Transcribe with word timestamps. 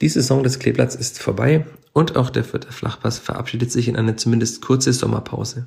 Die 0.00 0.08
Saison 0.08 0.42
des 0.42 0.58
Kleeblatts 0.58 0.94
ist 0.94 1.20
vorbei 1.20 1.66
und 1.92 2.16
auch 2.16 2.30
der 2.30 2.44
vierte 2.44 2.72
Flachpass 2.72 3.18
verabschiedet 3.18 3.70
sich 3.70 3.88
in 3.88 3.96
eine 3.96 4.16
zumindest 4.16 4.62
kurze 4.62 4.92
Sommerpause. 4.92 5.66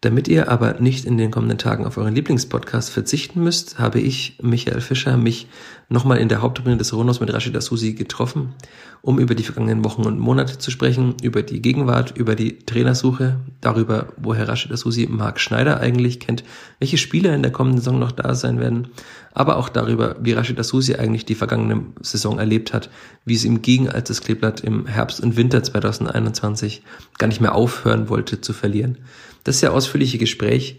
Damit 0.00 0.28
ihr 0.28 0.48
aber 0.48 0.74
nicht 0.74 1.04
in 1.06 1.18
den 1.18 1.32
kommenden 1.32 1.58
Tagen 1.58 1.84
auf 1.84 1.96
euren 1.96 2.14
Lieblingspodcast 2.14 2.88
verzichten 2.90 3.42
müsst, 3.42 3.80
habe 3.80 3.98
ich, 3.98 4.38
Michael 4.40 4.80
Fischer, 4.80 5.16
mich 5.16 5.48
nochmal 5.88 6.18
in 6.18 6.28
der 6.28 6.40
Hauptrunde 6.40 6.76
des 6.76 6.92
Ronos 6.92 7.18
mit 7.18 7.32
Rashida 7.32 7.60
Susi 7.60 7.94
getroffen, 7.94 8.54
um 9.02 9.18
über 9.18 9.34
die 9.34 9.42
vergangenen 9.42 9.84
Wochen 9.84 10.02
und 10.02 10.20
Monate 10.20 10.58
zu 10.58 10.70
sprechen, 10.70 11.16
über 11.20 11.42
die 11.42 11.60
Gegenwart, 11.60 12.16
über 12.16 12.36
die 12.36 12.60
Trainersuche, 12.60 13.40
darüber, 13.60 14.12
woher 14.16 14.46
Rashida 14.46 14.76
Susi 14.76 15.08
Marc 15.10 15.40
Schneider 15.40 15.80
eigentlich 15.80 16.20
kennt, 16.20 16.44
welche 16.78 16.98
Spieler 16.98 17.34
in 17.34 17.42
der 17.42 17.50
kommenden 17.50 17.80
Saison 17.80 17.98
noch 17.98 18.12
da 18.12 18.36
sein 18.36 18.60
werden, 18.60 18.88
aber 19.32 19.56
auch 19.56 19.68
darüber, 19.68 20.14
wie 20.20 20.32
Rashida 20.32 20.62
Susi 20.62 20.94
eigentlich 20.94 21.24
die 21.24 21.34
vergangene 21.34 21.86
Saison 22.02 22.38
erlebt 22.38 22.72
hat, 22.72 22.88
wie 23.24 23.34
es 23.34 23.44
ihm 23.44 23.62
ging, 23.62 23.88
als 23.88 24.06
das 24.06 24.20
Kleeblatt 24.20 24.60
im 24.60 24.86
Herbst 24.86 25.20
und 25.20 25.36
Winter 25.36 25.60
2021 25.60 26.82
gar 27.18 27.26
nicht 27.26 27.40
mehr 27.40 27.56
aufhören 27.56 28.08
wollte 28.08 28.40
zu 28.40 28.52
verlieren. 28.52 28.98
Das 29.48 29.60
sehr 29.60 29.72
ausführliche 29.72 30.18
Gespräch 30.18 30.78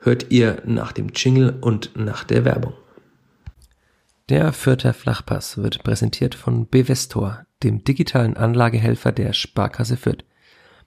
hört 0.00 0.32
ihr 0.32 0.60
nach 0.66 0.90
dem 0.90 1.10
Jingle 1.14 1.56
und 1.60 1.92
nach 1.94 2.24
der 2.24 2.44
Werbung. 2.44 2.72
Der 4.28 4.52
Fürther 4.52 4.92
Flachpass 4.92 5.58
wird 5.58 5.84
präsentiert 5.84 6.34
von 6.34 6.66
Bevestor, 6.66 7.46
dem 7.62 7.84
digitalen 7.84 8.36
Anlagehelfer 8.36 9.12
der 9.12 9.32
Sparkasse 9.34 9.96
Fürth. 9.96 10.24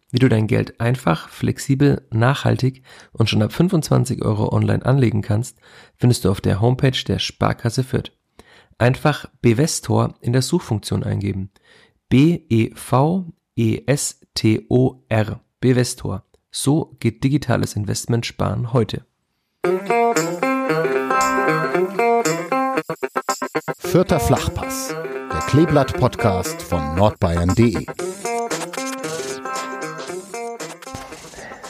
Wie 0.10 0.20
du 0.20 0.28
dein 0.28 0.48
Geld 0.48 0.82
einfach, 0.82 1.30
flexibel, 1.30 2.06
nachhaltig 2.12 2.84
und 3.14 3.30
schon 3.30 3.44
ab 3.44 3.54
25 3.54 4.26
Euro 4.26 4.54
online 4.54 4.86
anlegen 4.86 5.22
kannst, 5.22 5.58
findest 5.96 6.26
du 6.26 6.32
auf 6.32 6.42
der 6.42 6.60
Homepage 6.60 7.02
der 7.08 7.20
Sparkasse 7.20 7.86
Fürth. 7.86 8.12
Einfach 8.78 9.28
Bevestor 9.42 10.16
in 10.20 10.34
der 10.34 10.42
Suchfunktion 10.42 11.06
eingeben. 11.06 11.50
B-E-V-E-S-T-O-R. 12.10 13.32
Bevestor. 15.62 16.26
So 16.54 16.98
geht 17.00 17.24
digitales 17.24 17.78
Investment 17.78 18.26
sparen 18.26 18.74
heute. 18.74 19.06
Vierter 23.80 24.20
Flachpass, 24.20 24.90
der 24.90 25.40
Kleeblatt-Podcast 25.48 26.62
von 26.62 26.96
nordbayern.de. 26.96 27.86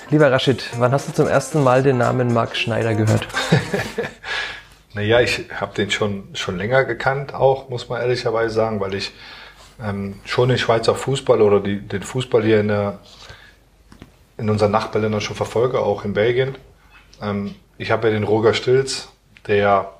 Lieber 0.09 0.31
Rashid, 0.31 0.67
wann 0.79 0.91
hast 0.91 1.09
du 1.09 1.13
zum 1.13 1.27
ersten 1.27 1.63
Mal 1.63 1.83
den 1.83 1.99
Namen 1.99 2.33
Marc 2.33 2.55
Schneider 2.55 2.95
gehört? 2.95 3.27
naja, 4.95 5.21
ich 5.21 5.45
habe 5.53 5.75
den 5.75 5.91
schon, 5.91 6.29
schon 6.33 6.57
länger 6.57 6.85
gekannt, 6.85 7.35
auch, 7.35 7.69
muss 7.69 7.87
man 7.87 8.01
ehrlicherweise 8.01 8.55
sagen, 8.55 8.79
weil 8.79 8.95
ich 8.95 9.11
ähm, 9.79 10.15
schon 10.25 10.49
den 10.49 10.57
Schweizer 10.57 10.95
Fußball 10.95 11.39
oder 11.39 11.59
die, 11.59 11.81
den 11.81 12.01
Fußball 12.01 12.41
hier 12.41 12.61
in 12.61 12.69
der 12.69 12.99
in 14.41 14.49
unseren 14.49 14.71
Nachbarländern 14.71 15.21
schon 15.21 15.35
verfolge, 15.35 15.79
auch 15.79 16.03
in 16.03 16.13
Belgien. 16.13 16.55
Ähm, 17.21 17.53
ich 17.77 17.91
habe 17.91 18.07
ja 18.07 18.13
den 18.13 18.23
Roger 18.23 18.55
Stilz, 18.55 19.09
der 19.47 19.91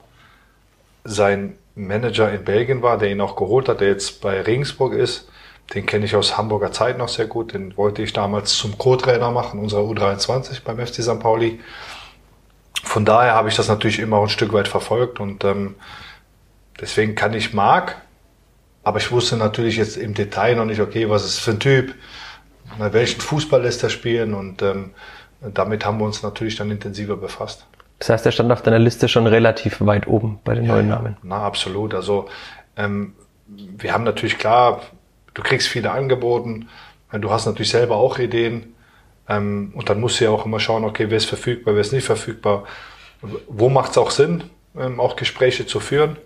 sein 1.03 1.57
Manager 1.75 2.31
in 2.31 2.43
Belgien 2.43 2.81
war, 2.81 2.97
der 2.97 3.11
ihn 3.11 3.21
auch 3.21 3.35
geholt 3.35 3.69
hat, 3.69 3.81
der 3.81 3.89
jetzt 3.89 4.19
bei 4.19 4.41
Regensburg 4.41 4.93
ist. 4.93 5.29
Den 5.75 5.85
kenne 5.85 6.05
ich 6.05 6.15
aus 6.15 6.37
Hamburger 6.37 6.71
Zeit 6.71 6.97
noch 6.97 7.07
sehr 7.07 7.27
gut. 7.27 7.53
Den 7.53 7.77
wollte 7.77 8.01
ich 8.01 8.13
damals 8.13 8.55
zum 8.57 8.79
Co-Trainer 8.79 9.29
machen, 9.29 9.59
unserer 9.59 9.83
U23 9.83 10.63
beim 10.65 10.85
FC 10.85 11.03
St. 11.03 11.19
Pauli. 11.19 11.59
Von 12.83 13.05
daher 13.05 13.35
habe 13.35 13.47
ich 13.47 13.55
das 13.55 13.67
natürlich 13.67 13.99
immer 13.99 14.21
ein 14.21 14.29
Stück 14.29 14.53
weit 14.53 14.67
verfolgt 14.67 15.19
und 15.19 15.43
ähm, 15.43 15.75
deswegen 16.79 17.13
kann 17.13 17.35
ich 17.35 17.53
Marc, 17.53 18.01
aber 18.83 18.97
ich 18.97 19.11
wusste 19.11 19.37
natürlich 19.37 19.77
jetzt 19.77 19.97
im 19.97 20.15
Detail 20.15 20.55
noch 20.55 20.65
nicht, 20.65 20.81
okay, 20.81 21.07
was 21.09 21.25
ist 21.25 21.39
für 21.39 21.51
ein 21.51 21.59
Typ, 21.59 21.93
welchen 22.79 23.21
Fußball 23.21 23.61
lässt 23.61 23.83
er 23.83 23.89
spielen 23.89 24.33
und 24.33 24.61
ähm, 24.61 24.91
damit 25.41 25.85
haben 25.85 25.99
wir 25.99 26.05
uns 26.05 26.23
natürlich 26.23 26.55
dann 26.55 26.71
intensiver 26.71 27.17
befasst. 27.17 27.65
Das 27.99 28.09
heißt, 28.09 28.25
er 28.25 28.31
stand 28.31 28.51
auf 28.51 28.61
deiner 28.61 28.79
Liste 28.79 29.07
schon 29.07 29.27
relativ 29.27 29.81
weit 29.81 30.07
oben 30.07 30.39
bei 30.43 30.55
den 30.55 30.65
ja, 30.65 30.73
neuen 30.73 30.87
Namen. 30.87 31.17
Na, 31.21 31.43
absolut. 31.43 31.93
Also 31.93 32.27
ähm, 32.75 33.13
wir 33.47 33.93
haben 33.93 34.03
natürlich 34.03 34.37
klar, 34.37 34.81
du 35.33 35.41
kriegst 35.41 35.67
viele 35.67 35.91
angeboten, 35.91 36.67
du 37.11 37.31
hast 37.31 37.45
natürlich 37.45 37.69
selber 37.69 37.97
auch 37.97 38.17
Ideen 38.17 38.73
ähm, 39.27 39.71
und 39.75 39.89
dann 39.89 39.99
musst 39.99 40.19
du 40.19 40.25
ja 40.25 40.31
auch 40.31 40.45
immer 40.45 40.59
schauen, 40.59 40.83
okay, 40.83 41.09
wer 41.09 41.17
ist 41.17 41.25
verfügbar, 41.25 41.75
wer 41.75 41.81
ist 41.81 41.93
nicht 41.93 42.05
verfügbar, 42.05 42.63
wo 43.47 43.69
macht 43.69 43.91
es 43.91 43.97
auch 43.97 44.11
Sinn, 44.11 44.45
ähm, 44.75 44.99
auch 44.99 45.15
Gespräche 45.15 45.65
zu 45.65 45.79
führen. 45.79 46.17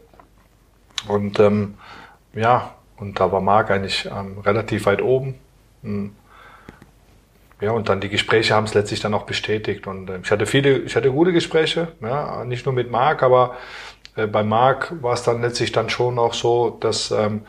Und 1.07 1.39
ähm, 1.39 1.75
ja, 2.33 2.73
und 2.97 3.19
da 3.19 3.31
war 3.31 3.41
Marc 3.41 3.71
eigentlich 3.71 4.05
ähm, 4.05 4.39
relativ 4.39 4.85
weit 4.85 5.01
oben. 5.01 5.35
Hm. 5.83 6.15
Ja, 7.65 7.71
und 7.71 7.89
dann 7.89 7.99
die 7.99 8.09
Gespräche 8.09 8.53
haben 8.53 8.65
es 8.65 8.75
letztlich 8.75 8.99
dann 8.99 9.15
auch 9.15 9.23
bestätigt. 9.23 9.87
Und 9.87 10.07
äh, 10.07 10.19
ich 10.23 10.29
hatte 10.29 10.45
viele, 10.45 10.77
ich 10.77 10.95
hatte 10.95 11.11
gute 11.11 11.33
Gespräche, 11.33 11.87
ja, 11.99 12.45
nicht 12.45 12.67
nur 12.67 12.75
mit 12.75 12.91
Marc, 12.91 13.23
aber 13.23 13.55
äh, 14.15 14.27
bei 14.27 14.43
Marc 14.43 14.93
war 15.01 15.13
es 15.15 15.23
dann 15.23 15.41
letztlich 15.41 15.71
dann 15.71 15.89
schon 15.89 16.19
auch 16.19 16.35
so, 16.35 16.77
dass, 16.79 17.09
ähm, 17.09 17.41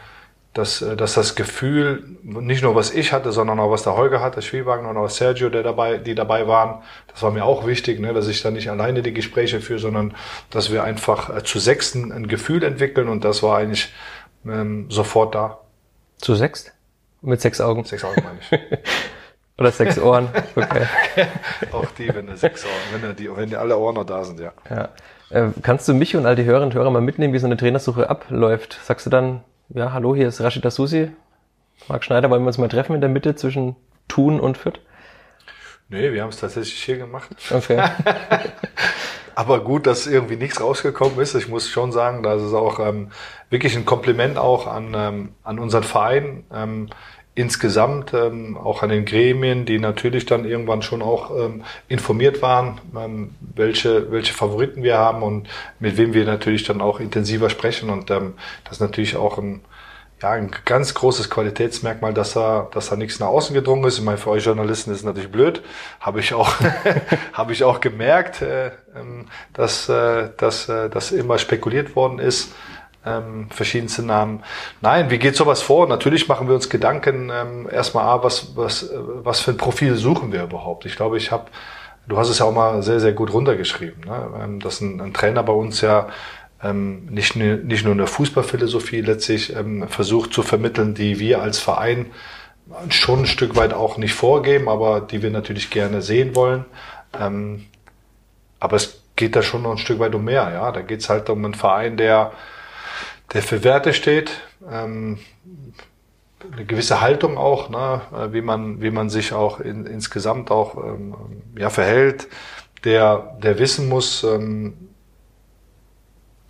dass, 0.54 0.80
äh, 0.80 0.96
dass 0.96 1.12
das 1.12 1.34
Gefühl, 1.34 2.16
nicht 2.22 2.62
nur 2.62 2.74
was 2.74 2.94
ich 2.94 3.12
hatte, 3.12 3.30
sondern 3.30 3.60
auch 3.60 3.70
was 3.70 3.82
der 3.82 3.94
Holger 3.94 4.22
hatte, 4.22 4.40
Schwiebagner 4.40 4.88
und 4.88 4.96
auch 4.96 5.10
Sergio, 5.10 5.50
der 5.50 5.62
dabei, 5.62 5.98
die 5.98 6.14
dabei 6.14 6.48
waren, 6.48 6.82
das 7.08 7.22
war 7.22 7.30
mir 7.30 7.44
auch 7.44 7.66
wichtig, 7.66 8.00
ne, 8.00 8.14
dass 8.14 8.26
ich 8.26 8.40
dann 8.40 8.54
nicht 8.54 8.70
alleine 8.70 9.02
die 9.02 9.12
Gespräche 9.12 9.60
führe, 9.60 9.80
sondern 9.80 10.14
dass 10.48 10.72
wir 10.72 10.82
einfach 10.82 11.42
zu 11.42 11.58
Sechsten 11.58 12.10
ein 12.10 12.26
Gefühl 12.26 12.64
entwickeln 12.64 13.10
und 13.10 13.22
das 13.22 13.42
war 13.42 13.58
eigentlich 13.58 13.92
ähm, 14.46 14.90
sofort 14.90 15.34
da. 15.34 15.58
Zu 16.16 16.34
sechst? 16.34 16.72
Mit 17.20 17.42
sechs 17.42 17.60
Augen? 17.60 17.84
Sechs 17.84 18.02
Augen 18.02 18.22
meine 18.24 18.38
ich. 18.40 18.78
Oder 19.58 19.70
sechs 19.70 19.98
Ohren. 19.98 20.28
Okay. 20.54 20.86
Auch 21.72 21.90
die, 21.98 22.14
wenn 22.14 22.26
du 22.26 22.36
sechs 22.36 22.64
Ohren, 22.64 23.02
wenn, 23.02 23.16
die, 23.16 23.34
wenn 23.34 23.48
die 23.48 23.56
alle 23.56 23.76
Ohren 23.78 23.94
noch 23.94 24.04
da 24.04 24.22
sind, 24.22 24.38
ja. 24.38 24.52
ja. 24.68 24.90
Äh, 25.30 25.50
kannst 25.62 25.88
du 25.88 25.94
mich 25.94 26.14
und 26.14 26.26
all 26.26 26.36
die 26.36 26.44
Hörerinnen 26.44 26.70
und 26.70 26.74
Hörer 26.74 26.90
mal 26.90 27.00
mitnehmen, 27.00 27.32
wie 27.32 27.38
so 27.38 27.46
eine 27.46 27.56
Trainersuche 27.56 28.10
abläuft? 28.10 28.78
Sagst 28.84 29.06
du 29.06 29.10
dann, 29.10 29.42
ja, 29.70 29.92
hallo, 29.92 30.14
hier 30.14 30.28
ist 30.28 30.40
Rashida 30.40 30.70
Susi, 30.70 31.10
Marc 31.88 32.04
Schneider, 32.04 32.30
wollen 32.30 32.42
wir 32.42 32.48
uns 32.48 32.58
mal 32.58 32.68
treffen 32.68 32.94
in 32.94 33.00
der 33.00 33.10
Mitte 33.10 33.34
zwischen 33.34 33.76
Thun 34.08 34.40
und 34.40 34.58
Fürth? 34.58 34.80
Nee, 35.88 36.12
wir 36.12 36.22
haben 36.22 36.30
es 36.30 36.40
tatsächlich 36.40 36.82
hier 36.82 36.98
gemacht. 36.98 37.30
Okay. 37.50 37.82
Aber 39.36 39.62
gut, 39.62 39.86
dass 39.86 40.06
irgendwie 40.06 40.36
nichts 40.36 40.60
rausgekommen 40.60 41.20
ist. 41.20 41.34
Ich 41.34 41.46
muss 41.46 41.68
schon 41.68 41.92
sagen, 41.92 42.22
das 42.22 42.42
ist 42.42 42.54
auch 42.54 42.80
ähm, 42.80 43.10
wirklich 43.50 43.76
ein 43.76 43.84
Kompliment 43.84 44.38
auch 44.38 44.66
an, 44.66 44.94
ähm, 44.96 45.34
an 45.44 45.58
unseren 45.58 45.84
Verein. 45.84 46.44
Ähm, 46.52 46.88
insgesamt 47.36 48.14
ähm, 48.14 48.56
auch 48.56 48.82
an 48.82 48.88
den 48.88 49.04
Gremien, 49.04 49.66
die 49.66 49.78
natürlich 49.78 50.24
dann 50.24 50.46
irgendwann 50.46 50.80
schon 50.80 51.02
auch 51.02 51.30
ähm, 51.30 51.64
informiert 51.86 52.40
waren, 52.40 52.80
ähm, 52.96 53.34
welche, 53.54 54.10
welche 54.10 54.32
Favoriten 54.32 54.82
wir 54.82 54.96
haben 54.96 55.22
und 55.22 55.46
mit 55.78 55.98
wem 55.98 56.14
wir 56.14 56.24
natürlich 56.24 56.64
dann 56.64 56.80
auch 56.80 56.98
intensiver 56.98 57.50
sprechen. 57.50 57.90
Und 57.90 58.10
ähm, 58.10 58.34
das 58.64 58.78
ist 58.78 58.80
natürlich 58.80 59.16
auch 59.16 59.36
ein, 59.36 59.60
ja, 60.22 60.30
ein 60.30 60.50
ganz 60.64 60.94
großes 60.94 61.28
Qualitätsmerkmal, 61.28 62.14
dass 62.14 62.32
da, 62.32 62.68
dass 62.72 62.88
da 62.88 62.96
nichts 62.96 63.20
nach 63.20 63.28
außen 63.28 63.54
gedrungen 63.54 63.84
ist. 63.84 63.98
Ich 63.98 64.04
meine, 64.04 64.16
für 64.16 64.30
euch 64.30 64.46
Journalisten 64.46 64.90
ist 64.90 65.04
natürlich 65.04 65.30
blöd. 65.30 65.62
Habe 66.00 66.20
ich 66.20 66.32
auch, 66.32 66.54
habe 67.34 67.52
ich 67.52 67.64
auch 67.64 67.80
gemerkt, 67.80 68.40
äh, 68.40 68.70
ähm, 68.98 69.26
dass, 69.52 69.90
äh, 69.90 70.30
dass, 70.38 70.70
äh, 70.70 70.88
dass 70.88 71.12
immer 71.12 71.36
spekuliert 71.36 71.96
worden 71.96 72.18
ist 72.18 72.54
ähm, 73.06 73.46
verschiedenste 73.50 74.02
Namen. 74.02 74.42
Nein, 74.80 75.10
wie 75.10 75.18
geht 75.18 75.36
sowas 75.36 75.62
vor? 75.62 75.88
Natürlich 75.88 76.28
machen 76.28 76.48
wir 76.48 76.54
uns 76.54 76.68
Gedanken 76.68 77.30
ähm, 77.32 77.68
erstmal, 77.70 78.04
ah, 78.04 78.22
was, 78.22 78.56
was, 78.56 78.90
was 78.94 79.40
für 79.40 79.52
ein 79.52 79.56
Profil 79.56 79.94
suchen 79.96 80.32
wir 80.32 80.42
überhaupt? 80.42 80.84
Ich 80.84 80.96
glaube, 80.96 81.16
ich 81.16 81.30
habe, 81.30 81.46
du 82.08 82.18
hast 82.18 82.28
es 82.28 82.40
ja 82.40 82.46
auch 82.46 82.54
mal 82.54 82.82
sehr, 82.82 83.00
sehr 83.00 83.12
gut 83.12 83.32
runtergeschrieben, 83.32 84.04
ne? 84.04 84.28
ähm, 84.42 84.60
dass 84.60 84.80
ein, 84.80 85.00
ein 85.00 85.14
Trainer 85.14 85.42
bei 85.42 85.52
uns 85.52 85.80
ja 85.80 86.08
ähm, 86.62 87.06
nicht, 87.06 87.36
nicht 87.36 87.84
nur 87.84 87.94
eine 87.94 88.06
Fußballphilosophie 88.06 89.00
letztlich 89.00 89.54
ähm, 89.54 89.88
versucht 89.88 90.32
zu 90.32 90.42
vermitteln, 90.42 90.94
die 90.94 91.18
wir 91.18 91.40
als 91.40 91.58
Verein 91.58 92.06
schon 92.88 93.20
ein 93.20 93.26
Stück 93.26 93.54
weit 93.56 93.72
auch 93.72 93.96
nicht 93.96 94.14
vorgeben, 94.14 94.68
aber 94.68 95.00
die 95.00 95.22
wir 95.22 95.30
natürlich 95.30 95.70
gerne 95.70 96.02
sehen 96.02 96.34
wollen. 96.34 96.64
Ähm, 97.18 97.66
aber 98.58 98.76
es 98.76 99.02
geht 99.14 99.36
da 99.36 99.42
schon 99.42 99.62
noch 99.62 99.70
ein 99.70 99.78
Stück 99.78 99.98
weit 100.00 100.14
um 100.14 100.24
mehr. 100.24 100.50
Ja, 100.52 100.72
da 100.72 100.82
geht 100.82 101.00
es 101.00 101.08
halt 101.08 101.30
um 101.30 101.44
einen 101.44 101.54
Verein, 101.54 101.96
der 101.96 102.32
der 103.32 103.42
für 103.42 103.64
Werte 103.64 103.92
steht, 103.92 104.30
ähm, 104.70 105.18
eine 106.52 106.64
gewisse 106.64 107.00
Haltung 107.00 107.38
auch, 107.38 107.70
ne, 107.70 108.02
wie 108.32 108.40
man 108.40 108.80
wie 108.80 108.90
man 108.90 109.10
sich 109.10 109.32
auch 109.32 109.58
in, 109.58 109.86
insgesamt 109.86 110.50
auch 110.50 110.76
ähm, 110.76 111.14
ja 111.58 111.70
verhält, 111.70 112.28
der 112.84 113.36
der 113.42 113.58
wissen 113.58 113.88
muss, 113.88 114.22
ähm, 114.22 114.74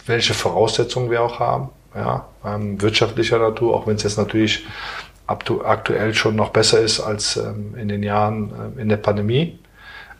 welche 0.06 0.34
Voraussetzungen 0.34 1.10
wir 1.10 1.22
auch 1.22 1.40
haben, 1.40 1.70
ja, 1.94 2.28
ähm, 2.44 2.80
wirtschaftlicher 2.80 3.38
Natur, 3.38 3.74
auch 3.74 3.86
wenn 3.86 3.96
es 3.96 4.02
jetzt 4.02 4.18
natürlich 4.18 4.66
aktuell 5.26 6.14
schon 6.14 6.36
noch 6.36 6.50
besser 6.50 6.80
ist 6.80 7.00
als 7.00 7.36
ähm, 7.36 7.74
in 7.76 7.88
den 7.88 8.02
Jahren 8.02 8.76
äh, 8.76 8.80
in 8.82 8.88
der 8.88 8.96
Pandemie. 8.96 9.58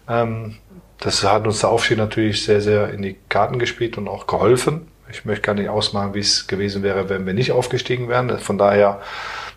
Ähm, 0.08 0.56
das 0.98 1.22
hat 1.22 1.46
uns 1.46 1.60
der 1.60 1.70
Aufstieg 1.70 1.98
natürlich 1.98 2.44
sehr, 2.44 2.60
sehr 2.60 2.90
in 2.90 3.02
die 3.02 3.16
Karten 3.28 3.58
gespielt 3.58 3.98
und 3.98 4.08
auch 4.08 4.26
geholfen. 4.26 4.88
Ich 5.10 5.24
möchte 5.24 5.42
gar 5.42 5.54
nicht 5.54 5.68
ausmachen, 5.68 6.14
wie 6.14 6.20
es 6.20 6.46
gewesen 6.46 6.82
wäre, 6.82 7.08
wenn 7.08 7.26
wir 7.26 7.34
nicht 7.34 7.52
aufgestiegen 7.52 8.08
wären. 8.08 8.38
Von 8.38 8.58
daher 8.58 9.00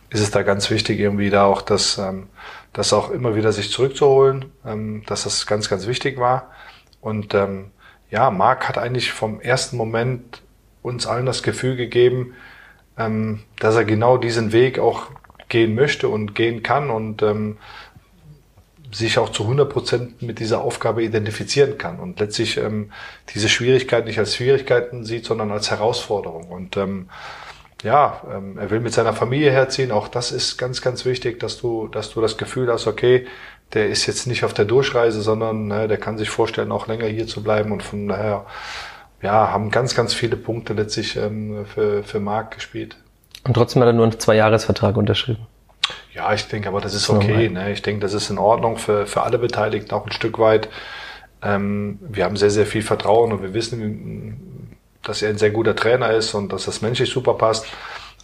ist 0.10 0.22
es 0.22 0.32
da 0.32 0.44
ganz 0.44 0.70
wichtig, 0.70 1.00
irgendwie 1.00 1.30
da 1.30 1.46
auch 1.46 1.62
das, 1.62 1.98
ähm, 1.98 2.28
das 2.74 2.94
auch 2.94 3.12
immer 3.12 3.36
wieder 3.36 3.52
sich 3.52 3.72
zurückzuholen, 3.72 4.46
ähm, 4.66 5.04
dass 5.06 5.24
das 5.24 5.46
ganz, 5.46 5.70
ganz 5.70 5.88
wichtig 5.88 6.18
war. 6.18 6.52
Und 7.02 7.34
ähm, 7.34 7.72
ja, 8.10 8.32
Marc 8.32 8.68
hat 8.68 8.78
eigentlich 8.78 9.12
vom 9.12 9.40
ersten 9.40 9.78
Moment 9.78 10.42
uns 10.82 11.06
allen 11.06 11.26
das 11.26 11.44
Gefühl 11.44 11.76
gegeben, 11.76 12.34
dass 13.60 13.76
er 13.76 13.86
genau 13.86 14.18
diesen 14.18 14.52
Weg 14.52 14.78
auch 14.78 15.08
gehen 15.48 15.74
möchte 15.74 16.10
und 16.10 16.36
gehen 16.36 16.64
kann 16.64 16.90
und 16.90 17.24
sich 18.92 19.18
auch 19.18 19.30
zu 19.30 19.44
100 19.44 19.70
Prozent 19.70 20.22
mit 20.22 20.40
dieser 20.40 20.62
Aufgabe 20.62 21.04
identifizieren 21.04 21.78
kann 21.78 22.00
und 22.00 22.20
letztlich 22.20 22.58
ähm, 22.58 22.92
diese 23.34 23.50
Schwierigkeit 23.50 24.06
nicht 24.06 24.20
als 24.20 24.36
Schwierigkeiten 24.36 25.06
sieht, 25.06 25.26
sondern 25.26 25.52
als 25.52 25.70
Herausforderung. 25.70 26.50
Und 26.50 26.78
ähm, 26.78 27.10
ja, 27.84 28.22
ähm, 28.32 28.58
er 28.58 28.70
will 28.72 28.80
mit 28.80 28.94
seiner 28.94 29.14
Familie 29.14 29.52
herziehen. 29.52 29.92
Auch 29.92 30.08
das 30.08 30.32
ist 30.32 30.58
ganz, 30.58 30.82
ganz 30.82 31.06
wichtig, 31.06 31.40
dass 31.40 31.60
du, 31.60 31.88
dass 31.88 32.12
du 32.12 32.22
das 32.22 32.38
Gefühl 32.38 32.72
hast, 32.72 32.88
okay, 32.88 33.28
der 33.74 33.90
ist 33.90 34.06
jetzt 34.08 34.26
nicht 34.26 34.44
auf 34.44 34.54
der 34.54 34.66
Durchreise, 34.66 35.22
sondern 35.22 35.68
ne, 35.68 35.88
der 35.88 35.98
kann 35.98 36.18
sich 36.18 36.30
vorstellen, 36.30 36.72
auch 36.72 36.88
länger 36.88 37.06
hier 37.06 37.28
zu 37.28 37.44
bleiben. 37.44 37.72
Und 37.72 37.84
von 37.84 38.08
daher, 38.08 38.46
ja, 39.22 39.52
haben 39.52 39.70
ganz, 39.70 39.96
ganz 39.96 40.14
viele 40.14 40.36
Punkte 40.36 40.74
letztlich 40.74 41.16
ähm, 41.16 41.66
für, 41.66 42.04
für 42.04 42.20
Marc 42.20 42.56
gespielt. 42.56 42.98
Und 43.44 43.54
trotzdem 43.54 43.82
hat 43.82 43.90
er 43.90 43.94
nur 43.94 44.06
einen 44.06 44.20
Zwei-Jahres-Vertrag 44.20 44.98
unterschrieben. 44.98 45.48
Ja, 46.14 46.34
ich 46.34 46.48
denke, 46.48 46.68
aber 46.70 46.82
das 46.82 46.94
ist 46.94 47.10
okay. 47.10 47.50
Ne? 47.50 47.72
Ich 47.72 47.82
denke, 47.82 48.02
das 48.02 48.14
ist 48.14 48.30
in 48.30 48.38
Ordnung 48.38 48.78
für, 48.78 49.06
für 49.08 49.24
alle 49.24 49.38
Beteiligten 49.38 49.94
auch 49.94 50.06
ein 50.06 50.12
Stück 50.12 50.40
weit. 50.40 50.70
Ähm, 51.42 52.00
wir 52.02 52.26
haben 52.26 52.36
sehr, 52.36 52.50
sehr 52.50 52.66
viel 52.66 52.82
Vertrauen 52.82 53.32
und 53.32 53.42
wir 53.42 53.54
wissen, 53.54 54.58
dass 55.04 55.22
er 55.22 55.30
ein 55.30 55.38
sehr 55.38 55.52
guter 55.52 55.76
Trainer 55.76 56.12
ist 56.12 56.34
und 56.34 56.52
dass 56.52 56.66
das 56.66 56.82
menschlich 56.82 57.10
super 57.10 57.36
passt. 57.36 57.66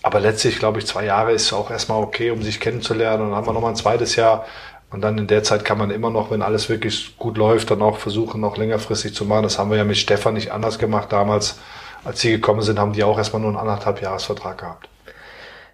Aber 0.03 0.19
letztlich, 0.19 0.59
glaube 0.59 0.79
ich, 0.79 0.85
zwei 0.85 1.05
Jahre 1.05 1.31
ist 1.31 1.51
auch 1.53 1.71
erstmal 1.71 2.03
okay, 2.03 2.29
um 2.31 2.43
sich 2.43 2.59
kennenzulernen. 2.59 3.23
Und 3.23 3.29
dann 3.29 3.37
haben 3.37 3.47
wir 3.47 3.53
nochmal 3.53 3.71
ein 3.71 3.75
zweites 3.75 4.15
Jahr. 4.15 4.45
Und 4.91 5.01
dann 5.01 5.17
in 5.17 5.27
der 5.27 5.43
Zeit 5.43 5.65
kann 5.65 5.77
man 5.77 5.89
immer 5.89 6.09
noch, 6.09 6.29
wenn 6.29 6.41
alles 6.41 6.69
wirklich 6.69 7.17
gut 7.17 7.37
läuft, 7.37 7.71
dann 7.71 7.81
auch 7.81 7.97
versuchen, 7.97 8.39
noch 8.39 8.57
längerfristig 8.57 9.15
zu 9.15 9.25
machen. 9.25 9.43
Das 9.43 9.57
haben 9.57 9.71
wir 9.71 9.77
ja 9.77 9.83
mit 9.83 9.97
Stefan 9.97 10.35
nicht 10.35 10.51
anders 10.51 10.77
gemacht 10.77 11.11
damals. 11.11 11.59
Als 12.03 12.21
sie 12.21 12.29
gekommen 12.29 12.61
sind, 12.61 12.77
haben 12.77 12.93
die 12.93 13.03
auch 13.03 13.17
erstmal 13.17 13.41
nur 13.41 13.49
einen 13.49 13.57
anderthalb 13.57 14.01
Jahresvertrag 14.01 14.59
gehabt. 14.59 14.89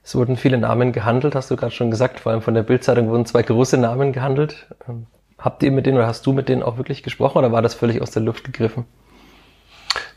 Es 0.03 0.15
wurden 0.15 0.35
viele 0.35 0.57
Namen 0.57 0.91
gehandelt, 0.91 1.35
hast 1.35 1.51
du 1.51 1.55
gerade 1.55 1.73
schon 1.73 1.91
gesagt. 1.91 2.19
Vor 2.19 2.31
allem 2.31 2.41
von 2.41 2.53
der 2.53 2.63
Bildzeitung 2.63 3.09
wurden 3.09 3.25
zwei 3.25 3.43
große 3.43 3.77
Namen 3.77 4.13
gehandelt. 4.13 4.67
Ähm, 4.87 5.05
habt 5.37 5.61
ihr 5.63 5.71
mit 5.71 5.85
denen 5.85 5.97
oder 5.97 6.07
hast 6.07 6.25
du 6.25 6.33
mit 6.33 6.49
denen 6.49 6.63
auch 6.63 6.77
wirklich 6.77 7.03
gesprochen 7.03 7.37
oder 7.37 7.51
war 7.51 7.61
das 7.61 7.75
völlig 7.75 8.01
aus 8.01 8.11
der 8.11 8.23
Luft 8.23 8.43
gegriffen? 8.43 8.85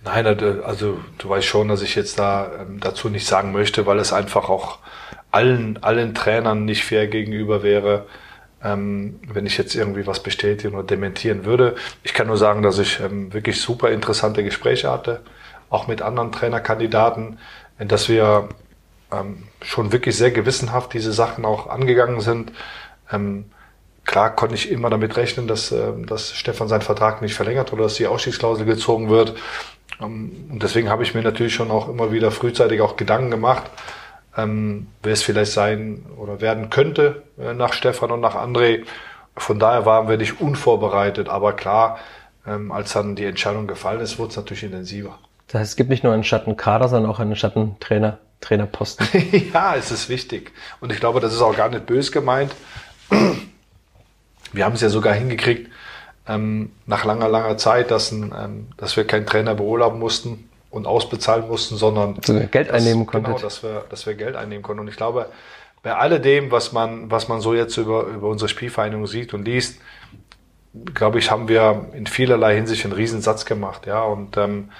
Nein, 0.04 0.26
also 0.62 0.98
du 1.18 1.28
weißt 1.28 1.46
schon, 1.46 1.68
dass 1.68 1.82
ich 1.82 1.94
jetzt 1.94 2.18
da 2.18 2.50
ähm, 2.60 2.78
dazu 2.80 3.08
nicht 3.08 3.26
sagen 3.26 3.52
möchte, 3.52 3.86
weil 3.86 3.98
es 3.98 4.12
einfach 4.12 4.48
auch 4.48 4.78
allen, 5.30 5.82
allen 5.82 6.14
Trainern 6.14 6.64
nicht 6.64 6.84
fair 6.84 7.06
gegenüber 7.08 7.62
wäre, 7.62 8.06
ähm, 8.62 9.20
wenn 9.26 9.46
ich 9.46 9.58
jetzt 9.58 9.74
irgendwie 9.74 10.06
was 10.06 10.22
bestätigen 10.22 10.74
oder 10.74 10.84
dementieren 10.84 11.44
würde. 11.44 11.74
Ich 12.02 12.14
kann 12.14 12.26
nur 12.28 12.36
sagen, 12.36 12.62
dass 12.62 12.78
ich 12.78 13.00
wirklich 13.00 13.60
super 13.60 13.90
interessante 13.90 14.44
Gespräche 14.44 14.90
hatte, 14.90 15.20
auch 15.70 15.88
mit 15.88 16.02
anderen 16.02 16.32
Trainerkandidaten, 16.32 17.38
dass 17.78 18.08
wir 18.08 18.48
ähm, 19.14 19.44
schon 19.62 19.92
wirklich 19.92 20.16
sehr 20.16 20.30
gewissenhaft 20.30 20.92
diese 20.92 21.12
Sachen 21.12 21.44
auch 21.44 21.68
angegangen 21.68 22.20
sind. 22.20 22.52
Ähm, 23.12 23.46
klar 24.04 24.34
konnte 24.34 24.54
ich 24.54 24.70
immer 24.70 24.90
damit 24.90 25.16
rechnen, 25.16 25.46
dass, 25.46 25.72
äh, 25.72 25.92
dass 26.06 26.32
Stefan 26.32 26.68
seinen 26.68 26.82
Vertrag 26.82 27.22
nicht 27.22 27.34
verlängert 27.34 27.72
oder 27.72 27.84
dass 27.84 27.94
die 27.94 28.06
Ausstiegsklausel 28.06 28.66
gezogen 28.66 29.10
wird. 29.10 29.34
Ähm, 30.00 30.48
und 30.50 30.62
deswegen 30.62 30.88
habe 30.88 31.02
ich 31.02 31.14
mir 31.14 31.22
natürlich 31.22 31.54
schon 31.54 31.70
auch 31.70 31.88
immer 31.88 32.12
wieder 32.12 32.30
frühzeitig 32.30 32.80
auch 32.80 32.96
Gedanken 32.96 33.30
gemacht, 33.30 33.64
ähm, 34.36 34.88
wer 35.02 35.12
es 35.12 35.22
vielleicht 35.22 35.52
sein 35.52 36.04
oder 36.16 36.40
werden 36.40 36.70
könnte 36.70 37.22
äh, 37.38 37.54
nach 37.54 37.72
Stefan 37.72 38.10
und 38.10 38.20
nach 38.20 38.34
André. 38.34 38.84
Von 39.36 39.58
daher 39.58 39.84
waren 39.84 40.08
wir 40.08 40.16
nicht 40.16 40.40
unvorbereitet, 40.40 41.28
aber 41.28 41.54
klar, 41.54 41.98
ähm, 42.46 42.72
als 42.72 42.92
dann 42.92 43.16
die 43.16 43.24
Entscheidung 43.24 43.66
gefallen 43.66 44.00
ist, 44.00 44.18
wurde 44.18 44.30
es 44.30 44.36
natürlich 44.36 44.64
intensiver. 44.64 45.18
Das 45.48 45.60
heißt, 45.60 45.70
es 45.72 45.76
gibt 45.76 45.90
nicht 45.90 46.04
nur 46.04 46.12
einen 46.12 46.24
Schattenkader, 46.24 46.88
sondern 46.88 47.10
auch 47.10 47.18
einen 47.18 47.36
Schattentrainer. 47.36 48.18
Trainerposten. 48.40 49.06
ja, 49.54 49.74
es 49.76 49.90
ist 49.90 50.08
wichtig. 50.08 50.52
Und 50.80 50.92
ich 50.92 51.00
glaube, 51.00 51.20
das 51.20 51.32
ist 51.32 51.40
auch 51.40 51.56
gar 51.56 51.68
nicht 51.68 51.86
bös 51.86 52.12
gemeint. 52.12 52.54
Wir 54.52 54.64
haben 54.64 54.74
es 54.74 54.80
ja 54.80 54.88
sogar 54.88 55.14
hingekriegt, 55.14 55.70
ähm, 56.26 56.72
nach 56.86 57.04
langer, 57.04 57.28
langer 57.28 57.56
Zeit, 57.56 57.90
dass, 57.90 58.12
ein, 58.12 58.34
ähm, 58.38 58.66
dass 58.76 58.96
wir 58.96 59.06
keinen 59.06 59.26
Trainer 59.26 59.54
beurlauben 59.54 59.98
mussten 59.98 60.48
und 60.70 60.86
ausbezahlen 60.86 61.46
mussten, 61.46 61.76
sondern 61.76 62.16
dass 62.16 62.34
wir 62.34 62.46
Geld 62.46 62.70
einnehmen 62.70 63.06
konnten. 63.06 63.26
Genau, 63.26 63.38
dass 63.38 63.62
wir, 63.62 63.84
dass 63.90 64.06
wir 64.06 64.14
Geld 64.14 64.36
einnehmen 64.36 64.62
konnten. 64.62 64.80
Und 64.80 64.88
ich 64.88 64.96
glaube, 64.96 65.28
bei 65.82 65.94
alledem, 65.94 66.50
was 66.50 66.72
man, 66.72 67.10
was 67.10 67.28
man 67.28 67.40
so 67.40 67.54
jetzt 67.54 67.76
über, 67.76 68.04
über 68.04 68.28
unsere 68.28 68.48
Spielvereinigung 68.48 69.06
sieht 69.06 69.34
und 69.34 69.44
liest, 69.44 69.80
glaube 70.94 71.18
ich, 71.18 71.30
haben 71.30 71.46
wir 71.48 71.90
in 71.92 72.06
vielerlei 72.06 72.56
Hinsicht 72.56 72.84
einen 72.84 72.94
Riesensatz 72.94 73.44
gemacht. 73.44 73.86
Ja, 73.86 74.02
und 74.02 74.36
ähm, 74.36 74.70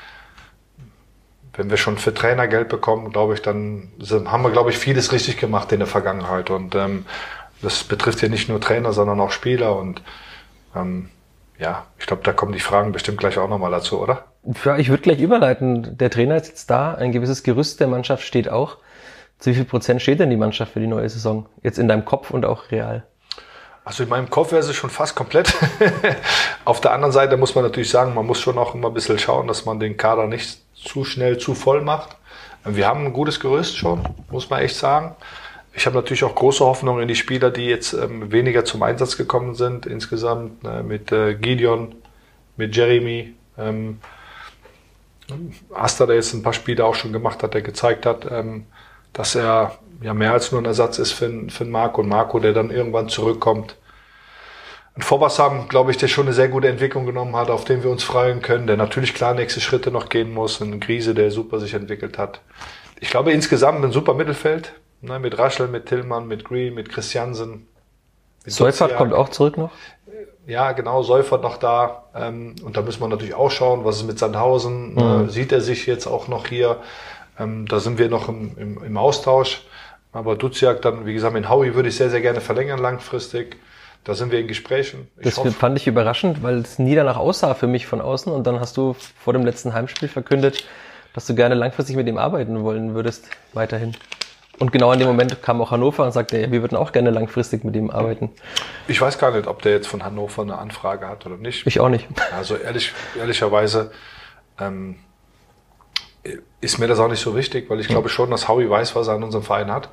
wenn 1.57 1.71
wir 1.71 1.77
schon 1.77 1.99
für 1.99 2.13
Trainer 2.13 2.49
Geld 2.49 2.69
bekommen, 2.69 3.13
glaube 3.13 3.35
ich, 3.35 3.43
dann 3.43 3.91
haben 4.27 4.43
wir, 4.43 4.51
glaube 4.51 4.71
ich, 4.71 4.79
vieles 4.79 5.13
richtig 5.13 5.37
gemacht 5.37 5.71
in 5.73 5.79
der 5.79 5.89
Vergangenheit. 5.89 6.51
Und 6.51 6.75
ähm, 6.75 7.07
das 7.63 7.85
betrifft 7.85 8.23
ja 8.23 8.29
nicht 8.29 8.49
nur 8.49 8.61
Trainer, 8.61 8.93
sondern 8.93 9.21
auch 9.21 9.31
Spieler. 9.31 9.77
Und 9.77 10.03
ähm, 10.75 11.11
ja, 11.59 11.87
ich 11.99 12.07
glaube, 12.07 12.23
da 12.25 12.33
kommen 12.33 12.53
die 12.53 12.61
Fragen 12.61 12.93
bestimmt 12.93 13.19
gleich 13.19 13.39
auch 13.39 13.49
nochmal 13.49 13.71
dazu, 13.71 14.01
oder? 14.01 14.25
Ja, 14.65 14.77
ich 14.77 14.89
würde 14.89 15.03
gleich 15.03 15.21
überleiten. 15.21 15.97
Der 15.97 16.11
Trainer 16.11 16.37
ist 16.37 16.49
jetzt 16.49 16.71
da, 16.71 16.95
ein 16.95 17.13
gewisses 17.13 17.43
Gerüst 17.43 17.81
der 17.81 17.87
Mannschaft 17.87 18.25
steht 18.25 18.49
auch. 18.49 18.79
Zu 19.39 19.51
wie 19.51 19.55
viel 19.55 19.65
Prozent 19.65 20.03
steht 20.03 20.21
denn 20.21 20.31
die 20.31 20.37
Mannschaft 20.37 20.73
für 20.73 20.81
die 20.81 20.87
neue 20.87 21.09
Saison? 21.09 21.47
Jetzt 21.63 21.79
in 21.79 21.89
deinem 21.89 22.05
Kopf 22.05 22.31
und 22.31 22.45
auch 22.45 22.71
real? 22.71 23.05
Also 23.85 24.03
in 24.03 24.09
meinem 24.09 24.31
Kopf 24.31 24.53
wäre 24.53 24.63
sie 24.63 24.75
schon 24.75 24.91
fast 24.91 25.15
komplett. 25.15 25.55
Auf 26.65 26.81
der 26.81 26.93
anderen 26.93 27.13
Seite 27.13 27.37
muss 27.37 27.55
man 27.55 27.65
natürlich 27.65 27.91
sagen, 27.91 28.15
man 28.15 28.27
muss 28.27 28.41
schon 28.41 28.57
auch 28.57 28.75
immer 28.75 28.89
ein 28.89 28.95
bisschen 28.95 29.19
schauen, 29.19 29.47
dass 29.47 29.67
man 29.67 29.79
den 29.79 29.97
Kader 29.97 30.27
nicht 30.27 30.64
zu 30.85 31.05
schnell 31.05 31.39
zu 31.39 31.55
voll 31.55 31.81
macht. 31.81 32.17
Wir 32.65 32.87
haben 32.87 33.05
ein 33.07 33.13
gutes 33.13 33.41
Gerüst 33.41 33.77
schon, 33.77 34.03
muss 34.31 34.49
man 34.49 34.61
echt 34.61 34.77
sagen. 34.77 35.17
Ich 35.75 35.87
habe 35.87 35.97
natürlich 35.97 36.25
auch 36.25 36.35
große 36.35 36.65
Hoffnung 36.65 37.01
in 37.01 37.09
die 37.09 37.17
Spieler, 37.17 37.51
die 37.51 37.67
jetzt 37.67 37.93
ähm, 37.95 38.31
weniger 38.31 38.65
zum 38.65 38.83
Einsatz 38.83 39.17
gekommen 39.17 39.55
sind 39.55 39.87
insgesamt, 39.87 40.63
ne, 40.63 40.83
mit 40.83 41.11
äh, 41.11 41.35
Gideon, 41.35 41.97
mit 42.57 42.77
Jeremy. 42.77 43.35
Ähm, 43.59 43.99
Asta, 45.73 46.07
der 46.07 46.17
jetzt 46.17 46.33
ein 46.33 46.43
paar 46.43 46.53
Spiele 46.53 46.85
auch 46.85 46.95
schon 46.95 47.13
gemacht 47.13 47.43
hat, 47.43 47.55
der 47.55 47.63
gezeigt 47.63 48.07
hat, 48.07 48.31
ähm, 48.31 48.67
dass 49.13 49.35
er 49.35 49.79
ja 50.01 50.15
mehr 50.15 50.33
als 50.33 50.53
nur 50.53 50.61
ein 50.61 50.67
Ersatz 50.67 50.99
ist 50.99 51.13
für, 51.13 51.49
für 51.49 51.65
Marco 51.65 52.03
und 52.03 52.09
Marco, 52.09 52.39
der 52.39 52.53
dann 52.53 52.71
irgendwann 52.71 53.09
zurückkommt. 53.09 53.77
Ein 54.97 55.03
Vorwärtsham, 55.03 55.69
glaube 55.69 55.91
ich, 55.91 55.97
der 55.97 56.07
schon 56.07 56.27
eine 56.27 56.35
sehr 56.35 56.49
gute 56.49 56.69
Entwicklung 56.69 57.05
genommen 57.05 57.35
hat, 57.35 57.51
auf 57.51 57.65
den 57.65 57.83
wir 57.83 57.91
uns 57.91 58.05
freuen 58.05 58.43
können, 58.43 58.69
der 58.69 58.77
natürlich 58.77 59.13
klar 59.13 59.35
nächste 59.35 59.61
Schritte 59.61 59.91
noch 59.91 60.09
gehen 60.09 60.33
muss. 60.33 60.61
Ein 60.61 60.79
Krise, 60.79 61.15
der 61.15 61.33
super 61.33 61.59
sich 61.59 61.75
entwickelt 61.75 62.17
hat. 62.17 62.41
Ich 63.01 63.11
glaube 63.11 63.33
insgesamt 63.33 63.85
ein 63.85 63.91
super 63.91 64.15
Mittelfeld, 64.15 64.73
ne, 65.01 65.19
mit 65.19 65.37
Raschel, 65.37 65.67
mit 65.67 65.87
Tillmann, 65.87 66.29
mit 66.29 66.45
Green, 66.45 66.75
mit 66.75 66.91
Christiansen. 66.91 67.67
Seufert 68.47 68.97
kommt 68.97 69.13
auch 69.13 69.31
zurück 69.31 69.57
noch? 69.57 69.73
Ja, 70.47 70.73
genau, 70.73 71.03
Seufert 71.03 71.43
noch 71.43 71.57
da. 71.57 72.05
Ähm, 72.15 72.55
und 72.63 72.77
da 72.77 72.83
müssen 72.83 73.01
wir 73.01 73.09
natürlich 73.09 73.35
auch 73.35 73.51
schauen, 73.51 73.85
was 73.85 73.97
ist 73.97 74.07
mit 74.07 74.19
Sandhausen. 74.19 74.95
Mhm. 74.95 75.27
Äh, 75.27 75.31
sieht 75.31 75.51
er 75.51 75.61
sich 75.61 75.87
jetzt 75.87 76.07
auch 76.07 76.29
noch 76.29 76.47
hier? 76.47 76.79
Ähm, 77.39 77.67
da 77.67 77.81
sind 77.81 77.99
wir 77.99 78.09
noch 78.09 78.29
im, 78.29 78.57
im, 78.57 78.85
im 78.85 78.97
Austausch. 78.97 79.63
Aber 80.13 80.37
Duziak 80.37 80.83
dann, 80.83 81.07
wie 81.07 81.15
gesagt, 81.15 81.35
mit 81.35 81.49
Howie 81.49 81.75
würde 81.75 81.89
ich 81.89 81.97
sehr, 81.97 82.11
sehr 82.11 82.21
gerne 82.21 82.41
verlängern 82.41 82.79
langfristig. 82.79 83.57
Da 84.05 84.15
sind 84.15 84.31
wir 84.31 84.39
in 84.39 84.49
Gesprächen. 84.49 85.09
Ich 85.17 85.25
das 85.25 85.39
hoffe, 85.39 85.51
fand 85.51 85.79
ich 85.79 85.87
überraschend, 85.87 86.43
weil 86.43 86.59
es 86.59 86.79
nie 86.79 86.95
danach 86.95 87.17
aussah 87.17 87.55
für 87.55 87.67
mich 87.67 87.87
von 87.87 88.03
außen. 88.03 88.31
Und 88.31 88.47
dann 88.47 88.61
hast 88.61 88.77
du 88.77 88.95
vor 89.19 89.33
dem 89.33 89.45
letzten 89.45 89.73
Heimspiel 89.73 90.09
verkündet, 90.09 90.65
dass 91.15 91.27
du 91.27 91.35
gerne 91.35 91.55
langfristig 91.55 91.97
mit 91.97 92.07
ihm 92.07 92.19
arbeiten 92.19 92.63
wollen 92.63 92.95
würdest, 92.95 93.29
weiterhin. 93.55 93.97
Und 94.59 94.73
genau 94.73 94.93
in 94.93 94.99
dem 94.99 95.09
Moment 95.09 95.43
kam 95.43 95.61
auch 95.61 95.71
Hannover 95.71 96.05
und 96.05 96.13
sagte, 96.13 96.39
ja, 96.39 96.51
wir 96.53 96.61
würden 96.61 96.77
auch 96.77 96.93
gerne 96.93 97.11
langfristig 97.11 97.65
mit 97.65 97.75
ihm 97.75 97.91
arbeiten. 97.91 98.31
Ich 98.87 99.01
weiß 99.01 99.19
gar 99.19 99.33
nicht, 99.33 99.49
ob 99.49 99.63
der 99.63 99.73
jetzt 99.73 99.89
von 99.89 100.05
Hannover 100.05 100.43
eine 100.43 100.59
Anfrage 100.59 101.09
hat 101.09 101.27
oder 101.27 101.37
nicht. 101.37 101.67
Ich 101.67 101.81
auch 101.81 101.89
nicht. 101.89 102.07
Also 102.33 102.57
ehrlich, 102.57 102.93
ehrlicherweise 103.19 103.91
ähm, 104.61 104.97
ist 106.61 106.79
mir 106.79 106.87
das 106.87 106.99
auch 106.99 107.09
nicht 107.09 107.21
so 107.21 107.35
wichtig, 107.35 107.69
weil 107.69 107.81
ich 107.81 107.89
glaube 107.89 108.09
schon, 108.09 108.31
dass 108.31 108.49
Howie 108.49 108.69
weiß, 108.69 108.95
was 108.95 109.09
er 109.09 109.15
an 109.15 109.25
unserem 109.25 109.45
Verein 109.45 109.73
hat. 109.73 109.89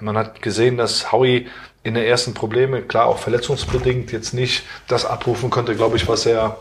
Man 0.00 0.16
hat 0.16 0.42
gesehen, 0.42 0.76
dass 0.76 1.12
Howie 1.12 1.48
in 1.82 1.94
den 1.94 2.04
ersten 2.04 2.34
Probleme, 2.34 2.82
klar 2.82 3.06
auch 3.06 3.18
verletzungsbedingt, 3.18 4.12
jetzt 4.12 4.34
nicht 4.34 4.64
das 4.88 5.04
abrufen 5.04 5.50
konnte, 5.50 5.76
glaube 5.76 5.96
ich, 5.96 6.08
was 6.08 6.26
er, 6.26 6.58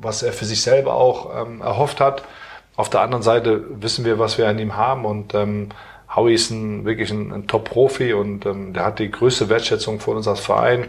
was 0.00 0.22
er 0.22 0.32
für 0.32 0.44
sich 0.44 0.62
selber 0.62 0.94
auch 0.94 1.46
ähm, 1.46 1.60
erhofft 1.60 2.00
hat. 2.00 2.24
Auf 2.76 2.90
der 2.90 3.00
anderen 3.00 3.22
Seite 3.22 3.64
wissen 3.80 4.04
wir, 4.04 4.18
was 4.18 4.36
wir 4.36 4.48
an 4.48 4.58
ihm 4.58 4.76
haben 4.76 5.04
und 5.04 5.34
ähm, 5.34 5.68
Howie 6.14 6.34
ist 6.34 6.50
ein, 6.50 6.84
wirklich 6.84 7.10
ein, 7.10 7.32
ein 7.32 7.46
Top-Profi 7.46 8.12
und 8.12 8.46
ähm, 8.46 8.72
der 8.72 8.84
hat 8.84 8.98
die 8.98 9.10
größte 9.10 9.48
Wertschätzung 9.48 10.00
von 10.00 10.16
uns 10.16 10.26
als 10.26 10.40
Verein. 10.40 10.88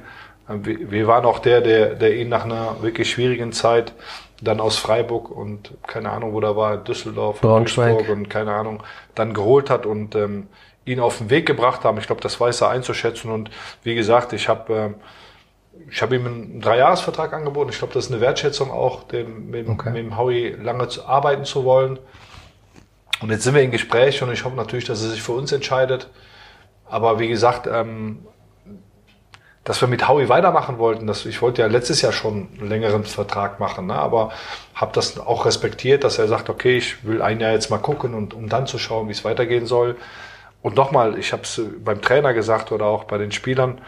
Ähm, 0.50 0.66
wir, 0.66 0.92
wir 0.92 1.08
waren 1.08 1.26
auch 1.26 1.40
der, 1.40 1.62
der, 1.62 1.96
der 1.96 2.16
ihn 2.16 2.30
nach 2.30 2.46
einer 2.46 2.82
wirklich 2.82 3.12
schwierigen 3.12 3.52
Zeit 3.52 3.94
dann 4.42 4.62
aus 4.62 4.78
Freiburg 4.78 5.30
und 5.30 5.74
keine 5.86 6.12
Ahnung, 6.12 6.34
wo 6.34 6.40
da 6.40 6.56
war, 6.56 6.78
Düsseldorf, 6.78 7.42
Braunschweig. 7.42 8.10
Und 8.10 8.30
keine 8.30 8.54
Ahnung, 8.54 8.82
dann 9.14 9.34
geholt 9.34 9.70
hat 9.70 9.86
und 9.86 10.16
ähm, 10.16 10.48
ihn 10.92 11.00
auf 11.00 11.18
den 11.20 11.30
Weg 11.30 11.46
gebracht 11.46 11.84
haben. 11.84 11.98
Ich 11.98 12.08
glaube, 12.08 12.22
das 12.22 12.40
weiß 12.40 12.62
er 12.62 12.70
einzuschätzen. 12.70 13.32
Und 13.32 13.50
wie 13.84 13.96
gesagt, 13.96 14.34
ich 14.34 14.48
habe 14.48 14.74
äh, 14.74 14.90
ich 15.90 16.02
habe 16.02 16.16
ihm 16.16 16.26
einen 16.26 16.62
Dreijahresvertrag 16.62 17.34
angeboten. 17.34 17.70
Ich 17.70 17.78
glaube, 17.78 17.94
das 17.94 18.06
ist 18.06 18.12
eine 18.12 18.22
Wertschätzung 18.22 18.72
auch, 18.72 19.04
dem, 19.04 19.50
mit, 19.50 19.68
okay. 19.68 19.92
mit 19.92 20.04
dem 20.04 20.18
Howie 20.18 20.50
lange 20.50 20.88
zu, 20.88 21.06
arbeiten 21.06 21.46
zu 21.46 21.64
wollen. 21.64 22.00
Und 23.22 23.32
jetzt 23.32 23.44
sind 23.44 23.56
wir 23.56 23.62
in 23.62 23.72
Gespräch 23.72 24.22
und 24.22 24.32
ich 24.32 24.44
hoffe 24.46 24.56
natürlich, 24.56 24.86
dass 24.86 25.02
er 25.04 25.10
sich 25.10 25.22
für 25.22 25.34
uns 25.34 25.52
entscheidet. 25.52 26.10
Aber 26.86 27.20
wie 27.20 27.28
gesagt, 27.28 27.68
ähm, 27.68 28.26
dass 29.64 29.82
wir 29.82 29.88
mit 29.88 30.08
Howie 30.08 30.30
weitermachen 30.30 30.80
wollten, 30.80 31.06
dass, 31.06 31.26
ich 31.26 31.42
wollte 31.42 31.62
ja 31.62 31.68
letztes 31.68 32.02
Jahr 32.02 32.12
schon 32.12 32.50
einen 32.58 32.70
längeren 32.70 33.04
Vertrag 33.04 33.60
machen, 33.60 33.88
ne? 33.88 33.96
aber 33.96 34.32
habe 34.74 34.92
das 34.94 35.20
auch 35.20 35.46
respektiert, 35.46 36.04
dass 36.04 36.18
er 36.18 36.28
sagt, 36.28 36.50
okay, 36.50 36.78
ich 36.78 37.06
will 37.06 37.22
ein 37.22 37.40
Jahr 37.40 37.52
jetzt 37.52 37.70
mal 37.70 37.78
gucken 37.78 38.16
und 38.16 38.34
um 38.34 38.50
dann 38.50 38.68
zu 38.68 38.80
schauen, 38.80 39.08
wie 39.10 39.12
es 39.12 39.26
weitergehen 39.26 39.66
soll. 39.66 39.98
Und 40.62 40.76
nochmal, 40.76 41.18
ich 41.18 41.32
habe 41.32 41.44
es 41.44 41.62
beim 41.84 42.02
Trainer 42.02 42.34
gesagt 42.34 42.72
oder 42.72 42.86
auch 42.86 43.06
bei 43.06 43.18
den 43.18 43.32
Spielern, 43.32 43.80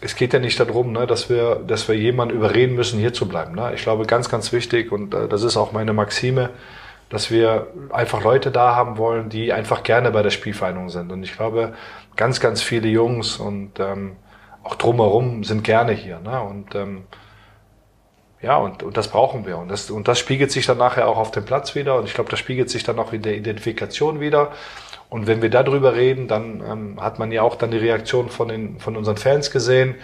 es 0.00 0.14
geht 0.14 0.32
ja 0.32 0.38
nicht 0.38 0.60
darum, 0.60 0.92
ne, 0.92 1.06
dass 1.06 1.30
wir, 1.30 1.56
dass 1.56 1.88
wir 1.88 1.96
jemanden 1.96 2.34
überreden 2.34 2.74
müssen, 2.74 2.98
hier 2.98 3.12
zu 3.12 3.26
bleiben. 3.26 3.54
Ne? 3.54 3.72
Ich 3.74 3.82
glaube, 3.82 4.06
ganz, 4.06 4.28
ganz 4.28 4.52
wichtig 4.52 4.92
und 4.92 5.14
äh, 5.14 5.28
das 5.28 5.42
ist 5.42 5.56
auch 5.56 5.72
meine 5.72 5.92
Maxime, 5.92 6.50
dass 7.08 7.30
wir 7.30 7.68
einfach 7.90 8.22
Leute 8.22 8.50
da 8.50 8.74
haben 8.74 8.98
wollen, 8.98 9.28
die 9.28 9.52
einfach 9.52 9.82
gerne 9.82 10.10
bei 10.10 10.22
der 10.22 10.30
Spielvereinigung 10.30 10.88
sind. 10.88 11.12
Und 11.12 11.22
ich 11.22 11.34
glaube, 11.34 11.74
ganz, 12.16 12.40
ganz 12.40 12.62
viele 12.62 12.88
Jungs 12.88 13.36
und 13.36 13.78
ähm, 13.78 14.16
auch 14.64 14.74
drumherum 14.74 15.44
sind 15.44 15.64
gerne 15.64 15.92
hier. 15.92 16.18
Ne? 16.18 16.40
Und 16.40 16.74
ähm, 16.74 17.04
ja, 18.42 18.58
und, 18.58 18.82
und 18.82 18.96
das 18.96 19.08
brauchen 19.08 19.46
wir. 19.46 19.56
Und 19.58 19.68
das, 19.68 19.90
und 19.90 20.08
das 20.08 20.18
spiegelt 20.18 20.50
sich 20.50 20.66
dann 20.66 20.78
nachher 20.78 21.08
auch 21.08 21.16
auf 21.16 21.30
dem 21.30 21.44
Platz 21.44 21.74
wieder. 21.74 21.96
Und 21.96 22.04
ich 22.04 22.14
glaube, 22.14 22.30
das 22.30 22.38
spiegelt 22.38 22.68
sich 22.68 22.84
dann 22.84 22.98
auch 22.98 23.12
in 23.12 23.22
der 23.22 23.36
Identifikation 23.36 24.20
wieder. 24.20 24.52
Und 25.08 25.26
wenn 25.26 25.42
wir 25.42 25.50
darüber 25.50 25.94
reden, 25.94 26.28
dann 26.28 26.62
ähm, 26.68 27.00
hat 27.00 27.18
man 27.18 27.30
ja 27.32 27.42
auch 27.42 27.54
dann 27.56 27.70
die 27.70 27.78
Reaktion 27.78 28.28
von, 28.28 28.48
den, 28.48 28.80
von 28.80 28.96
unseren 28.96 29.16
Fans 29.16 29.50
gesehen, 29.50 29.94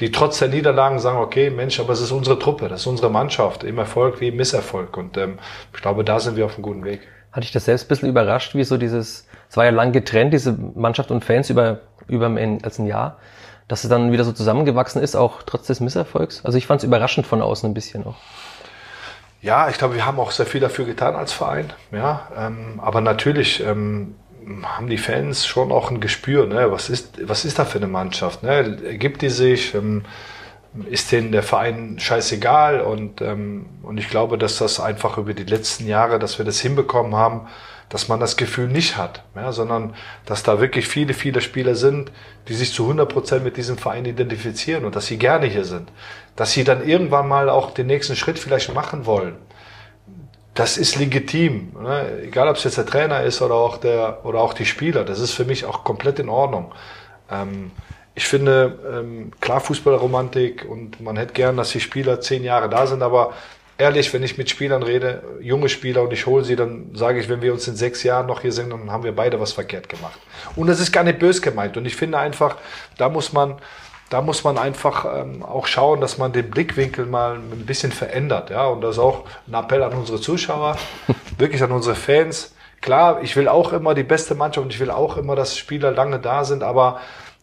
die 0.00 0.10
trotz 0.10 0.38
der 0.38 0.48
Niederlagen 0.48 0.98
sagen, 0.98 1.18
okay, 1.18 1.50
Mensch, 1.50 1.78
aber 1.78 1.92
es 1.92 2.00
ist 2.00 2.10
unsere 2.10 2.38
Truppe, 2.38 2.68
das 2.68 2.80
ist 2.80 2.86
unsere 2.86 3.10
Mannschaft, 3.10 3.64
im 3.64 3.78
Erfolg 3.78 4.20
wie 4.20 4.28
im 4.28 4.36
Misserfolg. 4.36 4.96
Und 4.96 5.16
ähm, 5.16 5.38
ich 5.74 5.80
glaube, 5.80 6.04
da 6.04 6.18
sind 6.18 6.36
wir 6.36 6.46
auf 6.46 6.54
einem 6.54 6.62
guten 6.62 6.84
Weg. 6.84 7.00
Hatte 7.32 7.44
ich 7.44 7.52
das 7.52 7.64
selbst 7.64 7.86
ein 7.86 7.88
bisschen 7.88 8.08
überrascht, 8.08 8.54
wie 8.54 8.64
so 8.64 8.76
dieses, 8.76 9.26
es 9.48 9.56
war 9.56 9.64
ja 9.64 9.70
lang 9.70 9.92
getrennt, 9.92 10.32
diese 10.32 10.56
Mannschaft 10.74 11.10
und 11.10 11.24
Fans 11.24 11.50
über, 11.50 11.80
über 12.06 12.26
ein, 12.26 12.62
als 12.64 12.78
ein 12.78 12.86
Jahr, 12.86 13.18
dass 13.68 13.84
es 13.84 13.90
dann 13.90 14.12
wieder 14.12 14.24
so 14.24 14.32
zusammengewachsen 14.32 15.02
ist, 15.02 15.16
auch 15.16 15.42
trotz 15.42 15.66
des 15.66 15.80
Misserfolgs. 15.80 16.44
Also 16.44 16.58
ich 16.58 16.66
fand 16.66 16.80
es 16.80 16.84
überraschend 16.84 17.26
von 17.26 17.40
außen 17.40 17.68
ein 17.70 17.74
bisschen 17.74 18.04
auch. 18.06 18.16
Ja, 19.42 19.68
ich 19.68 19.76
glaube, 19.76 19.94
wir 19.94 20.06
haben 20.06 20.18
auch 20.18 20.30
sehr 20.30 20.46
viel 20.46 20.60
dafür 20.60 20.86
getan 20.86 21.14
als 21.14 21.32
Verein. 21.32 21.72
Ja, 21.92 22.28
ähm, 22.36 22.80
aber 22.82 23.00
natürlich 23.00 23.62
ähm, 23.62 24.14
haben 24.62 24.88
die 24.88 24.98
Fans 24.98 25.46
schon 25.46 25.72
auch 25.72 25.90
ein 25.90 26.00
Gespür, 26.00 26.46
ne? 26.46 26.70
was, 26.70 26.90
ist, 26.90 27.28
was 27.28 27.44
ist 27.44 27.58
da 27.58 27.64
für 27.64 27.78
eine 27.78 27.86
Mannschaft? 27.86 28.42
Ne? 28.42 28.78
Ergibt 28.84 29.22
die 29.22 29.30
sich? 29.30 29.74
Ähm, 29.74 30.02
ist 30.90 31.12
denen 31.12 31.32
der 31.32 31.42
Verein 31.42 31.98
scheißegal? 31.98 32.80
Und, 32.80 33.20
ähm, 33.20 33.66
und 33.82 33.98
ich 33.98 34.08
glaube, 34.08 34.38
dass 34.38 34.58
das 34.58 34.80
einfach 34.80 35.18
über 35.18 35.34
die 35.34 35.44
letzten 35.44 35.86
Jahre, 35.86 36.18
dass 36.18 36.38
wir 36.38 36.44
das 36.44 36.60
hinbekommen 36.60 37.14
haben, 37.14 37.48
dass 37.88 38.08
man 38.08 38.18
das 38.18 38.36
Gefühl 38.36 38.68
nicht 38.68 38.96
hat, 38.96 39.22
ja, 39.36 39.52
sondern 39.52 39.94
dass 40.26 40.42
da 40.42 40.60
wirklich 40.60 40.88
viele, 40.88 41.14
viele 41.14 41.40
Spieler 41.40 41.74
sind, 41.74 42.10
die 42.48 42.54
sich 42.54 42.72
zu 42.72 42.84
100 42.84 43.08
Prozent 43.08 43.44
mit 43.44 43.56
diesem 43.56 43.78
Verein 43.78 44.04
identifizieren 44.04 44.84
und 44.84 44.96
dass 44.96 45.06
sie 45.06 45.18
gerne 45.18 45.46
hier 45.46 45.64
sind. 45.64 45.90
Dass 46.34 46.52
sie 46.52 46.64
dann 46.64 46.86
irgendwann 46.86 47.28
mal 47.28 47.48
auch 47.48 47.72
den 47.72 47.86
nächsten 47.86 48.16
Schritt 48.16 48.38
vielleicht 48.38 48.74
machen 48.74 49.06
wollen 49.06 49.36
das 50.54 50.78
ist 50.78 50.96
legitim. 50.96 51.72
Ne? 51.80 52.22
Egal, 52.22 52.48
ob 52.48 52.56
es 52.56 52.64
jetzt 52.64 52.78
der 52.78 52.86
Trainer 52.86 53.22
ist 53.22 53.42
oder 53.42 53.54
auch, 53.54 53.76
der, 53.76 54.24
oder 54.24 54.40
auch 54.40 54.54
die 54.54 54.66
Spieler. 54.66 55.04
Das 55.04 55.18
ist 55.18 55.32
für 55.32 55.44
mich 55.44 55.64
auch 55.64 55.84
komplett 55.84 56.18
in 56.20 56.28
Ordnung. 56.28 56.72
Ähm, 57.30 57.72
ich 58.14 58.26
finde, 58.26 58.78
ähm, 58.92 59.32
klar 59.40 59.60
Fußballromantik 59.60 60.64
und 60.68 61.00
man 61.00 61.16
hätte 61.16 61.32
gern, 61.32 61.56
dass 61.56 61.70
die 61.70 61.80
Spieler 61.80 62.20
zehn 62.20 62.44
Jahre 62.44 62.68
da 62.68 62.86
sind, 62.86 63.02
aber 63.02 63.32
ehrlich, 63.76 64.12
wenn 64.14 64.22
ich 64.22 64.38
mit 64.38 64.48
Spielern 64.48 64.84
rede, 64.84 65.22
junge 65.40 65.68
Spieler 65.68 66.02
und 66.02 66.12
ich 66.12 66.26
hole 66.26 66.44
sie, 66.44 66.54
dann 66.54 66.90
sage 66.94 67.18
ich, 67.18 67.28
wenn 67.28 67.42
wir 67.42 67.52
uns 67.52 67.66
in 67.66 67.74
sechs 67.74 68.04
Jahren 68.04 68.26
noch 68.26 68.42
hier 68.42 68.52
sind, 68.52 68.70
dann 68.70 68.92
haben 68.92 69.02
wir 69.02 69.14
beide 69.14 69.40
was 69.40 69.52
verkehrt 69.52 69.88
gemacht. 69.88 70.18
Und 70.54 70.68
das 70.68 70.78
ist 70.78 70.92
gar 70.92 71.02
nicht 71.02 71.18
bös 71.18 71.42
gemeint. 71.42 71.76
Und 71.76 71.86
ich 71.86 71.96
finde 71.96 72.18
einfach, 72.18 72.56
da 72.96 73.08
muss 73.08 73.32
man, 73.32 73.56
da 74.10 74.20
muss 74.20 74.44
man 74.44 74.58
einfach 74.58 75.06
ähm, 75.20 75.42
auch 75.42 75.66
schauen, 75.66 76.00
dass 76.00 76.18
man 76.18 76.32
den 76.32 76.50
Blickwinkel 76.50 77.06
mal 77.06 77.36
ein 77.36 77.66
bisschen 77.66 77.92
verändert. 77.92 78.50
Ja? 78.50 78.66
Und 78.66 78.82
das 78.82 78.96
ist 78.96 78.98
auch 78.98 79.24
ein 79.46 79.54
Appell 79.54 79.82
an 79.82 79.92
unsere 79.92 80.20
Zuschauer, 80.20 80.76
wirklich 81.38 81.62
an 81.62 81.72
unsere 81.72 81.94
Fans. 81.94 82.54
Klar, 82.80 83.22
ich 83.22 83.34
will 83.34 83.48
auch 83.48 83.72
immer 83.72 83.94
die 83.94 84.02
beste 84.02 84.34
Mannschaft 84.34 84.64
und 84.64 84.72
ich 84.72 84.80
will 84.80 84.90
auch 84.90 85.16
immer, 85.16 85.36
dass 85.36 85.56
Spieler 85.56 85.90
lange 85.90 86.18
da 86.18 86.44
sind, 86.44 86.62
aber 86.62 87.00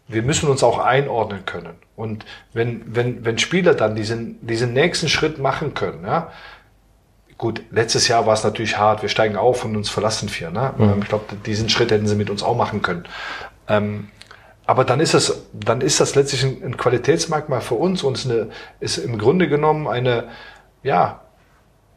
wir 0.07 0.21
müssen 0.21 0.49
uns 0.49 0.63
auch 0.63 0.77
einordnen 0.77 1.45
können. 1.45 1.75
Und 1.95 2.25
wenn, 2.53 2.83
wenn, 2.85 3.25
wenn 3.25 3.37
Spieler 3.37 3.73
dann 3.73 3.95
diesen, 3.95 4.45
diesen 4.45 4.73
nächsten 4.73 5.09
Schritt 5.09 5.39
machen 5.39 5.73
können, 5.73 6.03
ja, 6.05 6.31
gut, 7.37 7.63
letztes 7.71 8.07
Jahr 8.07 8.27
war 8.27 8.33
es 8.33 8.43
natürlich 8.43 8.77
hart, 8.77 9.01
wir 9.01 9.09
steigen 9.09 9.35
auf 9.35 9.65
und 9.65 9.75
uns 9.75 9.89
verlassen 9.89 10.29
vier. 10.29 10.51
Ne? 10.51 10.73
Mhm. 10.77 11.01
Ich 11.01 11.09
glaube, 11.09 11.25
diesen 11.45 11.69
Schritt 11.69 11.91
hätten 11.91 12.07
sie 12.07 12.15
mit 12.15 12.29
uns 12.29 12.43
auch 12.43 12.55
machen 12.55 12.81
können. 12.81 13.05
Ähm, 13.67 14.09
aber 14.65 14.85
dann 14.85 14.99
ist 14.99 15.13
es, 15.13 15.47
dann 15.53 15.81
ist 15.81 15.99
das 15.99 16.15
letztlich 16.15 16.43
ein, 16.43 16.63
ein 16.63 16.77
Qualitätsmerkmal 16.77 17.61
für 17.61 17.75
uns 17.75 18.03
und 18.03 18.17
ist, 18.17 18.29
eine, 18.29 18.49
ist 18.79 18.97
im 18.97 19.17
Grunde 19.17 19.47
genommen 19.49 19.87
eine, 19.87 20.29
ja, 20.83 21.21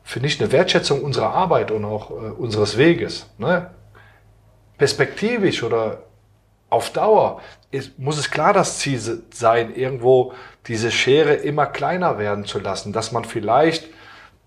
finde 0.02 0.28
ich, 0.28 0.40
eine 0.40 0.52
Wertschätzung 0.52 1.02
unserer 1.02 1.30
Arbeit 1.30 1.71
und 1.71 1.85
auch 1.85 2.11
äh, 2.11 2.14
unseres 2.14 2.76
Weges. 2.76 3.26
Ne? 3.38 3.71
Perspektivisch 4.78 5.62
oder 5.62 6.02
auf 6.71 6.90
Dauer 6.90 7.40
ist, 7.71 7.99
muss 7.99 8.18
es 8.18 8.30
klar 8.30 8.52
das 8.52 8.78
Ziel 8.78 9.23
sein, 9.33 9.75
irgendwo 9.75 10.33
diese 10.66 10.90
Schere 10.90 11.35
immer 11.35 11.66
kleiner 11.66 12.18
werden 12.18 12.44
zu 12.44 12.59
lassen, 12.59 12.92
dass 12.92 13.12
man 13.12 13.25
vielleicht 13.25 13.88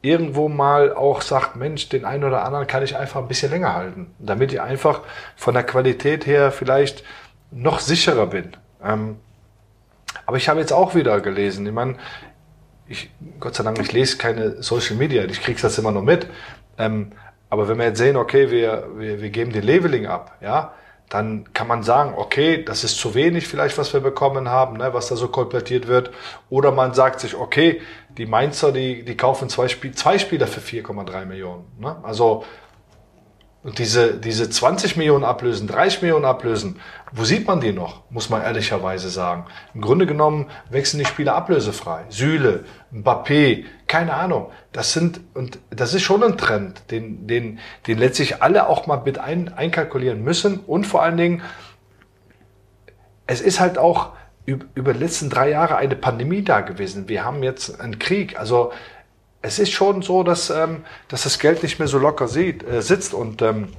irgendwo 0.02 0.48
mal 0.48 0.94
auch 0.94 1.22
sagt, 1.22 1.56
Mensch, 1.56 1.90
den 1.90 2.06
einen 2.06 2.24
oder 2.24 2.44
anderen 2.44 2.68
kann 2.68 2.84
ich 2.84 2.96
einfach 2.96 3.22
ein 3.22 3.28
bisschen 3.28 3.52
länger 3.52 3.74
halten, 3.74 4.14
damit 4.20 4.54
ich 4.54 4.62
einfach 4.62 5.02
von 5.36 5.54
der 5.54 5.64
Qualität 5.64 6.26
her 6.26 6.52
vielleicht 6.52 7.04
noch 7.52 7.80
sicherer 7.80 8.28
bin. 8.28 8.56
Ähm, 8.84 9.18
aber 10.26 10.38
ich 10.38 10.50
habe 10.50 10.60
jetzt 10.60 10.74
auch 10.74 10.96
wieder 10.96 11.20
gelesen, 11.22 11.66
ich 11.66 11.74
meine, 11.74 11.96
ich, 12.88 13.10
Gott 13.40 13.56
sei 13.56 13.64
Dank, 13.64 13.80
ich 13.80 13.92
lese 13.92 14.18
keine 14.18 14.62
Social 14.64 14.96
Media, 14.96 15.24
ich 15.26 15.42
kriege 15.42 15.62
das 15.62 15.78
immer 15.78 15.92
nur 15.92 16.04
mit. 16.04 16.28
Ähm, 16.78 17.12
aber 17.50 17.68
wenn 17.68 17.78
wir 17.78 17.86
jetzt 17.86 17.98
sehen, 17.98 18.18
okay, 18.18 18.52
wir, 18.52 18.88
wir, 18.98 19.22
wir 19.22 19.30
geben 19.30 19.52
den 19.52 19.64
Leveling 19.64 20.06
ab, 20.06 20.38
ja, 20.42 20.74
dann 21.10 21.54
kann 21.54 21.68
man 21.68 21.84
sagen, 21.84 22.14
okay, 22.18 22.64
das 22.64 22.84
ist 22.84 22.98
zu 22.98 23.16
wenig 23.16 23.48
vielleicht, 23.48 23.78
was 23.78 23.94
wir 23.94 24.02
bekommen 24.02 24.50
haben, 24.50 24.78
ne, 24.78 24.94
was 24.94 25.08
da 25.08 25.16
so 25.16 25.30
kolportiert 25.30 25.88
wird. 25.88 26.12
Oder 26.50 26.72
man 26.72 26.94
sagt 26.94 27.22
sich, 27.22 27.36
okay, 27.36 27.82
die 28.18 28.26
Mainzer, 28.26 28.74
die, 28.74 29.06
die 29.06 29.16
kaufen 29.16 29.48
zwei, 29.48 29.70
Spiel, 29.70 29.94
zwei 29.94 30.18
Spieler 30.18 30.48
für 30.48 30.60
4,3 30.60 31.26
Millionen. 31.26 31.66
Ne? 31.80 31.96
Also 32.04 32.44
und 33.68 33.80
diese, 33.80 34.14
diese 34.14 34.50
20 34.50 34.96
Millionen 34.96 35.26
ablösen, 35.26 35.68
30 35.68 36.02
Millionen 36.02 36.24
ablösen, 36.24 36.80
wo 37.12 37.26
sieht 37.26 37.46
man 37.46 37.60
die 37.60 37.74
noch, 37.74 38.10
muss 38.10 38.30
man 38.30 38.42
ehrlicherweise 38.42 39.10
sagen. 39.10 39.46
Im 39.74 39.82
Grunde 39.82 40.06
genommen 40.06 40.46
wechseln 40.70 41.00
die 41.00 41.06
Spieler 41.06 41.36
ablösefrei. 41.36 42.06
Süle, 42.08 42.64
Mbappé, 42.94 43.66
keine 43.86 44.14
Ahnung. 44.14 44.52
Das 44.72 44.94
sind, 44.94 45.20
und 45.34 45.60
das 45.70 45.94
ist 45.94 46.04
schon 46.04 46.24
ein 46.24 46.38
Trend, 46.38 46.92
den, 46.92 47.28
den, 47.28 47.60
den 47.88 47.98
letztlich 47.98 48.42
alle 48.42 48.70
auch 48.70 48.88
mal 48.88 49.02
mit 49.04 49.20
ein, 49.20 49.54
einkalkulieren 49.54 50.24
müssen. 50.24 50.60
Und 50.60 50.88
vor 50.88 51.04
allen 51.04 51.18
Dingen, 51.18 51.42
es 53.26 53.42
ist 53.42 53.60
halt 53.60 53.78
auch 53.78 54.12
über 54.46 54.94
die 54.94 55.00
letzten 55.00 55.30
drei 55.30 55.50
Jahre 55.50 55.76
eine 55.76 55.98
Pandemie 55.98 56.42
da 56.42 56.62
gewesen. 56.62 57.10
Wir 57.10 57.26
haben 57.26 57.44
jetzt 57.44 57.82
einen 57.82 58.00
Krieg. 58.00 58.40
Also 58.40 58.72
es 59.48 59.60
ist 59.60 59.72
schon 59.72 60.02
so, 60.02 60.24
dass, 60.24 60.50
ähm, 60.50 60.84
dass 61.08 61.24
das 61.24 61.40
Geld 61.40 61.64
nicht 61.64 61.80
mehr 61.80 61.88
so 61.88 61.98
locker 61.98 62.28
sieht, 62.28 62.68
äh, 62.68 62.82
sitzt. 62.82 63.14
Und 63.14 63.42
ähm, 63.42 63.70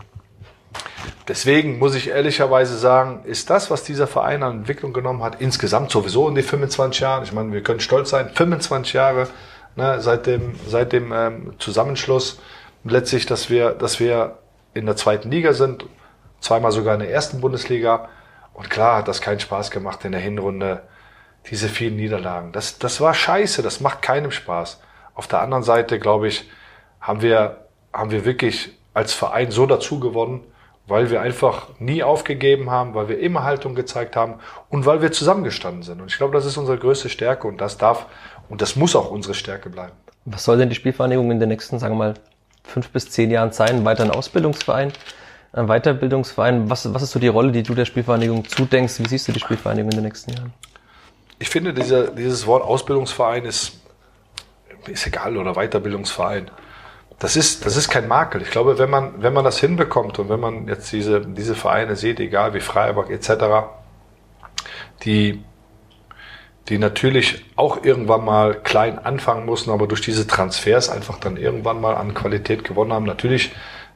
deswegen 1.28 1.78
muss 1.78 1.94
ich 1.94 2.08
ehrlicherweise 2.08 2.76
sagen, 2.78 3.20
ist 3.24 3.50
das, 3.50 3.70
was 3.70 3.84
dieser 3.84 4.06
Verein 4.06 4.42
an 4.42 4.58
Entwicklung 4.58 4.92
genommen 4.92 5.22
hat, 5.22 5.40
insgesamt 5.40 5.90
sowieso 5.90 6.28
in 6.28 6.34
den 6.34 6.44
25 6.44 7.00
Jahren, 7.00 7.22
ich 7.22 7.32
meine, 7.32 7.52
wir 7.52 7.62
können 7.62 7.80
stolz 7.80 8.10
sein, 8.10 8.30
25 8.34 8.94
Jahre 8.94 9.28
ne, 9.76 10.00
seit 10.00 10.26
dem, 10.26 10.54
seit 10.66 10.92
dem 10.92 11.12
ähm, 11.12 11.52
Zusammenschluss, 11.58 12.40
letztlich, 12.84 13.26
dass 13.26 13.50
wir, 13.50 13.70
dass 13.70 14.00
wir 14.00 14.38
in 14.72 14.86
der 14.86 14.96
zweiten 14.96 15.30
Liga 15.30 15.52
sind, 15.52 15.84
zweimal 16.40 16.72
sogar 16.72 16.94
in 16.94 17.00
der 17.00 17.10
ersten 17.10 17.40
Bundesliga. 17.40 18.08
Und 18.54 18.70
klar 18.70 18.96
hat 18.98 19.08
das 19.08 19.20
keinen 19.20 19.40
Spaß 19.40 19.70
gemacht 19.70 20.04
in 20.04 20.12
der 20.12 20.20
Hinrunde, 20.20 20.82
diese 21.50 21.68
vielen 21.68 21.96
Niederlagen. 21.96 22.52
Das, 22.52 22.78
das 22.78 23.00
war 23.00 23.12
scheiße, 23.12 23.62
das 23.62 23.80
macht 23.80 24.02
keinem 24.02 24.30
Spaß. 24.30 24.80
Auf 25.18 25.26
der 25.26 25.40
anderen 25.40 25.64
Seite, 25.64 25.98
glaube 25.98 26.28
ich, 26.28 26.48
haben 27.00 27.22
wir, 27.22 27.64
haben 27.92 28.12
wir 28.12 28.24
wirklich 28.24 28.70
als 28.94 29.12
Verein 29.12 29.50
so 29.50 29.66
dazu 29.66 29.98
gewonnen, 29.98 30.44
weil 30.86 31.10
wir 31.10 31.20
einfach 31.20 31.70
nie 31.80 32.04
aufgegeben 32.04 32.70
haben, 32.70 32.94
weil 32.94 33.08
wir 33.08 33.18
immer 33.18 33.42
Haltung 33.42 33.74
gezeigt 33.74 34.14
haben 34.14 34.34
und 34.68 34.86
weil 34.86 35.02
wir 35.02 35.10
zusammengestanden 35.10 35.82
sind. 35.82 36.00
Und 36.00 36.06
ich 36.12 36.18
glaube, 36.18 36.34
das 36.34 36.46
ist 36.46 36.56
unsere 36.56 36.78
größte 36.78 37.08
Stärke 37.08 37.48
und 37.48 37.60
das 37.60 37.78
darf 37.78 38.06
und 38.48 38.62
das 38.62 38.76
muss 38.76 38.94
auch 38.94 39.10
unsere 39.10 39.34
Stärke 39.34 39.70
bleiben. 39.70 39.90
Was 40.24 40.44
soll 40.44 40.56
denn 40.56 40.68
die 40.68 40.76
Spielvereinigung 40.76 41.32
in 41.32 41.40
den 41.40 41.48
nächsten, 41.48 41.80
sagen 41.80 41.94
wir 41.94 41.98
mal, 41.98 42.14
fünf 42.62 42.88
bis 42.90 43.10
zehn 43.10 43.32
Jahren 43.32 43.50
sein? 43.50 43.84
Weiter 43.84 44.04
ein 44.04 44.12
Ausbildungsverein, 44.12 44.92
ein 45.52 45.66
Weiterbildungsverein? 45.66 46.70
Was, 46.70 46.94
was 46.94 47.02
ist 47.02 47.10
so 47.10 47.18
die 47.18 47.26
Rolle, 47.26 47.50
die 47.50 47.64
du 47.64 47.74
der 47.74 47.86
Spielvereinigung 47.86 48.44
zudenkst? 48.44 49.00
Wie 49.00 49.08
siehst 49.08 49.26
du 49.26 49.32
die 49.32 49.40
Spielvereinigung 49.40 49.90
in 49.90 49.96
den 49.96 50.04
nächsten 50.04 50.32
Jahren? 50.32 50.52
Ich 51.40 51.48
finde, 51.48 51.74
dieser, 51.74 52.06
dieses 52.06 52.46
Wort 52.46 52.62
Ausbildungsverein 52.62 53.44
ist, 53.46 53.80
ist 54.90 55.06
egal 55.06 55.36
oder 55.36 55.54
Weiterbildungsverein. 55.54 56.50
Das 57.18 57.36
ist, 57.36 57.66
das 57.66 57.76
ist 57.76 57.88
kein 57.88 58.06
Makel. 58.06 58.42
Ich 58.42 58.50
glaube, 58.50 58.78
wenn 58.78 58.90
man, 58.90 59.22
wenn 59.22 59.32
man 59.32 59.44
das 59.44 59.58
hinbekommt 59.58 60.18
und 60.18 60.28
wenn 60.28 60.40
man 60.40 60.68
jetzt 60.68 60.92
diese, 60.92 61.20
diese 61.20 61.54
Vereine 61.54 61.96
sieht, 61.96 62.20
egal 62.20 62.54
wie 62.54 62.60
Freiburg 62.60 63.10
etc., 63.10 63.66
die 65.04 65.42
die 66.68 66.78
natürlich 66.78 67.44
auch 67.56 67.82
irgendwann 67.82 68.24
mal 68.24 68.54
klein 68.54 68.98
anfangen 68.98 69.46
mussten, 69.46 69.70
aber 69.70 69.86
durch 69.86 70.02
diese 70.02 70.26
Transfers 70.26 70.90
einfach 70.90 71.18
dann 71.18 71.36
irgendwann 71.36 71.80
mal 71.80 71.94
an 71.94 72.14
Qualität 72.14 72.64
gewonnen 72.64 72.92
haben. 72.92 73.06
Natürlich 73.06 73.52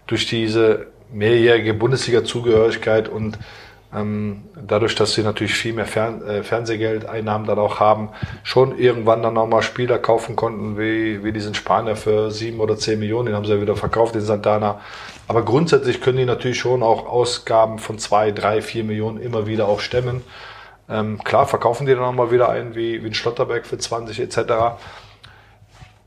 durch 0.07 0.27
diese 0.27 0.87
mehrjährige 1.13 1.75
Bundesliga-Zugehörigkeit 1.75 3.09
und 3.09 3.39
dadurch, 3.95 4.95
dass 4.95 5.13
sie 5.13 5.23
natürlich 5.23 5.55
viel 5.55 5.75
mehr 5.75 5.85
Fern 5.85 6.23
äh, 6.27 6.43
Fernsehgeldeinnahmen 6.43 7.47
dann 7.47 7.59
auch 7.59 7.79
haben, 7.79 8.09
schon 8.43 8.79
irgendwann 8.79 9.23
dann 9.23 9.35
nochmal 9.35 9.63
Spieler 9.63 9.99
kaufen 9.99 10.35
konnten, 10.35 10.79
wie, 10.79 11.23
wie 11.23 11.33
diesen 11.33 11.55
Spanier 11.55 11.95
für 11.95 12.31
sieben 12.31 12.61
oder 12.61 12.79
zehn 12.79 12.99
Millionen, 12.99 13.27
den 13.27 13.35
haben 13.37 13.45
sie 13.45 13.53
ja 13.53 13.61
wieder 13.61 13.77
verkauft, 13.77 14.15
den 14.15 14.23
Santana. 14.23 14.81
Aber 15.29 15.45
grundsätzlich 15.45 16.01
können 16.01 16.17
die 16.17 16.25
natürlich 16.25 16.59
schon 16.59 16.83
auch 16.83 17.07
Ausgaben 17.07 17.79
von 17.79 17.99
zwei, 17.99 18.31
drei, 18.31 18.63
vier 18.63 18.85
Millionen 18.85 19.21
immer 19.21 19.47
wieder 19.47 19.69
auch 19.69 19.81
stemmen. 19.81 20.23
Ähm, 20.89 21.23
klar, 21.23 21.47
verkaufen 21.47 21.87
die 21.87 21.95
dann 21.95 22.03
auch 22.03 22.13
mal 22.13 22.31
wieder 22.31 22.49
ein, 22.49 22.75
wie, 22.75 23.03
wie 23.03 23.09
ein 23.09 23.15
Schlotterberg 23.15 23.67
für 23.67 23.77
20 23.77 24.21
etc. 24.21 24.39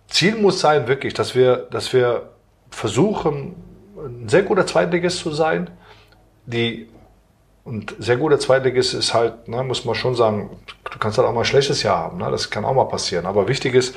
Ziel 0.07 0.35
muss 0.35 0.59
sein 0.59 0.87
wirklich, 0.87 1.13
dass 1.13 1.35
wir, 1.35 1.67
dass 1.69 1.93
wir 1.93 2.29
versuchen, 2.71 3.55
ein 3.97 4.27
sehr 4.27 4.41
guter 4.41 4.65
Zweitligist 4.65 5.19
zu 5.19 5.31
sein. 5.31 5.69
Die, 6.45 6.89
und 7.65 7.95
sehr 7.97 8.17
guter 8.17 8.39
Zweitligist 8.39 8.93
ist 8.93 9.15
halt, 9.15 9.47
ne, 9.47 9.63
muss 9.63 9.85
man 9.85 9.95
schon 9.95 10.15
sagen, 10.15 10.51
du 10.83 10.99
kannst 10.99 11.17
halt 11.17 11.27
auch 11.27 11.33
mal 11.33 11.41
ein 11.41 11.45
schlechtes 11.45 11.81
Jahr 11.81 11.97
haben. 11.97 12.19
Ne? 12.19 12.29
Das 12.29 12.51
kann 12.51 12.63
auch 12.63 12.75
mal 12.75 12.85
passieren. 12.85 13.25
Aber 13.25 13.47
wichtig 13.47 13.73
ist, 13.73 13.95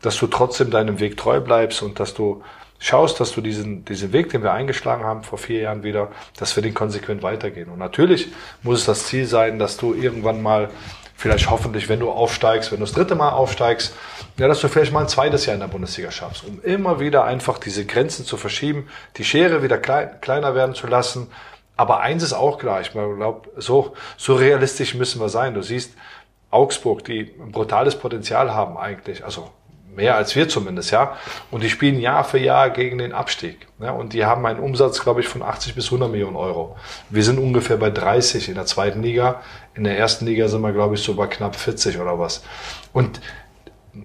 dass 0.00 0.16
du 0.16 0.26
trotzdem 0.26 0.70
deinem 0.70 1.00
Weg 1.00 1.18
treu 1.18 1.38
bleibst 1.38 1.82
und 1.82 2.00
dass 2.00 2.14
du 2.14 2.42
schaust, 2.78 3.20
dass 3.20 3.32
du 3.32 3.42
diesen, 3.42 3.84
diesen 3.84 4.14
Weg, 4.14 4.30
den 4.30 4.42
wir 4.42 4.52
eingeschlagen 4.52 5.04
haben 5.04 5.22
vor 5.22 5.36
vier 5.36 5.60
Jahren 5.60 5.82
wieder, 5.82 6.08
dass 6.38 6.56
wir 6.56 6.62
den 6.62 6.72
konsequent 6.72 7.22
weitergehen. 7.22 7.68
Und 7.68 7.78
natürlich 7.78 8.28
muss 8.62 8.80
es 8.80 8.86
das 8.86 9.04
Ziel 9.04 9.26
sein, 9.26 9.58
dass 9.58 9.76
du 9.76 9.92
irgendwann 9.92 10.42
mal, 10.42 10.70
vielleicht 11.14 11.50
hoffentlich, 11.50 11.90
wenn 11.90 12.00
du 12.00 12.10
aufsteigst, 12.10 12.72
wenn 12.72 12.78
du 12.78 12.86
das 12.86 12.94
dritte 12.94 13.16
Mal 13.16 13.32
aufsteigst, 13.32 13.94
ja, 14.38 14.48
dass 14.48 14.62
du 14.62 14.68
vielleicht 14.68 14.94
mal 14.94 15.00
ein 15.00 15.08
zweites 15.08 15.44
Jahr 15.44 15.52
in 15.52 15.60
der 15.60 15.68
Bundesliga 15.68 16.10
schaffst, 16.10 16.44
um 16.48 16.62
immer 16.62 16.98
wieder 16.98 17.24
einfach 17.24 17.58
diese 17.58 17.84
Grenzen 17.84 18.24
zu 18.24 18.38
verschieben, 18.38 18.88
die 19.18 19.24
Schere 19.24 19.62
wieder 19.62 19.76
klein, 19.76 20.12
kleiner 20.22 20.54
werden 20.54 20.74
zu 20.74 20.86
lassen. 20.86 21.28
Aber 21.80 22.00
eins 22.00 22.22
ist 22.22 22.34
auch 22.34 22.58
klar, 22.58 22.82
ich 22.82 22.90
glaube, 22.90 23.48
so, 23.56 23.94
so 24.18 24.34
realistisch 24.34 24.94
müssen 24.94 25.18
wir 25.18 25.30
sein. 25.30 25.54
Du 25.54 25.62
siehst, 25.62 25.94
Augsburg, 26.50 27.06
die 27.06 27.32
ein 27.40 27.52
brutales 27.52 27.96
Potenzial 27.96 28.52
haben 28.52 28.76
eigentlich, 28.76 29.24
also 29.24 29.48
mehr 29.96 30.14
als 30.14 30.36
wir 30.36 30.46
zumindest, 30.46 30.90
ja. 30.90 31.16
Und 31.50 31.62
die 31.62 31.70
spielen 31.70 31.98
Jahr 31.98 32.22
für 32.24 32.36
Jahr 32.36 32.68
gegen 32.68 32.98
den 32.98 33.14
Abstieg. 33.14 33.66
Ja? 33.78 33.92
Und 33.92 34.12
die 34.12 34.26
haben 34.26 34.44
einen 34.44 34.60
Umsatz, 34.60 35.00
glaube 35.00 35.22
ich, 35.22 35.28
von 35.28 35.42
80 35.42 35.74
bis 35.74 35.86
100 35.86 36.10
Millionen 36.10 36.36
Euro. 36.36 36.76
Wir 37.08 37.24
sind 37.24 37.38
ungefähr 37.38 37.78
bei 37.78 37.88
30 37.88 38.50
in 38.50 38.56
der 38.56 38.66
zweiten 38.66 39.02
Liga. 39.02 39.40
In 39.74 39.84
der 39.84 39.96
ersten 39.96 40.26
Liga 40.26 40.48
sind 40.48 40.60
wir, 40.60 40.72
glaube 40.72 40.96
ich, 40.96 41.02
so 41.02 41.14
bei 41.14 41.28
knapp 41.28 41.56
40 41.56 41.98
oder 41.98 42.18
was. 42.18 42.44
Und 42.92 43.22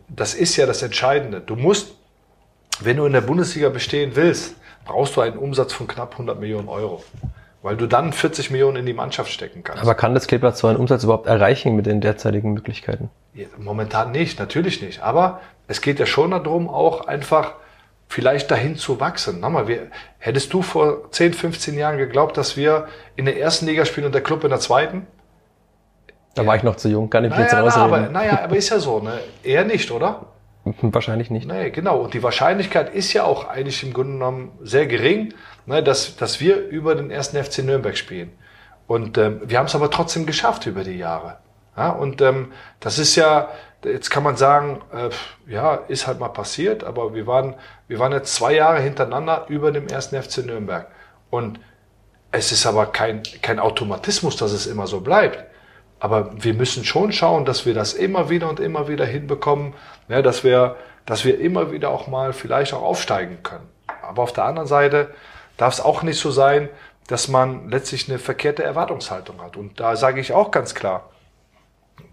das 0.08 0.34
ist 0.34 0.56
ja 0.56 0.66
das 0.66 0.82
Entscheidende. 0.82 1.42
Du 1.42 1.58
musst, 1.58 1.94
wenn 2.80 2.96
du 2.96 3.06
in 3.06 3.12
der 3.12 3.20
Bundesliga 3.20 3.68
bestehen 3.68 4.12
willst, 4.16 4.56
brauchst 4.86 5.18
du 5.18 5.20
einen 5.20 5.38
Umsatz 5.38 5.74
von 5.74 5.88
knapp 5.88 6.14
100 6.14 6.40
Millionen 6.40 6.70
Euro 6.70 7.04
weil 7.66 7.78
du 7.78 7.88
dann 7.88 8.14
40 8.14 8.52
Millionen 8.52 8.78
in 8.78 8.86
die 8.86 8.94
Mannschaft 8.94 9.32
stecken 9.32 9.64
kannst. 9.64 9.82
Aber 9.82 9.96
kann 9.96 10.14
das 10.14 10.28
Kleeblatt 10.28 10.56
so 10.56 10.68
einen 10.68 10.78
Umsatz 10.78 11.04
überhaupt 11.04 11.26
erreichen 11.26 11.76
mit 11.76 11.88
den 11.88 12.00
derzeitigen 12.00 12.54
Möglichkeiten? 12.54 13.10
Momentan 13.58 14.12
nicht, 14.12 14.38
natürlich 14.38 14.84
nicht. 14.84 15.02
Aber 15.02 15.42
es 15.68 15.82
geht 15.82 15.98
ja 15.98 16.06
schon 16.06 16.30
darum, 16.30 16.70
auch 16.70 17.08
einfach 17.08 17.54
vielleicht 18.08 18.52
dahin 18.52 18.76
zu 18.76 19.00
wachsen. 19.00 19.40
Nochmal, 19.40 19.68
wir, 19.68 19.88
hättest 20.20 20.54
du 20.54 20.62
vor 20.62 21.12
10, 21.12 21.34
15 21.34 21.76
Jahren 21.76 21.98
geglaubt, 21.98 22.38
dass 22.38 22.56
wir 22.56 22.88
in 23.16 23.26
der 23.26 23.40
ersten 23.40 23.66
Liga 23.66 23.84
spielen 23.86 24.06
und 24.06 24.14
der 24.14 24.22
Club 24.22 24.44
in 24.44 24.52
der 24.52 24.60
zweiten? 24.60 25.08
Da 26.36 26.46
war 26.46 26.56
ich 26.56 26.62
noch 26.62 26.76
zu 26.76 26.88
jung, 26.88 27.10
kann 27.10 27.26
ich 27.26 27.32
naja, 27.32 27.46
jetzt 27.46 27.54
rausreden. 27.56 27.90
Na, 27.90 27.98
aber, 27.98 28.10
naja, 28.12 28.44
aber 28.44 28.58
ist 28.58 28.70
ja 28.70 28.78
so, 28.78 29.00
ne? 29.00 29.14
Eher 29.42 29.66
nicht, 29.66 29.90
oder? 29.90 30.28
Wahrscheinlich 30.82 31.30
nicht. 31.30 31.48
Nee, 31.48 31.70
genau. 31.70 32.00
Und 32.00 32.14
die 32.14 32.24
Wahrscheinlichkeit 32.24 32.94
ist 32.94 33.14
ja 33.14 33.24
auch 33.24 33.48
eigentlich 33.48 33.84
im 33.84 33.94
Grunde 33.94 34.14
genommen 34.14 34.52
sehr 34.62 34.88
gering, 34.88 35.34
ne, 35.66 35.84
dass, 35.84 36.16
dass 36.18 36.40
wir 36.40 36.68
über 36.68 36.96
den 36.96 37.12
ersten 37.12 37.42
FC 37.42 37.60
Nürnberg 37.60 37.98
spielen. 37.98 38.32
Und 38.88 39.18
ähm, 39.18 39.42
wir 39.46 39.58
haben 39.58 39.66
es 39.66 39.76
aber 39.76 39.90
trotzdem 39.90 40.26
geschafft 40.26 40.66
über 40.66 40.84
die 40.84 40.98
Jahre. 40.98 41.38
Ja, 41.78 41.90
und 41.90 42.22
ähm, 42.22 42.52
das 42.80 43.00
ist 43.00 43.16
ja, 43.16 43.50
jetzt 43.84 44.10
kann 44.10 44.24
man 44.24 44.38
sagen, 44.38 44.82
äh, 44.94 45.10
ja, 45.52 45.76
ist 45.88 46.08
halt 46.08 46.20
mal 46.20 46.30
passiert, 46.30 46.84
aber 46.84 47.14
wir 47.14 47.28
waren, 47.28 47.56
wir 47.88 48.00
waren 48.00 48.12
jetzt 48.12 48.34
zwei 48.34 48.54
Jahre 48.54 48.80
hintereinander 48.80 49.46
über 49.50 49.72
dem 49.72 49.88
ersten 49.88 50.22
FC 50.22 50.46
Nürnberg. 50.46 50.88
Und 51.30 51.60
es 52.32 52.52
ist 52.52 52.66
aber 52.66 52.88
kein, 52.88 53.24
kein 53.42 53.60
Automatismus, 53.60 54.36
dass 54.36 54.52
es 54.52 54.68
immer 54.68 54.88
so 54.88 55.02
bleibt. 55.02 55.44
Aber 56.00 56.32
wir 56.36 56.54
müssen 56.54 56.84
schon 56.84 57.12
schauen, 57.12 57.46
dass 57.46 57.66
wir 57.66 57.74
das 57.74 57.94
immer 57.94 58.30
wieder 58.30 58.50
und 58.50 58.60
immer 58.60 58.88
wieder 58.88 59.06
hinbekommen, 59.06 59.74
ja, 60.08 60.22
dass 60.22 60.44
wir, 60.44 60.76
dass 61.06 61.26
wir 61.26 61.40
immer 61.40 61.72
wieder 61.72 61.90
auch 61.90 62.08
mal 62.08 62.34
vielleicht 62.34 62.74
auch 62.74 62.82
aufsteigen 62.82 63.44
können. 63.44 63.68
Aber 64.02 64.24
auf 64.24 64.34
der 64.34 64.46
anderen 64.46 64.68
Seite 64.68 65.14
darf 65.58 65.74
es 65.74 65.82
auch 65.82 66.04
nicht 66.04 66.20
so 66.20 66.32
sein, 66.32 66.70
dass 67.08 67.28
man 67.28 67.70
letztlich 67.70 68.10
eine 68.10 68.20
verkehrte 68.20 68.64
Erwartungshaltung 68.64 69.42
hat. 69.42 69.58
Und 69.58 69.80
da 69.80 69.96
sage 69.96 70.20
ich 70.20 70.34
auch 70.34 70.52
ganz 70.52 70.76
klar, 70.76 71.10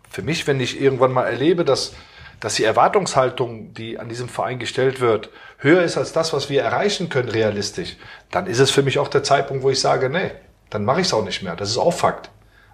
für 0.08 0.22
mich, 0.22 0.46
wenn 0.46 0.60
ich 0.60 0.80
irgendwann 0.80 1.12
mal 1.12 1.24
erlebe, 1.24 1.64
dass, 1.64 1.94
dass 2.38 2.56
die 2.56 2.64
Erwartungshaltung, 2.64 3.72
die 3.72 3.98
an 3.98 4.10
diesem 4.10 4.28
Verein 4.28 4.58
gestellt 4.58 5.00
wird, 5.00 5.30
höher 5.56 5.82
ist 5.82 5.96
als 5.96 6.12
das, 6.12 6.32
was 6.34 6.50
wir 6.50 6.62
erreichen 6.62 7.08
können 7.08 7.30
realistisch, 7.30 7.96
dann 8.30 8.46
ist 8.46 8.58
es 8.58 8.70
für 8.70 8.82
mich 8.82 8.98
auch 8.98 9.08
der 9.08 9.22
Zeitpunkt, 9.22 9.62
wo 9.62 9.70
ich 9.70 9.80
sage, 9.80 10.10
nee, 10.10 10.32
dann 10.68 10.84
mache 10.84 11.00
ich 11.00 11.06
es 11.06 11.14
auch 11.14 11.24
nicht 11.24 11.42
mehr. 11.42 11.56
Das 11.56 11.70
ist 11.70 11.78
auch 11.78 11.92
Fakt. 11.92 12.30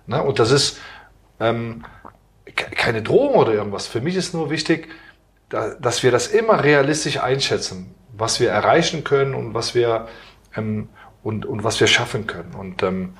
Ne? 0.06 0.20
Und 0.20 0.40
das 0.40 0.50
ist 0.50 0.78
ähm, 1.40 1.84
keine 2.54 3.02
Drohung 3.02 3.34
oder 3.34 3.52
irgendwas. 3.52 3.86
Für 3.86 4.00
mich 4.00 4.16
ist 4.16 4.34
nur 4.34 4.50
wichtig, 4.50 4.88
da, 5.48 5.74
dass 5.74 6.02
wir 6.02 6.10
das 6.10 6.28
immer 6.28 6.62
realistisch 6.62 7.20
einschätzen, 7.20 7.94
was 8.12 8.40
wir 8.40 8.50
erreichen 8.50 9.04
können 9.04 9.34
und 9.34 9.54
was 9.54 9.74
wir 9.74 10.08
ähm, 10.56 10.88
und, 11.22 11.46
und 11.46 11.64
was 11.64 11.80
wir 11.80 11.86
schaffen 11.86 12.26
können. 12.26 12.54
Und 12.54 12.82
ähm, 12.82 13.14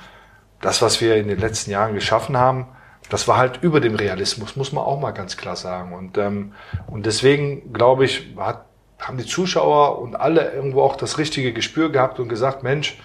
das, 0.60 0.82
was 0.82 1.00
wir 1.00 1.16
in 1.16 1.28
den 1.28 1.38
letzten 1.38 1.70
Jahren 1.70 1.94
geschaffen 1.94 2.36
haben, 2.36 2.66
das 3.10 3.26
war 3.28 3.38
halt 3.38 3.62
über 3.62 3.80
dem 3.80 3.94
Realismus, 3.94 4.56
muss 4.56 4.72
man 4.72 4.84
auch 4.84 5.00
mal 5.00 5.12
ganz 5.12 5.36
klar 5.36 5.56
sagen. 5.56 5.92
Und, 5.94 6.18
ähm, 6.18 6.52
und 6.86 7.06
deswegen, 7.06 7.72
glaube 7.72 8.04
ich, 8.04 8.34
hat, 8.36 8.66
haben 8.98 9.16
die 9.16 9.26
Zuschauer 9.26 9.98
und 10.00 10.16
alle 10.16 10.52
irgendwo 10.52 10.82
auch 10.82 10.96
das 10.96 11.18
richtige 11.18 11.52
Gespür 11.52 11.90
gehabt 11.90 12.18
und 12.18 12.28
gesagt, 12.28 12.62
Mensch, 12.62 12.98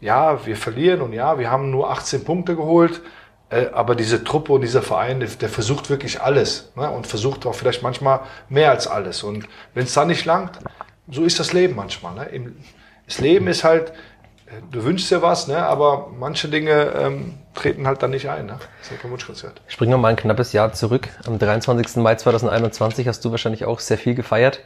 ja, 0.00 0.44
wir 0.46 0.56
verlieren 0.56 1.00
und 1.00 1.12
ja, 1.12 1.38
wir 1.38 1.50
haben 1.50 1.70
nur 1.70 1.90
18 1.90 2.24
Punkte 2.24 2.56
geholt, 2.56 3.02
aber 3.50 3.94
diese 3.94 4.24
Truppe 4.24 4.52
und 4.52 4.62
dieser 4.62 4.82
Verein, 4.82 5.20
der, 5.20 5.48
versucht 5.48 5.88
wirklich 5.88 6.20
alles 6.20 6.72
ne? 6.74 6.90
und 6.90 7.06
versucht 7.06 7.46
auch 7.46 7.54
vielleicht 7.54 7.82
manchmal 7.82 8.20
mehr 8.48 8.70
als 8.70 8.88
alles. 8.88 9.22
Und 9.22 9.46
wenn 9.74 9.84
es 9.84 9.94
dann 9.94 10.08
nicht 10.08 10.24
langt, 10.24 10.58
so 11.08 11.22
ist 11.22 11.38
das 11.38 11.52
Leben 11.52 11.76
manchmal. 11.76 12.14
Ne? 12.14 12.52
Das 13.06 13.20
Leben 13.20 13.46
ist 13.46 13.62
halt, 13.62 13.92
du 14.72 14.82
wünschst 14.82 15.12
dir 15.12 15.22
was, 15.22 15.46
ne? 15.46 15.58
aber 15.58 16.08
manche 16.18 16.48
Dinge 16.48 16.92
ähm, 16.98 17.34
treten 17.54 17.86
halt 17.86 18.02
dann 18.02 18.10
nicht 18.10 18.28
ein. 18.28 18.46
Ne? 18.46 18.56
Das 18.58 18.86
ist 18.86 18.90
ja 18.90 18.96
kein 18.96 19.12
Wunschkonzert. 19.12 19.60
Springen 19.68 19.92
wir 19.92 19.98
mal 19.98 20.08
ein 20.08 20.16
knappes 20.16 20.52
Jahr 20.52 20.72
zurück. 20.72 21.08
Am 21.24 21.38
23. 21.38 21.96
Mai 22.02 22.16
2021 22.16 23.06
hast 23.06 23.24
du 23.24 23.30
wahrscheinlich 23.30 23.64
auch 23.64 23.78
sehr 23.78 23.98
viel 23.98 24.16
gefeiert. 24.16 24.60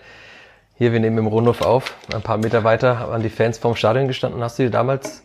Hier, 0.78 0.92
wir 0.92 1.00
nehmen 1.00 1.18
im 1.18 1.26
Rundhof 1.26 1.60
auf. 1.60 1.94
Ein 2.14 2.22
paar 2.22 2.38
Meter 2.38 2.64
weiter 2.64 3.08
waren 3.10 3.22
die 3.22 3.28
Fans 3.28 3.58
vorm 3.58 3.76
Stadion 3.76 4.08
gestanden. 4.08 4.42
Hast 4.42 4.58
du 4.58 4.62
dir 4.62 4.70
damals 4.70 5.22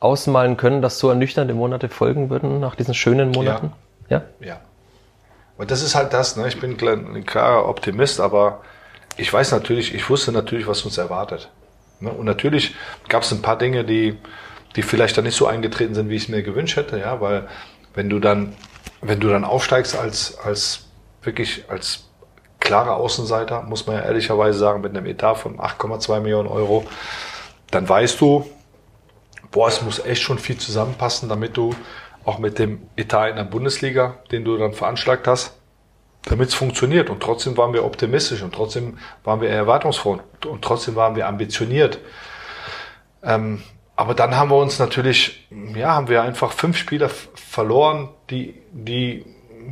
ausmalen 0.00 0.56
können, 0.56 0.82
dass 0.82 0.98
so 0.98 1.08
ernüchternde 1.08 1.54
Monate 1.54 1.88
folgen 1.88 2.30
würden 2.30 2.60
nach 2.60 2.74
diesen 2.74 2.94
schönen 2.94 3.30
Monaten? 3.30 3.72
Ja. 4.08 4.22
Ja. 4.40 4.46
ja. 4.46 4.60
Und 5.56 5.70
das 5.70 5.82
ist 5.82 5.94
halt 5.94 6.12
das. 6.12 6.36
Ne? 6.36 6.46
Ich 6.48 6.60
bin 6.60 6.76
ein 6.80 7.26
klarer 7.26 7.68
Optimist, 7.68 8.20
aber 8.20 8.62
ich 9.16 9.32
weiß 9.32 9.50
natürlich, 9.50 9.94
ich 9.94 10.08
wusste 10.08 10.30
natürlich, 10.30 10.66
was 10.66 10.82
uns 10.82 10.98
erwartet. 10.98 11.50
Ne? 12.00 12.10
Und 12.10 12.24
natürlich 12.24 12.74
gab 13.08 13.24
es 13.24 13.32
ein 13.32 13.42
paar 13.42 13.58
Dinge, 13.58 13.84
die, 13.84 14.16
die 14.76 14.82
vielleicht 14.82 15.16
dann 15.18 15.24
nicht 15.24 15.36
so 15.36 15.46
eingetreten 15.46 15.94
sind, 15.94 16.08
wie 16.08 16.14
ich 16.14 16.24
es 16.24 16.28
mir 16.28 16.42
gewünscht 16.42 16.76
hätte, 16.76 16.98
ja, 16.98 17.20
weil 17.20 17.48
wenn 17.94 18.08
du 18.08 18.20
dann, 18.20 18.54
wenn 19.00 19.18
du 19.18 19.28
dann 19.28 19.44
aufsteigst 19.44 19.98
als, 19.98 20.38
als 20.38 20.86
wirklich 21.22 21.64
als 21.68 22.04
klarer 22.60 22.96
Außenseiter, 22.96 23.62
muss 23.62 23.86
man 23.86 23.96
ja 23.96 24.02
ehrlicherweise 24.02 24.58
sagen, 24.58 24.80
mit 24.80 24.96
einem 24.96 25.06
Etat 25.06 25.34
von 25.34 25.58
8,2 25.58 26.20
Millionen 26.20 26.48
Euro, 26.48 26.86
dann 27.70 27.88
weißt 27.88 28.20
du, 28.20 28.48
boah, 29.50 29.68
es 29.68 29.82
muss 29.82 30.04
echt 30.04 30.22
schon 30.22 30.38
viel 30.38 30.58
zusammenpassen, 30.58 31.28
damit 31.28 31.56
du 31.56 31.74
auch 32.24 32.38
mit 32.38 32.58
dem 32.58 32.82
Etat 32.96 33.28
in 33.30 33.36
der 33.36 33.44
Bundesliga, 33.44 34.18
den 34.30 34.44
du 34.44 34.56
dann 34.56 34.72
veranschlagt 34.72 35.26
hast, 35.26 35.56
damit 36.24 36.48
es 36.48 36.54
funktioniert. 36.54 37.10
Und 37.10 37.22
trotzdem 37.22 37.56
waren 37.56 37.72
wir 37.72 37.84
optimistisch 37.84 38.42
und 38.42 38.54
trotzdem 38.54 38.98
waren 39.24 39.40
wir 39.40 39.48
erwartungsvoll 39.48 40.20
und 40.46 40.62
trotzdem 40.62 40.94
waren 40.96 41.16
wir 41.16 41.26
ambitioniert. 41.26 41.98
Ähm, 43.22 43.62
aber 43.96 44.14
dann 44.14 44.36
haben 44.36 44.50
wir 44.50 44.58
uns 44.58 44.78
natürlich, 44.78 45.48
ja, 45.74 45.94
haben 45.94 46.08
wir 46.08 46.22
einfach 46.22 46.52
fünf 46.52 46.76
Spieler 46.76 47.08
verloren, 47.08 48.10
die, 48.30 48.54
die 48.72 49.24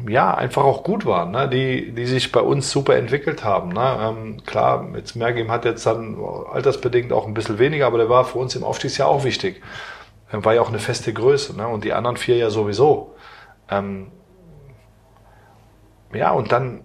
ja 0.08 0.34
einfach 0.34 0.64
auch 0.64 0.82
gut 0.82 1.06
waren, 1.06 1.30
ne? 1.30 1.48
die, 1.48 1.92
die 1.92 2.06
sich 2.06 2.32
bei 2.32 2.40
uns 2.40 2.70
super 2.70 2.96
entwickelt 2.96 3.44
haben. 3.44 3.70
Ne? 3.70 3.98
Ähm, 4.00 4.44
klar, 4.44 4.86
jetzt 4.94 5.16
Mergim 5.16 5.50
hat 5.50 5.64
jetzt 5.64 5.86
dann 5.86 6.18
altersbedingt 6.50 7.12
auch 7.12 7.26
ein 7.26 7.34
bisschen 7.34 7.58
weniger, 7.58 7.86
aber 7.86 7.98
der 7.98 8.08
war 8.08 8.24
für 8.24 8.38
uns 8.38 8.54
im 8.56 8.64
Aufstiegsjahr 8.64 9.08
auch 9.08 9.24
wichtig. 9.24 9.62
Er 10.30 10.44
war 10.44 10.54
ja 10.54 10.60
auch 10.60 10.68
eine 10.68 10.78
feste 10.78 11.12
Größe, 11.12 11.56
ne? 11.56 11.68
und 11.68 11.84
die 11.84 11.92
anderen 11.92 12.16
vier 12.16 12.36
ja 12.36 12.50
sowieso. 12.50 13.14
Ähm, 13.70 14.10
ja, 16.12 16.32
und 16.32 16.52
dann 16.52 16.84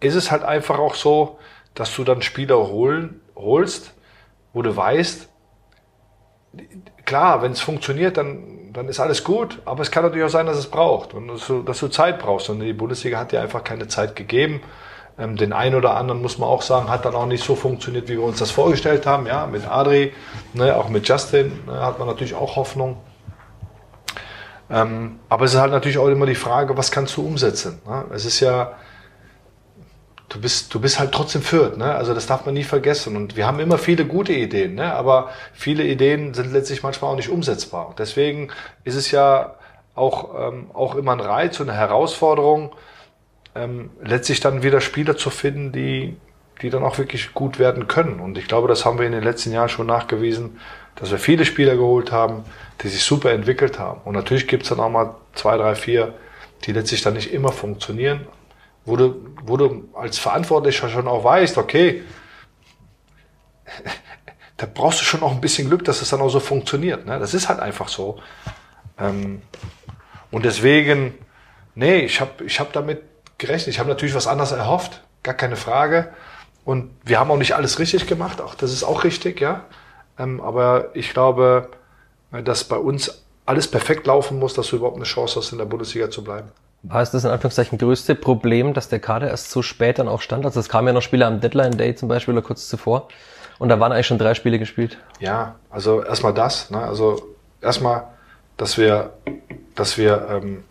ist 0.00 0.14
es 0.14 0.30
halt 0.30 0.42
einfach 0.42 0.78
auch 0.78 0.94
so, 0.94 1.38
dass 1.74 1.94
du 1.94 2.04
dann 2.04 2.22
Spieler 2.22 2.68
holen, 2.68 3.20
holst, 3.34 3.94
wo 4.52 4.62
du 4.62 4.74
weißt, 4.74 5.28
klar, 7.04 7.42
wenn 7.42 7.52
es 7.52 7.60
funktioniert, 7.60 8.16
dann, 8.16 8.55
dann 8.76 8.88
ist 8.88 9.00
alles 9.00 9.24
gut, 9.24 9.62
aber 9.64 9.80
es 9.80 9.90
kann 9.90 10.04
natürlich 10.04 10.26
auch 10.26 10.30
sein, 10.30 10.46
dass 10.46 10.58
es 10.58 10.66
braucht 10.66 11.14
und 11.14 11.28
dass 11.28 11.46
du, 11.46 11.62
dass 11.62 11.80
du 11.80 11.88
Zeit 11.88 12.18
brauchst. 12.18 12.50
Und 12.50 12.60
die 12.60 12.74
Bundesliga 12.74 13.18
hat 13.18 13.32
dir 13.32 13.40
einfach 13.40 13.64
keine 13.64 13.88
Zeit 13.88 14.14
gegeben. 14.14 14.60
Ähm, 15.18 15.36
den 15.36 15.54
einen 15.54 15.74
oder 15.74 15.96
anderen, 15.96 16.20
muss 16.20 16.36
man 16.36 16.48
auch 16.48 16.60
sagen, 16.60 16.90
hat 16.90 17.06
dann 17.06 17.14
auch 17.14 17.24
nicht 17.24 17.42
so 17.42 17.56
funktioniert, 17.56 18.08
wie 18.08 18.18
wir 18.18 18.22
uns 18.22 18.38
das 18.38 18.50
vorgestellt 18.50 19.06
haben. 19.06 19.26
Ja, 19.26 19.46
mit 19.46 19.66
Adri, 19.66 20.12
ne, 20.52 20.76
auch 20.76 20.90
mit 20.90 21.08
Justin 21.08 21.60
ne, 21.66 21.80
hat 21.80 21.98
man 21.98 22.06
natürlich 22.06 22.34
auch 22.34 22.56
Hoffnung. 22.56 22.98
Ähm, 24.68 25.20
aber 25.30 25.46
es 25.46 25.54
ist 25.54 25.60
halt 25.60 25.72
natürlich 25.72 25.96
auch 25.96 26.08
immer 26.08 26.26
die 26.26 26.34
Frage, 26.34 26.76
was 26.76 26.90
kannst 26.90 27.16
du 27.16 27.26
umsetzen? 27.26 27.80
Ne? 27.86 28.04
Es 28.12 28.26
ist 28.26 28.40
ja, 28.40 28.72
du 30.28 30.40
bist, 30.40 30.74
du 30.74 30.80
bist 30.80 30.98
halt 30.98 31.12
trotzdem 31.12 31.42
Fürth, 31.42 31.76
ne? 31.76 31.94
Also 31.94 32.14
das 32.14 32.26
darf 32.26 32.46
man 32.46 32.54
nie 32.54 32.64
vergessen. 32.64 33.16
Und 33.16 33.36
wir 33.36 33.46
haben 33.46 33.60
immer 33.60 33.78
viele 33.78 34.04
gute 34.04 34.32
Ideen, 34.32 34.74
ne? 34.74 34.92
Aber 34.94 35.30
viele 35.52 35.84
Ideen 35.84 36.34
sind 36.34 36.52
letztlich 36.52 36.82
manchmal 36.82 37.12
auch 37.12 37.16
nicht 37.16 37.28
umsetzbar. 37.28 37.88
Und 37.88 37.98
deswegen 37.98 38.48
ist 38.84 38.96
es 38.96 39.10
ja 39.10 39.54
auch, 39.94 40.48
ähm, 40.48 40.70
auch 40.74 40.94
immer 40.94 41.12
ein 41.12 41.20
Reiz 41.20 41.60
und 41.60 41.68
eine 41.68 41.78
Herausforderung, 41.78 42.74
ähm, 43.54 43.90
letztlich 44.02 44.40
dann 44.40 44.62
wieder 44.62 44.80
Spieler 44.80 45.16
zu 45.16 45.30
finden, 45.30 45.72
die, 45.72 46.16
die 46.62 46.70
dann 46.70 46.84
auch 46.84 46.98
wirklich 46.98 47.32
gut 47.32 47.58
werden 47.58 47.88
können. 47.88 48.20
Und 48.20 48.36
ich 48.36 48.48
glaube, 48.48 48.68
das 48.68 48.84
haben 48.84 48.98
wir 48.98 49.06
in 49.06 49.12
den 49.12 49.24
letzten 49.24 49.52
Jahren 49.52 49.68
schon 49.68 49.86
nachgewiesen, 49.86 50.58
dass 50.96 51.10
wir 51.10 51.18
viele 51.18 51.44
Spieler 51.44 51.76
geholt 51.76 52.12
haben, 52.12 52.44
die 52.82 52.88
sich 52.88 53.02
super 53.02 53.30
entwickelt 53.32 53.78
haben. 53.78 54.00
Und 54.04 54.14
natürlich 54.14 54.48
gibt 54.48 54.64
es 54.64 54.70
dann 54.70 54.80
auch 54.80 54.90
mal 54.90 55.14
zwei, 55.34 55.56
drei, 55.56 55.74
vier, 55.74 56.14
die 56.64 56.72
letztlich 56.72 57.02
dann 57.02 57.14
nicht 57.14 57.32
immer 57.32 57.52
funktionieren, 57.52 58.26
wo 58.86 58.96
du, 58.96 59.34
wo 59.44 59.56
du 59.56 59.88
als 59.94 60.18
Verantwortlicher 60.18 60.88
schon 60.88 61.08
auch 61.08 61.24
weißt, 61.24 61.58
okay, 61.58 62.04
da 64.56 64.66
brauchst 64.72 65.00
du 65.00 65.04
schon 65.04 65.22
auch 65.22 65.32
ein 65.32 65.40
bisschen 65.40 65.68
Glück, 65.68 65.84
dass 65.84 66.00
es 66.00 66.08
dann 66.08 66.20
auch 66.20 66.30
so 66.30 66.40
funktioniert. 66.40 67.04
Ne? 67.04 67.18
Das 67.18 67.34
ist 67.34 67.48
halt 67.48 67.60
einfach 67.60 67.88
so. 67.88 68.20
Ähm, 68.98 69.42
und 70.30 70.44
deswegen, 70.44 71.14
nee, 71.74 72.00
ich 72.00 72.20
habe 72.20 72.44
ich 72.44 72.58
hab 72.60 72.72
damit 72.72 73.02
gerechnet. 73.38 73.68
Ich 73.68 73.78
habe 73.78 73.88
natürlich 73.88 74.14
was 74.14 74.26
anderes 74.26 74.52
erhofft, 74.52 75.02
gar 75.22 75.34
keine 75.34 75.56
Frage. 75.56 76.12
Und 76.64 76.90
wir 77.04 77.20
haben 77.20 77.30
auch 77.30 77.36
nicht 77.36 77.54
alles 77.54 77.78
richtig 77.78 78.06
gemacht, 78.06 78.40
auch 78.40 78.54
das 78.54 78.72
ist 78.72 78.82
auch 78.82 79.04
richtig, 79.04 79.40
ja. 79.40 79.66
Ähm, 80.18 80.40
aber 80.40 80.90
ich 80.94 81.12
glaube, 81.12 81.70
dass 82.32 82.64
bei 82.64 82.76
uns 82.76 83.24
alles 83.44 83.70
perfekt 83.70 84.06
laufen 84.06 84.38
muss, 84.38 84.54
dass 84.54 84.68
du 84.68 84.76
überhaupt 84.76 84.96
eine 84.96 85.04
Chance 85.04 85.38
hast, 85.38 85.52
in 85.52 85.58
der 85.58 85.64
Bundesliga 85.66 86.10
zu 86.10 86.24
bleiben. 86.24 86.50
War 86.88 87.02
es 87.02 87.10
das 87.10 87.24
in 87.24 87.30
Anführungszeichen 87.30 87.78
größte 87.78 88.14
Problem, 88.14 88.72
dass 88.72 88.88
der 88.88 89.00
Kader 89.00 89.28
erst 89.28 89.50
so 89.50 89.62
spät 89.62 89.98
dann 89.98 90.08
auch 90.08 90.20
stand? 90.20 90.44
Also 90.44 90.60
es 90.60 90.68
kamen 90.68 90.86
ja 90.86 90.92
noch 90.92 91.02
Spiele 91.02 91.26
am 91.26 91.40
Deadline 91.40 91.76
Day 91.76 91.96
zum 91.96 92.08
Beispiel 92.08 92.34
oder 92.34 92.46
kurz 92.46 92.68
zuvor. 92.68 93.08
Und 93.58 93.70
da 93.70 93.80
waren 93.80 93.90
eigentlich 93.90 94.06
schon 94.06 94.18
drei 94.18 94.34
Spiele 94.34 94.58
gespielt. 94.58 94.98
Ja, 95.18 95.56
also 95.70 96.04
erstmal 96.04 96.32
das. 96.32 96.70
Ne? 96.70 96.78
Also 96.78 97.34
erstmal, 97.60 98.04
dass 98.56 98.78
wir, 98.78 99.14
dass 99.74 99.98
wir 99.98 100.28
ähm, 100.30 100.64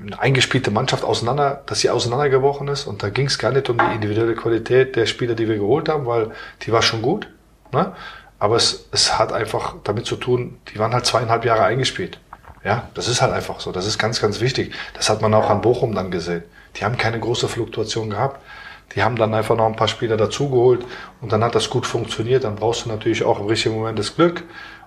eine 0.00 0.18
eingespielte 0.18 0.70
Mannschaft 0.70 1.04
auseinander, 1.04 1.62
dass 1.66 1.80
sie 1.80 1.90
auseinandergebrochen 1.90 2.68
ist. 2.68 2.86
Und 2.86 3.02
da 3.02 3.10
ging 3.10 3.26
es 3.26 3.38
gar 3.38 3.52
nicht 3.52 3.68
um 3.68 3.76
die 3.76 3.94
individuelle 3.94 4.34
Qualität 4.34 4.96
der 4.96 5.04
Spieler, 5.04 5.34
die 5.34 5.48
wir 5.48 5.56
geholt 5.56 5.90
haben, 5.90 6.06
weil 6.06 6.30
die 6.62 6.72
war 6.72 6.80
schon 6.80 7.02
gut. 7.02 7.28
Ne? 7.72 7.92
Aber 8.38 8.56
es, 8.56 8.88
es 8.90 9.18
hat 9.18 9.34
einfach 9.34 9.74
damit 9.84 10.06
zu 10.06 10.16
tun, 10.16 10.58
die 10.72 10.78
waren 10.78 10.94
halt 10.94 11.04
zweieinhalb 11.04 11.44
Jahre 11.44 11.64
eingespielt. 11.64 12.18
Ja, 12.62 12.88
das 12.94 13.08
ist 13.08 13.22
halt 13.22 13.32
einfach 13.32 13.60
so. 13.60 13.72
Das 13.72 13.86
ist 13.86 13.98
ganz, 13.98 14.20
ganz 14.20 14.40
wichtig. 14.40 14.74
Das 14.94 15.08
hat 15.08 15.22
man 15.22 15.32
auch 15.34 15.48
an 15.48 15.60
Bochum 15.62 15.94
dann 15.94 16.10
gesehen. 16.10 16.42
Die 16.76 16.84
haben 16.84 16.96
keine 16.96 17.18
große 17.18 17.48
Fluktuation 17.48 18.10
gehabt. 18.10 18.40
Die 18.94 19.02
haben 19.02 19.16
dann 19.16 19.32
einfach 19.34 19.56
noch 19.56 19.66
ein 19.66 19.76
paar 19.76 19.88
Spieler 19.88 20.16
dazugeholt 20.16 20.84
und 21.20 21.32
dann 21.32 21.44
hat 21.44 21.54
das 21.54 21.70
gut 21.70 21.86
funktioniert. 21.86 22.44
Dann 22.44 22.56
brauchst 22.56 22.84
du 22.84 22.88
natürlich 22.88 23.24
auch 23.24 23.38
im 23.38 23.46
richtigen 23.46 23.76
Moment 23.76 23.98
das 23.98 24.16
Glück 24.16 24.44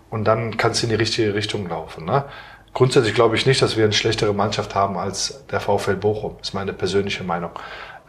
und 0.10 0.26
dann 0.26 0.58
kannst 0.58 0.82
du 0.82 0.88
in 0.88 0.90
die 0.90 0.96
richtige 0.96 1.34
Richtung 1.34 1.68
laufen. 1.68 2.06
Ne? 2.06 2.26
Grundsätzlich 2.74 3.16
glaube 3.16 3.36
ich 3.36 3.46
nicht, 3.46 3.62
dass 3.62 3.78
wir 3.78 3.84
eine 3.86 3.94
schlechtere 3.94 4.34
Mannschaft 4.34 4.76
haben 4.76 4.98
als 4.98 5.46
der 5.48 5.60
VfL 5.60 5.96
Bochum. 5.96 6.36
Das 6.40 6.50
ist 6.50 6.54
meine 6.54 6.74
persönliche 6.74 7.24
Meinung. 7.24 7.52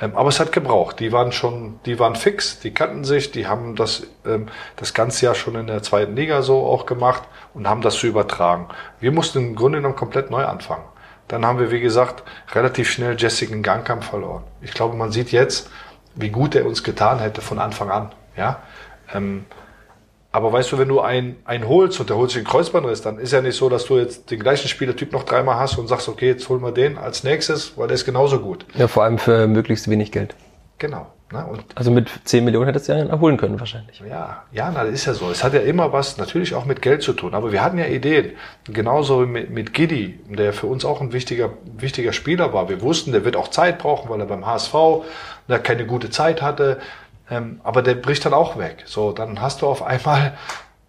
Ähm, 0.01 0.17
aber 0.17 0.29
es 0.29 0.41
hat 0.41 0.53
gebraucht. 0.53 0.99
Die 1.01 1.13
waren 1.13 1.33
schon, 1.33 1.79
die 1.87 1.99
waren 1.99 2.17
fix, 2.17 2.59
die 2.61 2.73
kannten 2.73 3.05
sich, 3.05 3.31
die 3.31 3.47
haben 3.47 3.77
das 3.77 4.07
ähm, 4.27 4.47
das 4.77 4.95
ganze 4.95 5.27
Jahr 5.27 5.35
schon 5.35 5.55
in 5.55 5.67
der 5.67 5.83
zweiten 5.83 6.17
Liga 6.17 6.43
so 6.43 6.67
auch 6.67 6.87
gemacht 6.87 7.23
und 7.55 7.69
haben 7.69 7.81
das 7.81 7.95
so 7.95 8.07
übertragen. 8.07 8.69
Wir 9.01 9.13
mussten 9.13 9.39
im 9.39 9.55
Grunde 9.55 9.79
genommen 9.79 9.97
komplett 9.97 10.31
neu 10.31 10.45
anfangen. 10.45 10.85
Dann 11.29 11.47
haben 11.47 11.59
wir, 11.59 11.71
wie 11.71 11.81
gesagt, 11.81 12.23
relativ 12.53 12.91
schnell 12.91 13.17
Jessica 13.19 13.57
Gangkamp 13.57 14.05
verloren. 14.05 14.45
Ich 14.61 14.73
glaube, 14.73 14.97
man 14.97 15.11
sieht 15.11 15.33
jetzt, 15.33 15.71
wie 16.15 16.29
gut 16.29 16.55
er 16.55 16.67
uns 16.67 16.83
getan 16.83 17.19
hätte 17.19 17.41
von 17.41 17.59
Anfang 17.59 17.91
an. 17.91 18.13
Ja. 18.37 18.63
Ähm, 19.13 19.47
aber 20.35 20.53
weißt 20.53 20.73
du, 20.73 20.79
wenn 20.79 20.89
du 20.89 21.01
einen, 21.01 21.37
einen 21.45 21.69
holst 21.69 22.01
und 22.01 22.11
der 22.11 22.17
holt 22.17 22.31
sich 22.31 22.39
einen 22.39 22.47
Kreuzbandriss, 22.49 23.03
dann 23.03 23.19
ist 23.19 23.33
ja 23.33 23.41
nicht 23.41 23.55
so, 23.55 23.69
dass 23.69 23.85
du 23.85 23.99
jetzt 23.99 24.33
den 24.33 24.41
gleichen 24.41 24.67
Spielertyp 24.67 25.13
noch 25.13 25.23
dreimal 25.23 25.61
hast 25.61 25.79
und 25.79 25.87
sagst, 25.87 26.09
okay, 26.09 26.27
jetzt 26.27 26.49
holen 26.49 26.61
wir 26.61 26.73
den 26.73 26.99
als 26.99 27.23
nächstes, 27.23 27.79
weil 27.79 27.87
der 27.87 27.95
ist 27.95 28.05
genauso 28.05 28.41
gut. 28.41 28.67
Ja, 28.75 28.89
vor 28.89 29.05
allem 29.05 29.19
für 29.19 29.47
möglichst 29.47 29.89
wenig 29.89 30.11
Geld. 30.11 30.35
Genau. 30.79 31.07
Ne? 31.33 31.47
Und 31.47 31.65
also 31.77 31.93
mit 31.93 32.11
10 32.25 32.45
Millionen 32.45 32.67
hättest 32.67 32.89
du 32.89 32.95
ja 32.95 32.99
erholen 33.05 33.37
können 33.37 33.61
wahrscheinlich. 33.61 34.03
Ja, 34.09 34.43
ja, 34.51 34.73
na, 34.75 34.83
das 34.83 34.93
ist 34.93 35.07
ja 35.07 35.15
so. 35.15 35.31
Es 35.31 35.45
hat 35.45 35.55
ja 35.55 35.61
immer 35.61 35.93
was 35.93 36.19
natürlich 36.19 36.57
auch 36.57 36.65
mit 36.65 36.83
Geld 36.83 37.05
zu 37.05 37.13
tun. 37.13 37.33
Aber 37.33 37.53
wir 37.53 37.63
hatten 37.63 37.79
ja 37.79 37.87
Ideen. 37.87 38.33
Genauso 38.65 39.21
mit, 39.21 39.51
mit 39.51 39.73
Giddy, 39.73 40.19
der 40.29 40.53
für 40.53 40.67
uns 40.67 40.85
auch 40.85 41.01
ein 41.01 41.13
wichtiger, 41.13 41.51
wichtiger 41.77 42.13
Spieler 42.13 42.53
war. 42.53 42.69
Wir 42.69 42.83
wussten, 42.83 43.13
der 43.13 43.25
wird 43.25 43.37
auch 43.37 43.49
Zeit 43.49 43.79
brauchen, 43.79 44.11
weil 44.11 44.19
er 44.19 44.27
beim 44.27 44.45
HSV 44.45 44.75
da 45.47 45.59
keine 45.59 45.87
gute 45.87 46.11
Zeit 46.11 46.43
hatte. 46.43 46.81
Ähm, 47.31 47.61
aber 47.65 47.83
der 47.83 47.95
bricht 47.95 48.25
dann 48.25 48.35
auch 48.35 48.59
weg. 48.59 48.85
So, 48.87 49.13
dann 49.13 49.41
hast 49.41 49.63
du 49.63 49.67
auf 49.67 49.83
einmal 49.83 50.37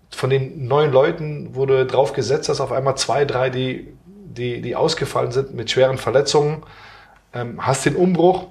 von 0.10 0.30
den 0.30 0.68
neun 0.68 0.92
Leuten, 0.92 1.56
du 1.66 1.86
drauf 1.86 2.14
gesetzt 2.14 2.50
hast, 2.50 2.62
auf 2.62 2.72
einmal 2.72 2.96
zwei, 2.96 3.26
drei, 3.26 3.50
die, 3.50 3.94
die, 4.06 4.62
die 4.62 4.76
ausgefallen 4.76 5.32
sind 5.32 5.54
mit 5.54 5.72
schweren 5.72 5.98
Verletzungen, 5.98 6.64
ähm, 7.34 7.66
hast 7.66 7.86
den 7.86 7.96
Umbruch. 7.96 8.48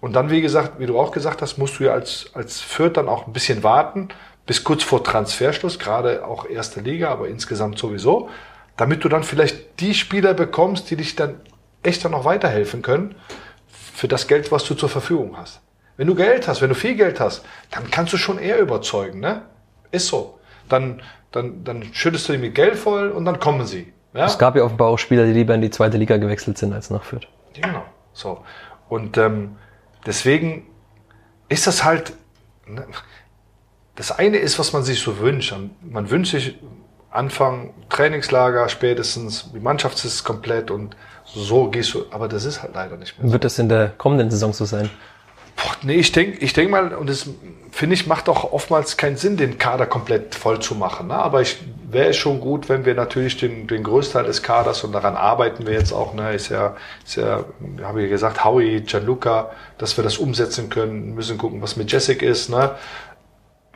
Und 0.00 0.14
dann, 0.14 0.30
wie 0.30 0.40
gesagt, 0.40 0.78
wie 0.78 0.86
du 0.86 0.98
auch 0.98 1.10
gesagt 1.10 1.42
hast, 1.42 1.58
musst 1.58 1.78
du 1.78 1.84
ja 1.84 1.92
als, 1.92 2.30
als 2.34 2.60
Fürth 2.60 2.96
dann 2.96 3.08
auch 3.08 3.26
ein 3.26 3.32
bisschen 3.32 3.62
warten, 3.62 4.08
bis 4.46 4.62
kurz 4.62 4.84
vor 4.84 5.02
Transferschluss, 5.02 5.78
gerade 5.78 6.24
auch 6.24 6.48
erste 6.48 6.80
Liga, 6.80 7.10
aber 7.10 7.28
insgesamt 7.28 7.78
sowieso, 7.78 8.28
damit 8.76 9.02
du 9.02 9.08
dann 9.08 9.24
vielleicht 9.24 9.80
die 9.80 9.94
Spieler 9.94 10.34
bekommst, 10.34 10.90
die 10.90 10.96
dich 10.96 11.16
dann 11.16 11.40
echt 11.82 12.04
dann 12.04 12.12
noch 12.12 12.24
weiterhelfen 12.24 12.82
können 12.82 13.16
für 13.68 14.06
das 14.06 14.28
Geld, 14.28 14.52
was 14.52 14.64
du 14.64 14.74
zur 14.74 14.88
Verfügung 14.88 15.36
hast. 15.36 15.60
Wenn 15.96 16.06
du 16.06 16.14
Geld 16.14 16.46
hast, 16.46 16.60
wenn 16.60 16.68
du 16.68 16.74
viel 16.74 16.94
Geld 16.94 17.20
hast, 17.20 17.44
dann 17.70 17.90
kannst 17.90 18.12
du 18.12 18.16
schon 18.16 18.38
eher 18.38 18.58
überzeugen, 18.58 19.20
ne? 19.20 19.42
Ist 19.90 20.08
so. 20.08 20.38
Dann, 20.68 21.00
dann, 21.32 21.64
dann 21.64 21.82
schüttest 21.92 22.28
du 22.28 22.32
die 22.32 22.38
mit 22.38 22.54
Geld 22.54 22.76
voll 22.76 23.10
und 23.10 23.24
dann 23.24 23.38
kommen 23.38 23.66
sie. 23.66 23.92
Ja? 24.12 24.26
Es 24.26 24.38
gab 24.38 24.56
ja 24.56 24.64
offenbar 24.64 24.88
auch 24.88 24.98
Spieler, 24.98 25.24
die 25.26 25.32
lieber 25.32 25.54
in 25.54 25.60
die 25.60 25.70
zweite 25.70 25.96
Liga 25.96 26.16
gewechselt 26.16 26.58
sind, 26.58 26.72
als 26.72 26.90
nach 26.90 27.04
Fürth. 27.04 27.28
Genau. 27.54 27.84
So. 28.12 28.42
Und 28.88 29.16
ähm, 29.18 29.56
deswegen 30.04 30.66
ist 31.48 31.66
das 31.66 31.84
halt. 31.84 32.12
Ne, 32.66 32.84
das 33.94 34.12
eine 34.12 34.36
ist, 34.36 34.58
was 34.58 34.74
man 34.74 34.82
sich 34.82 35.00
so 35.00 35.18
wünscht. 35.18 35.54
Man 35.80 36.10
wünscht 36.10 36.32
sich 36.32 36.58
Anfang 37.10 37.72
Trainingslager 37.88 38.68
spätestens, 38.68 39.50
die 39.54 39.60
Mannschaft 39.60 40.04
ist 40.04 40.22
komplett 40.22 40.70
und 40.70 40.96
so 41.24 41.70
gehst 41.70 41.94
du. 41.94 42.04
Aber 42.10 42.28
das 42.28 42.44
ist 42.44 42.62
halt 42.62 42.74
leider 42.74 42.96
nicht 42.98 43.18
mehr. 43.18 43.26
So. 43.26 43.32
Wird 43.32 43.44
das 43.44 43.58
in 43.58 43.70
der 43.70 43.88
kommenden 43.88 44.30
Saison 44.30 44.52
so 44.52 44.66
sein? 44.66 44.90
Boah, 45.56 45.76
nee, 45.82 45.94
ich 45.94 46.12
denke 46.12 46.38
ich 46.38 46.52
denk 46.52 46.70
mal, 46.70 46.94
und 46.94 47.08
das 47.08 47.28
finde 47.70 47.94
ich, 47.94 48.06
macht 48.06 48.28
auch 48.28 48.52
oftmals 48.52 48.96
keinen 48.96 49.16
Sinn, 49.16 49.36
den 49.36 49.58
Kader 49.58 49.86
komplett 49.86 50.34
voll 50.34 50.60
zu 50.60 50.74
machen. 50.74 51.08
Ne? 51.08 51.14
Aber 51.14 51.42
ich 51.42 51.58
wäre 51.90 52.14
schon 52.14 52.40
gut, 52.40 52.68
wenn 52.68 52.84
wir 52.84 52.94
natürlich 52.94 53.36
den, 53.36 53.66
den 53.66 53.82
Großteil 53.82 54.24
des 54.24 54.42
Kaders, 54.42 54.82
und 54.84 54.92
daran 54.92 55.16
arbeiten 55.16 55.66
wir 55.66 55.74
jetzt 55.74 55.92
auch, 55.92 56.14
ne, 56.14 56.32
ist 56.32 56.48
ja, 56.48 56.74
ist 57.04 57.16
ja, 57.16 57.44
habe 57.82 58.02
ich 58.02 58.10
gesagt, 58.10 58.44
Howie, 58.44 58.80
Gianluca, 58.80 59.50
dass 59.78 59.96
wir 59.96 60.04
das 60.04 60.16
umsetzen 60.16 60.70
können, 60.70 61.14
müssen 61.14 61.36
gucken, 61.38 61.60
was 61.60 61.76
mit 61.76 61.92
Jessic 61.92 62.22
ist. 62.22 62.48
Ne? 62.48 62.74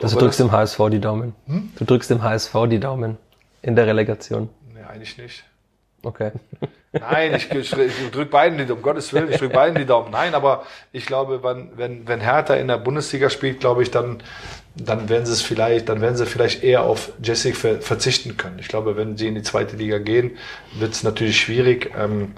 Also 0.02 0.16
du 0.16 0.24
drückst 0.24 0.40
das, 0.40 0.46
dem 0.46 0.52
HSV 0.52 0.78
die 0.90 1.00
Daumen. 1.00 1.34
Hm? 1.46 1.70
Du 1.76 1.84
drückst 1.84 2.10
dem 2.10 2.22
HSV 2.22 2.54
die 2.70 2.80
Daumen 2.80 3.18
in 3.60 3.76
der 3.76 3.86
Relegation. 3.86 4.48
Nee, 4.74 4.82
eigentlich 4.82 5.18
nicht. 5.18 5.44
Okay. 6.02 6.32
Nein, 6.92 7.36
ich, 7.36 7.48
ich, 7.52 7.72
ich 7.72 8.10
drücke 8.10 8.30
beiden 8.30 8.58
die 8.58 8.66
Daumen, 8.66 8.78
um 8.78 8.82
Gottes 8.82 9.12
Willen, 9.12 9.30
ich 9.30 9.38
drücke 9.38 9.54
beiden 9.54 9.76
die 9.76 9.86
Daumen. 9.86 10.10
Nein, 10.10 10.34
aber 10.34 10.66
ich 10.90 11.06
glaube, 11.06 11.42
wenn, 11.42 11.70
wenn, 11.76 12.08
wenn 12.08 12.20
Hertha 12.20 12.54
in 12.54 12.66
der 12.66 12.78
Bundesliga 12.78 13.30
spielt, 13.30 13.60
glaube 13.60 13.84
ich, 13.84 13.92
dann, 13.92 14.22
dann 14.74 15.08
werden 15.08 15.24
sie 15.24 15.32
es 15.32 15.42
vielleicht, 15.42 15.88
dann 15.88 16.00
werden 16.00 16.16
sie 16.16 16.26
vielleicht 16.26 16.64
eher 16.64 16.82
auf 16.82 17.12
Jessic 17.22 17.56
verzichten 17.56 18.36
können. 18.36 18.58
Ich 18.58 18.66
glaube, 18.66 18.96
wenn 18.96 19.16
sie 19.16 19.28
in 19.28 19.36
die 19.36 19.42
zweite 19.42 19.76
Liga 19.76 19.98
gehen, 19.98 20.36
wird 20.72 20.92
es 20.92 21.04
natürlich 21.04 21.40
schwierig. 21.40 21.92
Ähm, 21.96 22.34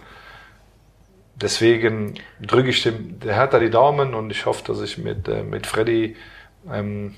deswegen 1.34 2.14
drücke 2.40 2.68
ich 2.68 2.82
dem 2.82 3.20
der 3.20 3.34
Hertha 3.34 3.58
die 3.58 3.70
Daumen 3.70 4.12
und 4.14 4.30
ich 4.30 4.44
hoffe, 4.44 4.64
dass 4.66 4.82
ich 4.82 4.98
mit, 4.98 5.28
äh, 5.28 5.44
mit 5.44 5.66
Freddy 5.66 6.14
ähm, 6.70 7.14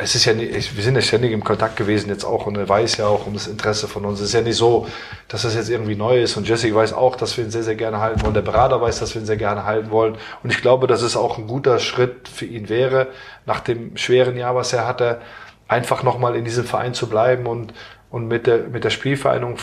es 0.00 0.14
ist 0.14 0.26
ja 0.26 0.32
nicht, 0.32 0.76
wir 0.76 0.84
sind 0.84 0.94
ja 0.94 1.00
ständig 1.00 1.32
im 1.32 1.42
Kontakt 1.42 1.76
gewesen 1.76 2.08
jetzt 2.08 2.24
auch 2.24 2.46
und 2.46 2.56
er 2.56 2.68
weiß 2.68 2.98
ja 2.98 3.08
auch 3.08 3.26
um 3.26 3.34
das 3.34 3.48
Interesse 3.48 3.88
von 3.88 4.04
uns. 4.04 4.20
Es 4.20 4.28
ist 4.28 4.32
ja 4.32 4.42
nicht 4.42 4.56
so, 4.56 4.86
dass 5.26 5.42
das 5.42 5.56
jetzt 5.56 5.68
irgendwie 5.68 5.96
neu 5.96 6.22
ist 6.22 6.36
und 6.36 6.46
Jesse 6.46 6.72
weiß 6.72 6.92
auch, 6.92 7.16
dass 7.16 7.36
wir 7.36 7.44
ihn 7.44 7.50
sehr, 7.50 7.64
sehr 7.64 7.74
gerne 7.74 7.98
halten 7.98 8.22
wollen. 8.22 8.32
Der 8.32 8.42
Berater 8.42 8.80
weiß, 8.80 9.00
dass 9.00 9.14
wir 9.14 9.22
ihn 9.22 9.26
sehr 9.26 9.36
gerne 9.36 9.64
halten 9.64 9.90
wollen. 9.90 10.16
Und 10.44 10.52
ich 10.52 10.62
glaube, 10.62 10.86
dass 10.86 11.02
es 11.02 11.16
auch 11.16 11.36
ein 11.36 11.48
guter 11.48 11.80
Schritt 11.80 12.28
für 12.28 12.44
ihn 12.44 12.68
wäre, 12.68 13.08
nach 13.44 13.58
dem 13.58 13.96
schweren 13.96 14.36
Jahr, 14.36 14.54
was 14.54 14.72
er 14.72 14.86
hatte, 14.86 15.20
einfach 15.66 16.04
nochmal 16.04 16.36
in 16.36 16.44
diesem 16.44 16.64
Verein 16.64 16.94
zu 16.94 17.08
bleiben 17.08 17.46
und, 17.46 17.74
und 18.08 18.28
mit 18.28 18.46
der, 18.46 18.68
mit 18.68 18.84
der 18.84 18.90
Spielvereinigung 18.90 19.58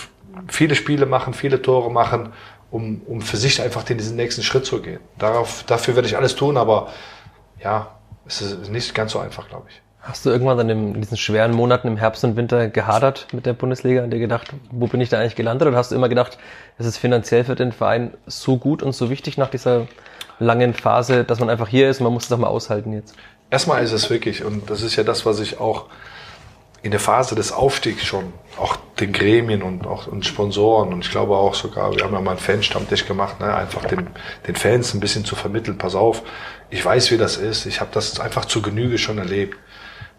viele 0.50 0.76
Spiele 0.76 1.06
machen, 1.06 1.34
viele 1.34 1.62
Tore 1.62 1.89
machen, 1.89 2.34
um, 2.71 3.02
um 3.08 3.21
für 3.21 3.38
sich 3.38 3.62
einfach 3.62 3.84
den, 3.84 3.98
diesen 3.98 4.17
nächsten 4.17 4.43
Schritt 4.43 4.65
zu 4.65 4.82
gehen. 4.82 5.00
Darauf, 5.17 5.63
dafür 5.63 5.95
werde 5.95 6.10
ich 6.10 6.17
alles 6.17 6.36
tun, 6.36 6.58
aber 6.58 6.89
ja, 7.63 7.95
es 8.28 8.41
ist 8.41 8.69
nicht 8.69 8.93
ganz 8.93 9.13
so 9.13 9.19
einfach, 9.19 9.48
glaube 9.48 9.67
ich. 9.69 9.85
Hast 10.06 10.24
du 10.24 10.30
irgendwann 10.30 10.60
dann 10.60 10.70
in 10.70 11.02
diesen 11.02 11.18
schweren 11.18 11.52
Monaten 11.52 11.88
im 11.88 11.98
Herbst 11.98 12.24
und 12.24 12.36
Winter 12.36 12.68
gehadert 12.68 13.26
mit 13.34 13.48
der 13.48 13.54
Bundesliga 13.54 14.04
und 14.04 14.12
dir 14.12 14.20
gedacht, 14.20 14.54
wo 14.70 14.86
bin 14.86 15.02
ich 15.02 15.10
da 15.10 15.20
eigentlich 15.20 15.36
gelandet? 15.36 15.68
Oder 15.68 15.78
hast 15.78 15.91
du 15.91 15.96
immer 15.96 16.10
gedacht, 16.10 16.38
es 16.78 16.86
ist 16.86 16.98
finanziell 16.98 17.44
für 17.44 17.56
den 17.56 17.72
Verein 17.72 18.13
so 18.28 18.58
gut 18.58 18.84
und 18.84 18.94
so 18.94 19.10
wichtig 19.10 19.39
nach 19.39 19.50
dieser 19.50 19.88
langen 20.38 20.76
Phase, 20.76 21.24
dass 21.24 21.39
man 21.39 21.50
einfach 21.50 21.68
hier 21.68 21.89
ist 21.89 22.02
und 22.02 22.04
man 22.04 22.13
muss 22.13 22.24
es 22.24 22.30
doch 22.30 22.38
mal 22.38 22.48
aushalten 22.48 22.94
jetzt? 22.94 23.15
Erstmal 23.50 23.84
ist 23.84 23.94
es 23.94 24.08
wirklich, 24.12 24.46
und 24.46 24.70
das 24.70 24.84
ist 24.84 24.96
ja 24.96 25.04
das, 25.04 25.26
was 25.26 25.39
ich 25.39 25.60
auch 25.60 25.88
in 26.84 26.91
der 26.91 27.00
Phase 27.00 27.34
des 27.34 27.52
Aufstiegs 27.52 28.06
schon, 28.06 28.32
auch 28.60 28.76
den 29.00 29.12
Gremien 29.12 29.63
und 29.63 29.88
auch 29.88 30.06
und 30.06 30.24
Sponsoren 30.24 30.94
und 30.94 31.04
ich 31.04 31.10
glaube 31.10 31.36
auch 31.36 31.56
sogar, 31.56 31.96
wir 31.96 32.04
haben 32.04 32.13
ja 32.13 32.22
mal 32.22 32.32
einen 32.32 32.39
Fanstammtisch 32.39 33.08
gemacht, 33.08 33.39
ne, 33.39 33.56
einfach 33.56 33.86
den, 33.86 34.06
den 34.46 34.56
Fans 34.56 34.94
ein 34.94 35.00
bisschen 35.00 35.26
zu 35.26 35.36
vermitteln, 35.36 35.80
pass 35.80 35.96
auf, 35.96 36.22
ich 36.70 36.86
weiß, 36.86 37.10
wie 37.10 37.18
das 37.18 37.38
ist, 37.38 37.65
ich 37.65 37.82
habe 37.82 37.89
das 37.91 38.20
einfach 38.20 38.46
zu 38.46 38.62
Genüge 38.62 39.00
schon 39.00 39.18
erlebt 39.18 39.58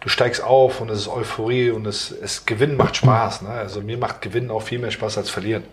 du 0.07 0.11
steigst 0.11 0.41
auf 0.41 0.81
und 0.81 0.89
es 0.89 1.01
ist 1.01 1.09
Euphorie 1.09 1.71
und 1.71 1.85
es, 1.85 2.13
es 2.13 2.47
Gewinnen 2.47 2.77
macht 2.77 2.95
Spaß. 2.95 3.43
Ne? 3.43 3.49
Also 3.49 3.81
mir 3.81 3.99
macht 3.99 4.23
Gewinnen 4.23 4.53
auch 4.53 4.63
viel 4.63 4.79
mehr 4.79 4.93
Spaß 4.93 5.19
als 5.19 5.31
Verlieren. 5.31 5.65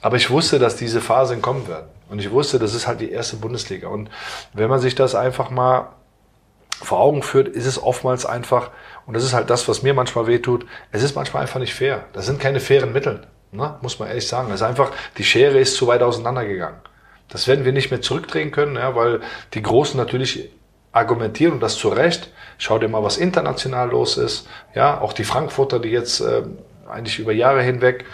Aber 0.00 0.16
ich 0.16 0.30
wusste, 0.30 0.60
dass 0.60 0.76
diese 0.76 1.00
Phasen 1.00 1.42
kommen 1.42 1.66
werden. 1.66 1.88
Und 2.08 2.20
ich 2.20 2.30
wusste, 2.30 2.60
das 2.60 2.72
ist 2.72 2.86
halt 2.86 3.00
die 3.00 3.10
erste 3.10 3.34
Bundesliga. 3.34 3.88
Und 3.88 4.10
wenn 4.52 4.70
man 4.70 4.78
sich 4.78 4.94
das 4.94 5.16
einfach 5.16 5.50
mal 5.50 5.88
vor 6.70 7.00
Augen 7.00 7.24
führt, 7.24 7.48
ist 7.48 7.66
es 7.66 7.82
oftmals 7.82 8.24
einfach, 8.24 8.70
und 9.06 9.14
das 9.14 9.24
ist 9.24 9.32
halt 9.32 9.50
das, 9.50 9.66
was 9.66 9.82
mir 9.82 9.92
manchmal 9.92 10.28
wehtut, 10.28 10.66
es 10.92 11.02
ist 11.02 11.16
manchmal 11.16 11.42
einfach 11.42 11.58
nicht 11.58 11.74
fair. 11.74 12.04
Das 12.12 12.26
sind 12.26 12.38
keine 12.38 12.60
fairen 12.60 12.92
Mittel, 12.92 13.26
ne? 13.50 13.76
muss 13.82 13.98
man 13.98 14.06
ehrlich 14.06 14.28
sagen. 14.28 14.50
Es 14.50 14.60
ist 14.60 14.66
einfach, 14.66 14.92
die 15.18 15.24
Schere 15.24 15.58
ist 15.58 15.74
zu 15.74 15.88
weit 15.88 16.02
auseinandergegangen. 16.02 16.78
Das 17.28 17.48
werden 17.48 17.64
wir 17.64 17.72
nicht 17.72 17.90
mehr 17.90 18.02
zurückdrehen 18.02 18.52
können, 18.52 18.76
ja, 18.76 18.94
weil 18.94 19.20
die 19.52 19.62
Großen 19.62 19.98
natürlich 19.98 20.50
argumentieren 20.94 21.52
und 21.52 21.60
das 21.60 21.76
zu 21.76 21.88
Recht. 21.88 22.30
Schau 22.56 22.78
dir 22.78 22.88
mal, 22.88 23.02
was 23.02 23.18
international 23.18 23.90
los 23.90 24.16
ist. 24.16 24.46
Ja, 24.74 25.00
auch 25.00 25.12
die 25.12 25.24
Frankfurter, 25.24 25.80
die 25.80 25.90
jetzt 25.90 26.20
äh, 26.20 26.42
eigentlich 26.88 27.18
über 27.18 27.32
Jahre 27.32 27.62
hinweg 27.62 28.04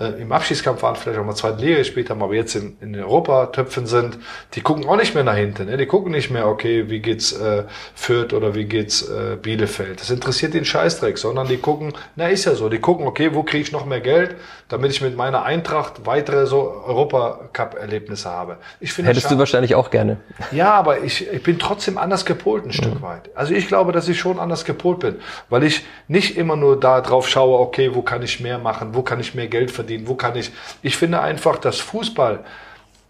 äh, 0.00 0.20
im 0.20 0.32
Abschiedskampf 0.32 0.82
waren, 0.82 0.96
vielleicht 0.96 1.18
auch 1.18 1.24
mal 1.24 1.34
zweite 1.34 1.60
Liga 1.60 1.78
gespielt 1.78 2.10
haben, 2.10 2.22
aber 2.22 2.34
jetzt 2.34 2.54
in, 2.56 2.76
in 2.80 2.96
Europa-Töpfen 2.96 3.86
sind, 3.86 4.18
die 4.54 4.60
gucken 4.60 4.86
auch 4.86 4.96
nicht 4.96 5.14
mehr 5.14 5.24
nach 5.24 5.36
hinten. 5.36 5.66
Ne? 5.66 5.76
Die 5.76 5.86
gucken 5.86 6.12
nicht 6.12 6.30
mehr, 6.30 6.48
okay, 6.48 6.88
wie 6.88 7.00
geht's 7.00 7.32
äh, 7.32 7.64
Fürth 7.94 8.32
oder 8.32 8.54
wie 8.54 8.64
geht's 8.64 9.02
äh, 9.02 9.36
Bielefeld. 9.40 10.00
Das 10.00 10.10
interessiert 10.10 10.54
den 10.54 10.64
Scheißdreck, 10.64 11.18
sondern 11.18 11.46
die 11.46 11.58
gucken, 11.58 11.92
na 12.16 12.28
ist 12.28 12.44
ja 12.44 12.54
so, 12.54 12.68
die 12.68 12.78
gucken, 12.78 13.06
okay, 13.06 13.34
wo 13.34 13.42
kriege 13.42 13.62
ich 13.62 13.72
noch 13.72 13.86
mehr 13.86 14.00
Geld, 14.00 14.36
damit 14.68 14.90
ich 14.90 15.00
mit 15.00 15.16
meiner 15.16 15.44
Eintracht 15.44 16.06
weitere 16.06 16.46
so 16.46 16.82
Europacup-Erlebnisse 16.86 18.28
habe. 18.28 18.56
Ich 18.80 18.92
finde 18.92 19.10
Hättest 19.10 19.30
du 19.30 19.38
wahrscheinlich 19.38 19.74
auch 19.74 19.90
gerne. 19.90 20.16
Ja, 20.50 20.72
aber 20.72 21.02
ich, 21.02 21.30
ich 21.30 21.42
bin 21.42 21.58
trotzdem 21.58 21.98
anders 21.98 22.24
gepolt 22.24 22.64
ein 22.64 22.72
Stück 22.72 22.94
mhm. 22.94 23.02
weit. 23.02 23.30
Also 23.36 23.54
ich 23.54 23.68
glaube, 23.68 23.92
dass 23.92 24.08
ich 24.08 24.18
schon 24.18 24.40
anders 24.40 24.64
gepolt 24.64 25.00
bin, 25.00 25.16
weil 25.50 25.62
ich 25.62 25.84
nicht 26.08 26.36
immer 26.36 26.56
nur 26.56 26.80
da 26.80 27.00
drauf 27.00 27.28
schaue, 27.28 27.60
okay, 27.60 27.94
wo 27.94 28.02
kann 28.02 28.22
ich 28.22 28.40
mehr 28.40 28.58
machen, 28.58 28.94
wo 28.94 29.02
kann 29.02 29.20
ich 29.20 29.34
mehr 29.34 29.46
Geld 29.46 29.70
verdienen? 29.74 30.08
Wo 30.08 30.14
kann 30.14 30.36
ich? 30.36 30.52
Ich 30.82 30.96
finde 30.96 31.20
einfach, 31.20 31.58
dass 31.58 31.78
Fußball, 31.80 32.44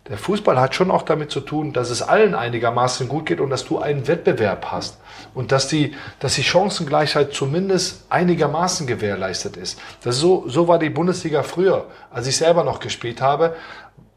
der 0.09 0.19
Fußball 0.19 0.61
hat 0.61 0.75
schon 0.75 0.91
auch 0.91 1.03
damit 1.03 1.31
zu 1.31 1.41
tun, 1.41 1.73
dass 1.73 1.91
es 1.91 2.03
allen 2.03 2.35
einigermaßen 2.35 3.09
gut 3.09 3.27
geht 3.27 3.41
und 3.41 3.51
dass 3.51 3.65
du 3.65 3.79
einen 3.79 4.07
Wettbewerb 4.07 4.67
hast 4.71 4.99
und 5.35 5.53
dass 5.53 5.69
die, 5.69 5.95
dass 6.19 6.35
die 6.35 6.43
Chancengleichheit 6.43 7.33
zumindest 7.33 8.05
einigermaßen 8.11 8.87
gewährleistet 8.87 9.57
ist. 9.57 9.81
Das 10.03 10.17
ist 10.17 10.21
so, 10.21 10.45
so 10.49 10.69
war 10.69 10.79
die 10.79 10.91
Bundesliga 10.91 11.43
früher, 11.43 11.87
als 12.11 12.27
ich 12.27 12.37
selber 12.37 12.65
noch 12.65 12.81
gespielt 12.81 13.21
habe. 13.21 13.57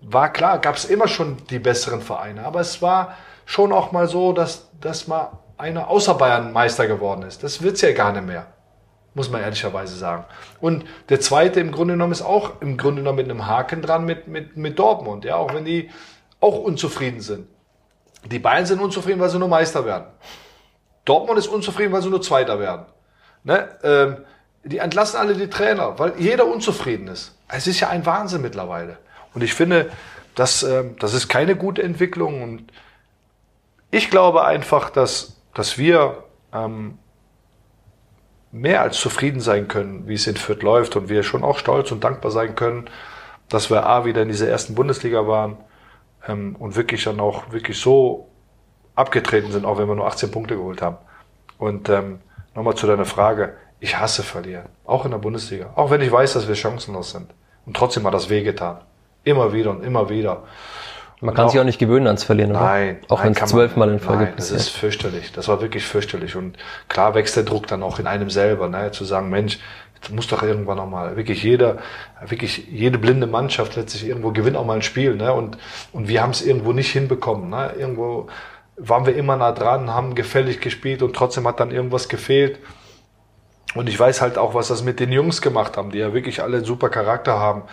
War 0.02 0.32
klar, 0.34 0.60
gab 0.60 0.76
es 0.76 0.86
immer 0.86 1.08
schon 1.08 1.38
die 1.50 1.60
besseren 1.60 2.02
Vereine, 2.02 2.46
aber 2.46 2.60
es 2.60 2.82
war 2.82 3.16
schon 3.46 3.72
auch 3.72 3.92
mal 3.92 4.08
so, 4.08 4.34
dass, 4.34 4.68
dass 4.82 5.08
mal 5.08 5.32
einer 5.58 5.90
außer 5.90 6.16
Bayern 6.16 6.52
Meister 6.52 6.88
geworden 6.88 7.24
ist. 7.24 7.44
Das 7.44 7.62
wird's 7.62 7.82
ja 7.82 7.94
gar 7.94 8.12
nicht 8.12 8.26
mehr 8.26 8.48
muss 9.18 9.32
man 9.32 9.42
ehrlicherweise 9.42 9.96
sagen. 9.96 10.26
Und 10.62 10.86
der 11.10 11.20
zweite 11.20 11.60
im 11.60 11.72
Grunde 11.72 11.96
genommen 11.96 12.12
ist 12.12 12.22
auch 12.22 12.62
im 12.62 12.78
Grunde 12.78 13.02
genommen 13.02 13.18
mit 13.18 13.30
einem 13.30 13.48
Haken 13.48 13.82
dran 13.82 14.06
mit, 14.06 14.28
mit, 14.28 14.56
mit 14.56 14.78
Dortmund, 14.78 15.26
ja, 15.26 15.36
auch 15.36 15.54
wenn 15.56 15.66
die 15.66 15.90
auch 16.40 16.60
unzufrieden 16.60 17.20
sind. 17.20 17.48
Die 18.26 18.38
Bayern 18.38 18.68
sind 18.68 18.80
unzufrieden, 18.80 19.20
weil 19.20 19.30
sie 19.30 19.40
nur 19.40 19.48
Meister 19.48 19.86
werden. 19.86 20.06
Dortmund 21.04 21.40
ist 21.40 21.48
unzufrieden, 21.48 21.92
weil 21.92 22.04
sie 22.04 22.10
nur 22.10 22.22
Zweiter 22.22 22.60
werden. 22.60 22.86
Ne? 23.44 23.68
Ähm, 23.82 24.18
die 24.64 24.78
entlassen 24.78 25.18
alle 25.18 25.34
die 25.34 25.50
Trainer, 25.50 25.98
weil 25.98 26.14
jeder 26.20 26.46
unzufrieden 26.46 27.08
ist. 27.08 27.36
Es 27.48 27.66
ist 27.66 27.80
ja 27.80 27.90
ein 27.90 28.06
Wahnsinn 28.06 28.44
mittlerweile. 28.44 28.98
Und 29.34 29.42
ich 29.42 29.56
finde, 29.56 29.90
das, 30.36 30.62
ähm, 30.62 30.96
das 31.00 31.16
ist 31.16 31.28
keine 31.28 31.56
gute 31.56 31.82
Entwicklung. 31.82 32.44
Und 32.44 32.72
ich 33.90 34.12
glaube 34.12 34.46
einfach, 34.46 34.92
dass, 34.92 35.38
dass 35.56 35.80
wir 35.80 36.24
ähm, 36.54 37.00
mehr 38.60 38.82
als 38.82 38.98
zufrieden 38.98 39.40
sein 39.40 39.68
können, 39.68 40.08
wie 40.08 40.16
es 40.16 40.28
in 40.28 40.38
Fürth 40.38 40.64
läuft 40.64 40.96
und 40.96 41.10
wir 41.10 41.24
schon 41.24 41.44
auch 41.44 41.58
stolz 41.58 41.92
und 41.92 42.04
dankbar 42.04 42.32
sein 42.32 42.56
können, 42.56 42.90
dass 43.50 43.70
wir 43.70 43.86
A 43.86 44.06
wieder 44.06 44.22
in 44.22 44.28
dieser 44.28 44.50
ersten 44.50 44.76
Bundesliga 44.76 45.28
waren 45.28 45.58
ähm, 46.28 46.56
und 46.58 46.76
wirklich 46.76 47.04
dann 47.04 47.20
auch 47.20 47.52
wirklich 47.52 47.80
so 47.80 48.30
abgetreten 48.96 49.52
sind, 49.52 49.66
auch 49.66 49.78
wenn 49.78 49.88
wir 49.88 49.96
nur 49.96 50.08
18 50.08 50.32
Punkte 50.32 50.56
geholt 50.56 50.82
haben. 50.82 50.98
Und 51.58 51.90
ähm, 51.90 52.20
nochmal 52.56 52.76
zu 52.76 52.88
deiner 52.88 53.06
Frage, 53.06 53.56
ich 53.80 53.98
hasse 53.98 54.24
verlieren, 54.24 54.66
auch 54.86 55.06
in 55.06 55.12
der 55.12 55.20
Bundesliga, 55.20 55.72
auch 55.76 55.92
wenn 55.92 56.02
ich 56.02 56.12
weiß, 56.12 56.34
dass 56.34 56.48
wir 56.48 56.56
chancenlos 56.56 57.12
sind. 57.12 57.30
Und 57.66 57.78
trotzdem 57.78 58.06
hat 58.08 58.14
das 58.14 58.30
wehgetan. 58.30 58.80
Immer 59.24 59.54
wieder 59.54 59.72
und 59.72 59.84
immer 59.84 60.10
wieder. 60.10 60.44
Man 61.20 61.34
kann 61.34 61.46
auch, 61.46 61.52
sich 61.52 61.60
auch 61.60 61.66
nicht 61.66 61.80
gewöhnen 61.80 62.06
ans 62.06 62.24
Verlieren, 62.24 62.52
oder? 62.52 62.62
Nein. 62.62 62.98
Auch 63.08 63.24
wenn 63.24 63.34
es 63.34 63.46
zwölfmal 63.46 63.90
in 63.90 64.00
Folge 64.00 64.26
nein. 64.26 64.34
Das 64.36 64.52
ist 64.52 64.70
fürchterlich. 64.70 65.32
Das 65.32 65.48
war 65.48 65.62
wirklich 65.62 65.84
fürchterlich. 65.84 66.36
Und 66.36 66.58
klar 66.90 67.16
wächst 67.16 67.36
der 67.36 67.44
Druck 67.44 67.66
dann 67.68 67.82
auch 67.82 67.98
in 67.98 68.06
einem 68.06 68.30
selber, 68.30 68.70
ne? 68.70 68.92
zu 68.92 69.04
sagen, 69.04 69.30
Mensch, 69.30 69.60
jetzt 69.96 70.12
muss 70.12 70.28
doch 70.28 70.44
irgendwann 70.44 70.78
nochmal, 70.78 71.18
wirklich 71.18 71.42
jeder, 71.42 71.78
wirklich 72.26 72.68
jede 72.70 73.00
blinde 73.00 73.26
Mannschaft 73.26 73.76
letztlich 73.76 74.08
irgendwo 74.08 74.32
gewinnt 74.32 74.56
auch 74.58 74.66
mal 74.66 74.76
ein 74.76 74.82
Spiel, 74.84 75.16
ne? 75.16 75.34
Und, 75.34 75.58
und 75.92 76.08
wir 76.08 76.22
haben 76.22 76.30
es 76.30 76.46
irgendwo 76.46 76.72
nicht 76.72 76.92
hinbekommen, 76.92 77.50
ne? 77.50 77.74
Irgendwo 77.78 78.28
waren 78.78 79.08
wir 79.08 79.16
immer 79.16 79.38
nah 79.38 79.52
dran, 79.52 79.92
haben 79.92 80.14
gefällig 80.14 80.62
gespielt 80.62 81.02
und 81.02 81.16
trotzdem 81.16 81.48
hat 81.48 81.60
dann 81.60 81.72
irgendwas 81.72 82.10
gefehlt. 82.10 82.60
Und 83.74 83.90
ich 83.90 84.00
weiß 84.00 84.22
halt 84.22 84.38
auch, 84.38 84.54
was 84.54 84.68
das 84.68 84.84
mit 84.84 85.00
den 85.00 85.12
Jungs 85.12 85.42
gemacht 85.42 85.78
haben, 85.78 85.92
die 85.92 85.98
ja 85.98 86.14
wirklich 86.14 86.44
alle 86.44 86.64
super 86.64 86.90
Charakter 86.90 87.40
haben 87.40 87.64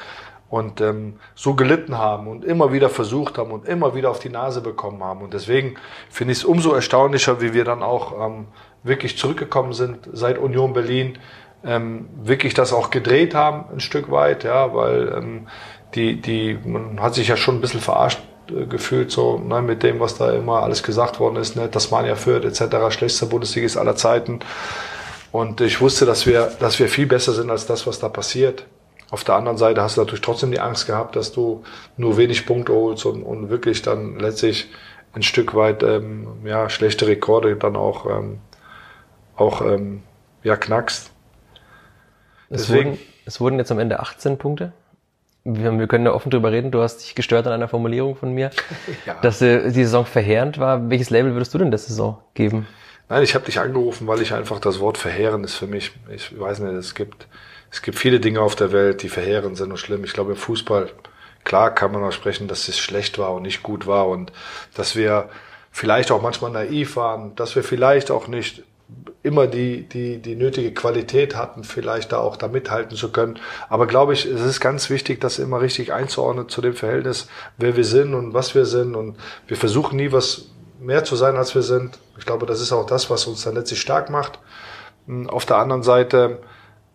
und 0.54 0.80
ähm, 0.80 1.14
so 1.34 1.54
gelitten 1.54 1.98
haben 1.98 2.28
und 2.28 2.44
immer 2.44 2.72
wieder 2.72 2.88
versucht 2.88 3.38
haben 3.38 3.50
und 3.50 3.66
immer 3.66 3.96
wieder 3.96 4.08
auf 4.12 4.20
die 4.20 4.28
Nase 4.28 4.60
bekommen 4.60 5.02
haben. 5.02 5.20
Und 5.22 5.34
deswegen 5.34 5.74
finde 6.10 6.30
ich 6.30 6.38
es 6.38 6.44
umso 6.44 6.72
erstaunlicher, 6.72 7.40
wie 7.40 7.54
wir 7.54 7.64
dann 7.64 7.82
auch 7.82 8.12
ähm, 8.24 8.46
wirklich 8.84 9.18
zurückgekommen 9.18 9.72
sind 9.72 10.08
seit 10.12 10.38
Union 10.38 10.72
Berlin, 10.72 11.18
ähm, 11.64 12.08
wirklich 12.22 12.54
das 12.54 12.72
auch 12.72 12.90
gedreht 12.90 13.34
haben 13.34 13.64
ein 13.72 13.80
Stück 13.80 14.12
weit, 14.12 14.44
ja, 14.44 14.72
weil 14.72 15.12
ähm, 15.16 15.48
die, 15.96 16.20
die, 16.20 16.56
man 16.64 17.02
hat 17.02 17.16
sich 17.16 17.26
ja 17.26 17.36
schon 17.36 17.56
ein 17.56 17.60
bisschen 17.60 17.80
verarscht 17.80 18.20
äh, 18.48 18.66
gefühlt 18.66 19.10
so 19.10 19.38
ne, 19.38 19.60
mit 19.60 19.82
dem, 19.82 19.98
was 19.98 20.16
da 20.18 20.30
immer 20.30 20.62
alles 20.62 20.84
gesagt 20.84 21.18
worden 21.18 21.34
ist, 21.34 21.56
ne, 21.56 21.68
Tasmania 21.68 22.14
führt 22.14 22.44
etc., 22.44 22.94
schlechtester 22.94 23.26
Bundesliga 23.26 23.80
aller 23.80 23.96
Zeiten. 23.96 24.38
Und 25.32 25.60
ich 25.60 25.80
wusste, 25.80 26.06
dass 26.06 26.26
wir, 26.26 26.52
dass 26.60 26.78
wir 26.78 26.88
viel 26.88 27.06
besser 27.06 27.32
sind 27.32 27.50
als 27.50 27.66
das, 27.66 27.88
was 27.88 27.98
da 27.98 28.08
passiert. 28.08 28.66
Auf 29.14 29.22
der 29.22 29.36
anderen 29.36 29.56
Seite 29.56 29.80
hast 29.80 29.96
du 29.96 30.00
natürlich 30.00 30.22
trotzdem 30.22 30.50
die 30.50 30.58
Angst 30.58 30.88
gehabt, 30.88 31.14
dass 31.14 31.30
du 31.30 31.62
nur 31.96 32.16
wenig 32.16 32.46
Punkte 32.46 32.72
holst 32.72 33.06
und, 33.06 33.22
und 33.22 33.48
wirklich 33.48 33.80
dann 33.80 34.18
letztlich 34.18 34.72
ein 35.12 35.22
Stück 35.22 35.54
weit 35.54 35.84
ähm, 35.84 36.26
ja, 36.44 36.68
schlechte 36.68 37.06
Rekorde 37.06 37.54
dann 37.54 37.76
auch, 37.76 38.06
ähm, 38.10 38.40
auch 39.36 39.62
ähm, 39.62 40.02
ja, 40.42 40.56
knackst. 40.56 41.12
Es 42.50 42.68
wurden, 42.68 42.98
es 43.24 43.40
wurden 43.40 43.56
jetzt 43.58 43.70
am 43.70 43.78
Ende 43.78 44.00
18 44.00 44.36
Punkte. 44.36 44.72
wir, 45.44 45.86
können 45.86 46.06
ja 46.06 46.12
offen 46.12 46.30
drüber 46.30 46.50
reden, 46.50 46.72
du 46.72 46.82
hast 46.82 47.04
dich 47.04 47.14
gestört 47.14 47.46
an 47.46 47.52
einer 47.52 47.68
Formulierung 47.68 48.16
von 48.16 48.34
mir, 48.34 48.50
ja. 49.06 49.14
dass 49.22 49.40
äh, 49.40 49.70
die 49.70 49.84
Saison 49.84 50.06
verheerend 50.06 50.58
war. 50.58 50.90
Welches 50.90 51.10
Label 51.10 51.34
würdest 51.34 51.54
du 51.54 51.58
denn 51.58 51.70
der 51.70 51.78
Saison 51.78 52.18
geben? 52.34 52.66
Nein, 53.08 53.22
ich 53.22 53.34
habe 53.34 53.44
dich 53.44 53.60
angerufen, 53.60 54.06
weil 54.06 54.22
ich 54.22 54.32
einfach 54.32 54.60
das 54.60 54.80
Wort 54.80 54.96
verheerend 54.96 55.44
ist 55.44 55.54
für 55.54 55.66
mich. 55.66 55.92
Ich 56.10 56.38
weiß 56.38 56.60
nicht, 56.60 56.72
es 56.72 56.94
gibt, 56.94 57.26
es 57.70 57.82
gibt 57.82 57.98
viele 57.98 58.18
Dinge 58.18 58.40
auf 58.40 58.56
der 58.56 58.72
Welt, 58.72 59.02
die 59.02 59.10
verheerend 59.10 59.56
sind 59.56 59.70
und 59.70 59.76
schlimm. 59.76 60.04
Ich 60.04 60.14
glaube, 60.14 60.32
im 60.32 60.38
Fußball, 60.38 60.90
klar 61.44 61.74
kann 61.74 61.92
man 61.92 62.02
auch 62.02 62.12
sprechen, 62.12 62.48
dass 62.48 62.66
es 62.68 62.78
schlecht 62.78 63.18
war 63.18 63.34
und 63.34 63.42
nicht 63.42 63.62
gut 63.62 63.86
war 63.86 64.08
und 64.08 64.32
dass 64.74 64.96
wir 64.96 65.28
vielleicht 65.70 66.10
auch 66.10 66.22
manchmal 66.22 66.50
naiv 66.50 66.96
waren, 66.96 67.34
dass 67.34 67.56
wir 67.56 67.62
vielleicht 67.62 68.10
auch 68.10 68.26
nicht 68.26 68.62
immer 69.22 69.46
die, 69.46 69.88
die, 69.88 70.18
die 70.18 70.36
nötige 70.36 70.72
Qualität 70.72 71.34
hatten, 71.34 71.64
vielleicht 71.64 72.12
da 72.12 72.18
auch 72.18 72.36
da 72.36 72.48
mithalten 72.48 72.96
zu 72.96 73.10
können. 73.10 73.38
Aber 73.68 73.86
glaube 73.86 74.12
ich, 74.12 74.26
es 74.26 74.42
ist 74.42 74.60
ganz 74.60 74.90
wichtig, 74.90 75.20
das 75.20 75.38
immer 75.38 75.60
richtig 75.60 75.92
einzuordnen 75.92 76.48
zu 76.48 76.60
dem 76.60 76.74
Verhältnis, 76.74 77.28
wer 77.56 77.76
wir 77.76 77.84
sind 77.84 78.14
und 78.14 78.34
was 78.34 78.54
wir 78.54 78.66
sind. 78.66 78.94
Und 78.94 79.16
wir 79.46 79.56
versuchen 79.56 79.96
nie 79.96 80.12
was 80.12 80.50
mehr 80.78 81.04
zu 81.04 81.16
sein, 81.16 81.36
als 81.36 81.54
wir 81.54 81.62
sind. 81.62 81.98
Ich 82.18 82.26
glaube, 82.26 82.46
das 82.46 82.60
ist 82.60 82.72
auch 82.72 82.86
das, 82.86 83.10
was 83.10 83.26
uns 83.26 83.42
dann 83.42 83.54
letztlich 83.54 83.80
stark 83.80 84.10
macht. 84.10 84.38
Hm, 85.06 85.28
auf 85.28 85.46
der 85.46 85.56
anderen 85.56 85.82
Seite 85.82 86.40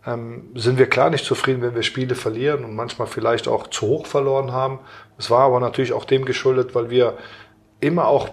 ähm, 0.05 0.51
sind 0.55 0.77
wir 0.77 0.89
klar 0.89 1.09
nicht 1.09 1.25
zufrieden, 1.25 1.61
wenn 1.61 1.75
wir 1.75 1.83
Spiele 1.83 2.15
verlieren 2.15 2.65
und 2.65 2.75
manchmal 2.75 3.07
vielleicht 3.07 3.47
auch 3.47 3.67
zu 3.67 3.87
hoch 3.87 4.05
verloren 4.05 4.51
haben. 4.51 4.79
Es 5.17 5.29
war 5.29 5.41
aber 5.41 5.59
natürlich 5.59 5.93
auch 5.93 6.05
dem 6.05 6.25
geschuldet, 6.25 6.75
weil 6.75 6.89
wir 6.89 7.17
immer 7.79 8.07
auch 8.07 8.29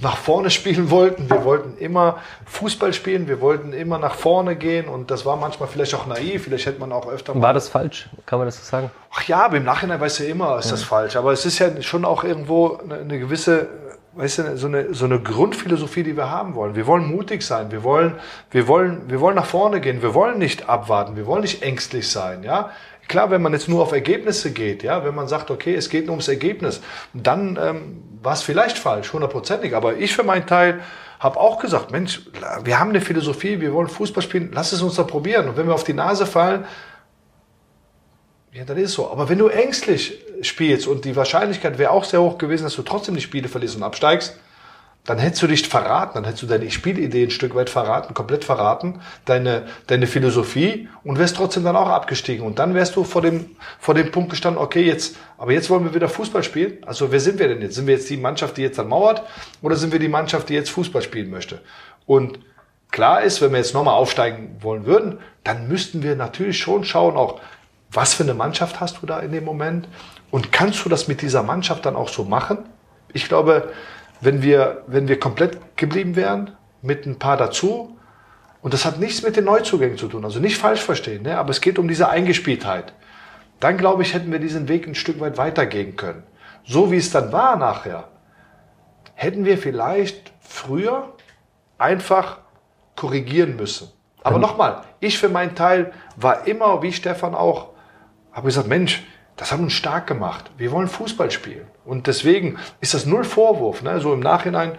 nach 0.00 0.16
vorne 0.16 0.50
spielen 0.58 0.90
wollten. 0.90 1.30
Wir 1.30 1.44
wollten 1.44 1.76
immer 1.78 2.18
Fußball 2.46 2.92
spielen, 2.92 3.28
wir 3.28 3.40
wollten 3.40 3.72
immer 3.72 3.98
nach 3.98 4.14
vorne 4.14 4.56
gehen 4.56 4.88
und 4.88 5.10
das 5.10 5.24
war 5.24 5.36
manchmal 5.36 5.68
vielleicht 5.68 5.94
auch 5.94 6.06
naiv, 6.06 6.44
vielleicht 6.44 6.66
hätte 6.66 6.80
man 6.80 6.92
auch 6.92 7.08
öfter. 7.08 7.40
War 7.40 7.54
das 7.54 7.68
falsch? 7.68 8.08
Kann 8.26 8.38
man 8.38 8.48
das 8.48 8.58
so 8.58 8.64
sagen? 8.64 8.90
Ach 9.14 9.22
ja, 9.24 9.44
aber 9.44 9.58
im 9.58 9.64
Nachhinein 9.64 10.00
weißt 10.00 10.20
du 10.20 10.24
immer, 10.24 10.58
ist 10.58 10.72
das 10.72 10.82
falsch. 10.82 11.16
Aber 11.16 11.32
es 11.32 11.44
ist 11.44 11.58
ja 11.58 11.82
schon 11.82 12.04
auch 12.04 12.24
irgendwo 12.24 12.80
eine 12.88 13.18
gewisse, 13.18 13.68
weißt 14.14 14.38
du, 14.38 14.56
so 14.56 14.66
eine, 14.66 14.94
so 14.94 15.04
eine 15.04 15.20
Grundphilosophie, 15.20 16.02
die 16.02 16.16
wir 16.16 16.30
haben 16.30 16.54
wollen. 16.54 16.74
Wir 16.74 16.86
wollen 16.86 17.06
mutig 17.06 17.42
sein, 17.42 17.70
wir 17.70 17.82
wollen, 17.82 18.14
wir 18.50 18.68
wollen, 18.68 19.08
wir 19.08 19.20
wollen 19.20 19.36
nach 19.36 19.46
vorne 19.46 19.80
gehen, 19.80 20.02
wir 20.02 20.14
wollen 20.14 20.38
nicht 20.38 20.68
abwarten, 20.68 21.16
wir 21.16 21.26
wollen 21.26 21.42
nicht 21.42 21.62
ängstlich 21.62 22.10
sein, 22.10 22.42
ja. 22.42 22.70
Klar, 23.08 23.30
wenn 23.30 23.42
man 23.42 23.52
jetzt 23.52 23.68
nur 23.68 23.82
auf 23.82 23.92
Ergebnisse 23.92 24.52
geht, 24.52 24.82
ja, 24.82 25.04
wenn 25.04 25.14
man 25.14 25.28
sagt, 25.28 25.50
okay, 25.50 25.74
es 25.74 25.90
geht 25.90 26.06
nur 26.06 26.12
ums 26.12 26.28
Ergebnis, 26.28 26.80
dann 27.12 27.58
ähm, 27.60 28.02
war 28.22 28.32
es 28.32 28.42
vielleicht 28.42 28.78
falsch, 28.78 29.12
hundertprozentig. 29.12 29.74
Aber 29.74 29.96
ich 29.96 30.14
für 30.14 30.22
meinen 30.22 30.46
Teil 30.46 30.80
habe 31.18 31.38
auch 31.38 31.58
gesagt, 31.58 31.90
Mensch, 31.90 32.22
wir 32.64 32.78
haben 32.78 32.90
eine 32.90 33.00
Philosophie, 33.00 33.60
wir 33.60 33.72
wollen 33.72 33.88
Fußball 33.88 34.22
spielen, 34.22 34.50
lass 34.52 34.72
es 34.72 34.82
uns 34.82 34.94
da 34.94 35.02
probieren. 35.02 35.48
Und 35.48 35.56
wenn 35.56 35.66
wir 35.66 35.74
auf 35.74 35.84
die 35.84 35.92
Nase 35.92 36.24
fallen, 36.24 36.64
ja, 38.52 38.64
dann 38.64 38.76
ist 38.76 38.90
es 38.90 38.94
so. 38.94 39.10
Aber 39.10 39.28
wenn 39.28 39.38
du 39.38 39.48
ängstlich 39.48 40.18
spielst 40.42 40.86
und 40.86 41.04
die 41.04 41.16
Wahrscheinlichkeit 41.16 41.78
wäre 41.78 41.90
auch 41.90 42.04
sehr 42.04 42.20
hoch 42.20 42.38
gewesen, 42.38 42.64
dass 42.64 42.76
du 42.76 42.82
trotzdem 42.82 43.14
die 43.14 43.22
Spiele 43.22 43.48
verlierst 43.48 43.76
und 43.76 43.82
absteigst, 43.82 44.36
dann 45.04 45.18
hättest 45.18 45.42
du 45.42 45.46
dich 45.48 45.66
verraten, 45.66 46.14
dann 46.14 46.24
hättest 46.24 46.44
du 46.44 46.46
deine 46.46 46.70
Spielidee 46.70 47.24
ein 47.24 47.30
Stück 47.30 47.56
weit 47.56 47.70
verraten, 47.70 48.14
komplett 48.14 48.44
verraten, 48.44 49.00
deine, 49.24 49.66
deine 49.88 50.06
Philosophie 50.06 50.88
und 51.02 51.18
wärst 51.18 51.36
trotzdem 51.36 51.64
dann 51.64 51.74
auch 51.74 51.88
abgestiegen. 51.88 52.46
Und 52.46 52.60
dann 52.60 52.74
wärst 52.74 52.94
du 52.94 53.02
vor 53.02 53.20
dem, 53.20 53.56
vor 53.80 53.94
dem 53.94 54.12
Punkt 54.12 54.30
gestanden, 54.30 54.62
okay, 54.62 54.82
jetzt, 54.82 55.16
aber 55.38 55.52
jetzt 55.52 55.70
wollen 55.70 55.84
wir 55.84 55.94
wieder 55.94 56.08
Fußball 56.08 56.44
spielen. 56.44 56.78
Also 56.86 57.10
wer 57.10 57.18
sind 57.18 57.40
wir 57.40 57.48
denn 57.48 57.62
jetzt? 57.62 57.74
Sind 57.74 57.88
wir 57.88 57.94
jetzt 57.94 58.08
die 58.10 58.16
Mannschaft, 58.16 58.56
die 58.58 58.62
jetzt 58.62 58.78
dann 58.78 58.88
mauert 58.88 59.24
oder 59.60 59.74
sind 59.74 59.92
wir 59.92 59.98
die 59.98 60.08
Mannschaft, 60.08 60.50
die 60.50 60.54
jetzt 60.54 60.70
Fußball 60.70 61.02
spielen 61.02 61.30
möchte? 61.30 61.60
Und 62.06 62.38
klar 62.92 63.22
ist, 63.22 63.40
wenn 63.40 63.50
wir 63.50 63.58
jetzt 63.58 63.74
nochmal 63.74 63.94
aufsteigen 63.94 64.56
wollen 64.60 64.86
würden, 64.86 65.18
dann 65.42 65.66
müssten 65.66 66.04
wir 66.04 66.14
natürlich 66.14 66.58
schon 66.58 66.84
schauen, 66.84 67.16
auch 67.16 67.40
was 67.92 68.14
für 68.14 68.22
eine 68.22 68.34
Mannschaft 68.34 68.80
hast 68.80 69.02
du 69.02 69.06
da 69.06 69.20
in 69.20 69.32
dem 69.32 69.44
Moment 69.44 69.88
und 70.30 70.50
kannst 70.50 70.84
du 70.84 70.88
das 70.88 71.08
mit 71.08 71.22
dieser 71.22 71.42
Mannschaft 71.42 71.84
dann 71.84 71.96
auch 71.96 72.08
so 72.08 72.24
machen? 72.24 72.58
Ich 73.12 73.28
glaube, 73.28 73.70
wenn 74.20 74.42
wir, 74.42 74.82
wenn 74.86 75.08
wir 75.08 75.20
komplett 75.20 75.76
geblieben 75.76 76.16
wären, 76.16 76.56
mit 76.80 77.06
ein 77.06 77.18
paar 77.18 77.36
dazu, 77.36 77.96
und 78.62 78.72
das 78.72 78.84
hat 78.84 78.98
nichts 78.98 79.22
mit 79.22 79.36
den 79.36 79.44
Neuzugängen 79.44 79.98
zu 79.98 80.08
tun, 80.08 80.24
also 80.24 80.40
nicht 80.40 80.56
falsch 80.56 80.80
verstehen, 80.80 81.22
ne? 81.22 81.36
aber 81.36 81.50
es 81.50 81.60
geht 81.60 81.78
um 81.78 81.88
diese 81.88 82.08
Eingespieltheit. 82.08 82.94
Dann 83.60 83.76
glaube 83.76 84.02
ich, 84.02 84.14
hätten 84.14 84.32
wir 84.32 84.38
diesen 84.38 84.68
Weg 84.68 84.86
ein 84.86 84.94
Stück 84.94 85.20
weit 85.20 85.36
weitergehen 85.36 85.96
können. 85.96 86.22
So 86.64 86.90
wie 86.90 86.96
es 86.96 87.10
dann 87.10 87.32
war 87.32 87.56
nachher, 87.56 88.08
hätten 89.14 89.44
wir 89.44 89.58
vielleicht 89.58 90.32
früher 90.40 91.12
einfach 91.78 92.38
korrigieren 92.96 93.56
müssen. 93.56 93.90
Aber 94.22 94.36
mhm. 94.36 94.42
nochmal, 94.42 94.82
ich 95.00 95.18
für 95.18 95.28
meinen 95.28 95.54
Teil 95.54 95.92
war 96.16 96.46
immer, 96.46 96.82
wie 96.82 96.92
Stefan 96.92 97.34
auch, 97.34 97.71
habe 98.32 98.46
gesagt, 98.46 98.68
Mensch, 98.68 99.02
das 99.36 99.52
haben 99.52 99.64
uns 99.64 99.72
stark 99.72 100.06
gemacht. 100.06 100.50
Wir 100.58 100.72
wollen 100.72 100.88
Fußball 100.88 101.30
spielen. 101.30 101.66
Und 101.84 102.06
deswegen 102.06 102.58
ist 102.80 102.94
das 102.94 103.06
null 103.06 103.24
Vorwurf. 103.24 103.82
Ne? 103.82 104.00
So 104.00 104.12
im 104.12 104.20
Nachhinein 104.20 104.78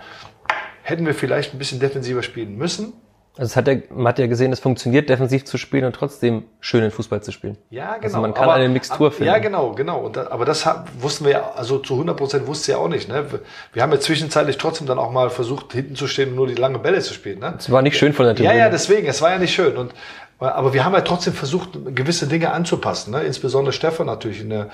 hätten 0.84 1.06
wir 1.06 1.14
vielleicht 1.14 1.54
ein 1.54 1.58
bisschen 1.58 1.80
defensiver 1.80 2.24
spielen 2.24 2.58
müssen. 2.58 2.94
Also 3.36 3.50
es 3.50 3.56
hat 3.56 3.68
ja, 3.68 3.76
man 3.90 4.10
hat 4.10 4.20
ja 4.20 4.28
gesehen, 4.28 4.54
es 4.54 4.60
funktioniert, 4.60 5.10
defensiv 5.10 5.46
zu 5.46 5.58
spielen 5.58 5.86
und 5.86 5.96
trotzdem 5.96 6.44
schönen 6.60 6.92
Fußball 6.92 7.24
zu 7.24 7.32
spielen. 7.32 7.58
Ja, 7.72 7.94
genau. 7.94 8.04
Also 8.04 8.22
man 8.22 8.34
kann 8.36 8.44
aber, 8.44 8.54
eine 8.54 8.70
Mixtur 8.70 9.12
finden. 9.12 9.34
Ja, 9.34 9.40
genau, 9.40 9.72
genau. 9.72 10.02
Und 10.02 10.18
da, 10.18 10.28
aber 10.30 10.46
das 10.46 10.70
wussten 11.00 11.26
wir 11.26 11.32
ja, 11.32 11.52
also 11.56 11.80
zu 11.80 11.94
100 11.96 12.16
Prozent 12.16 12.46
wusste 12.46 12.74
ja 12.74 12.78
auch 12.78 12.90
nicht. 12.90 13.10
Ne? 13.10 13.26
Wir 13.74 13.82
haben 13.82 13.92
ja 13.92 14.00
zwischenzeitlich 14.00 14.58
trotzdem 14.60 14.86
dann 14.86 15.00
auch 15.00 15.12
mal 15.12 15.32
versucht, 15.32 15.74
hinten 15.74 15.96
zu 15.96 16.06
stehen 16.06 16.30
und 16.30 16.36
nur 16.36 16.46
die 16.46 16.54
lange 16.54 16.78
Bälle 16.78 17.00
zu 17.00 17.16
spielen. 17.16 17.40
Ne? 17.40 17.56
Es 17.58 17.72
war 17.72 17.82
nicht 17.82 17.98
schön 17.98 18.14
von 18.14 18.28
der 18.28 18.36
Tribüne. 18.36 18.54
Ja, 18.54 18.66
ja, 18.66 18.70
deswegen. 18.70 19.08
Es 19.08 19.20
war 19.24 19.32
ja 19.32 19.40
nicht 19.40 19.54
schön. 19.54 19.78
Und 19.78 19.94
aber 20.40 20.74
wir 20.74 20.86
haben 20.86 20.94
ja 20.94 21.02
trotzdem 21.02 21.34
versucht, 21.34 21.70
gewisse 21.96 22.28
Dinge 22.28 22.52
anzupassen. 22.52 23.12
Ne? 23.12 23.24
Insbesondere 23.24 23.74
Stefan 23.74 24.08
natürlich. 24.08 24.48
Der, 24.48 24.70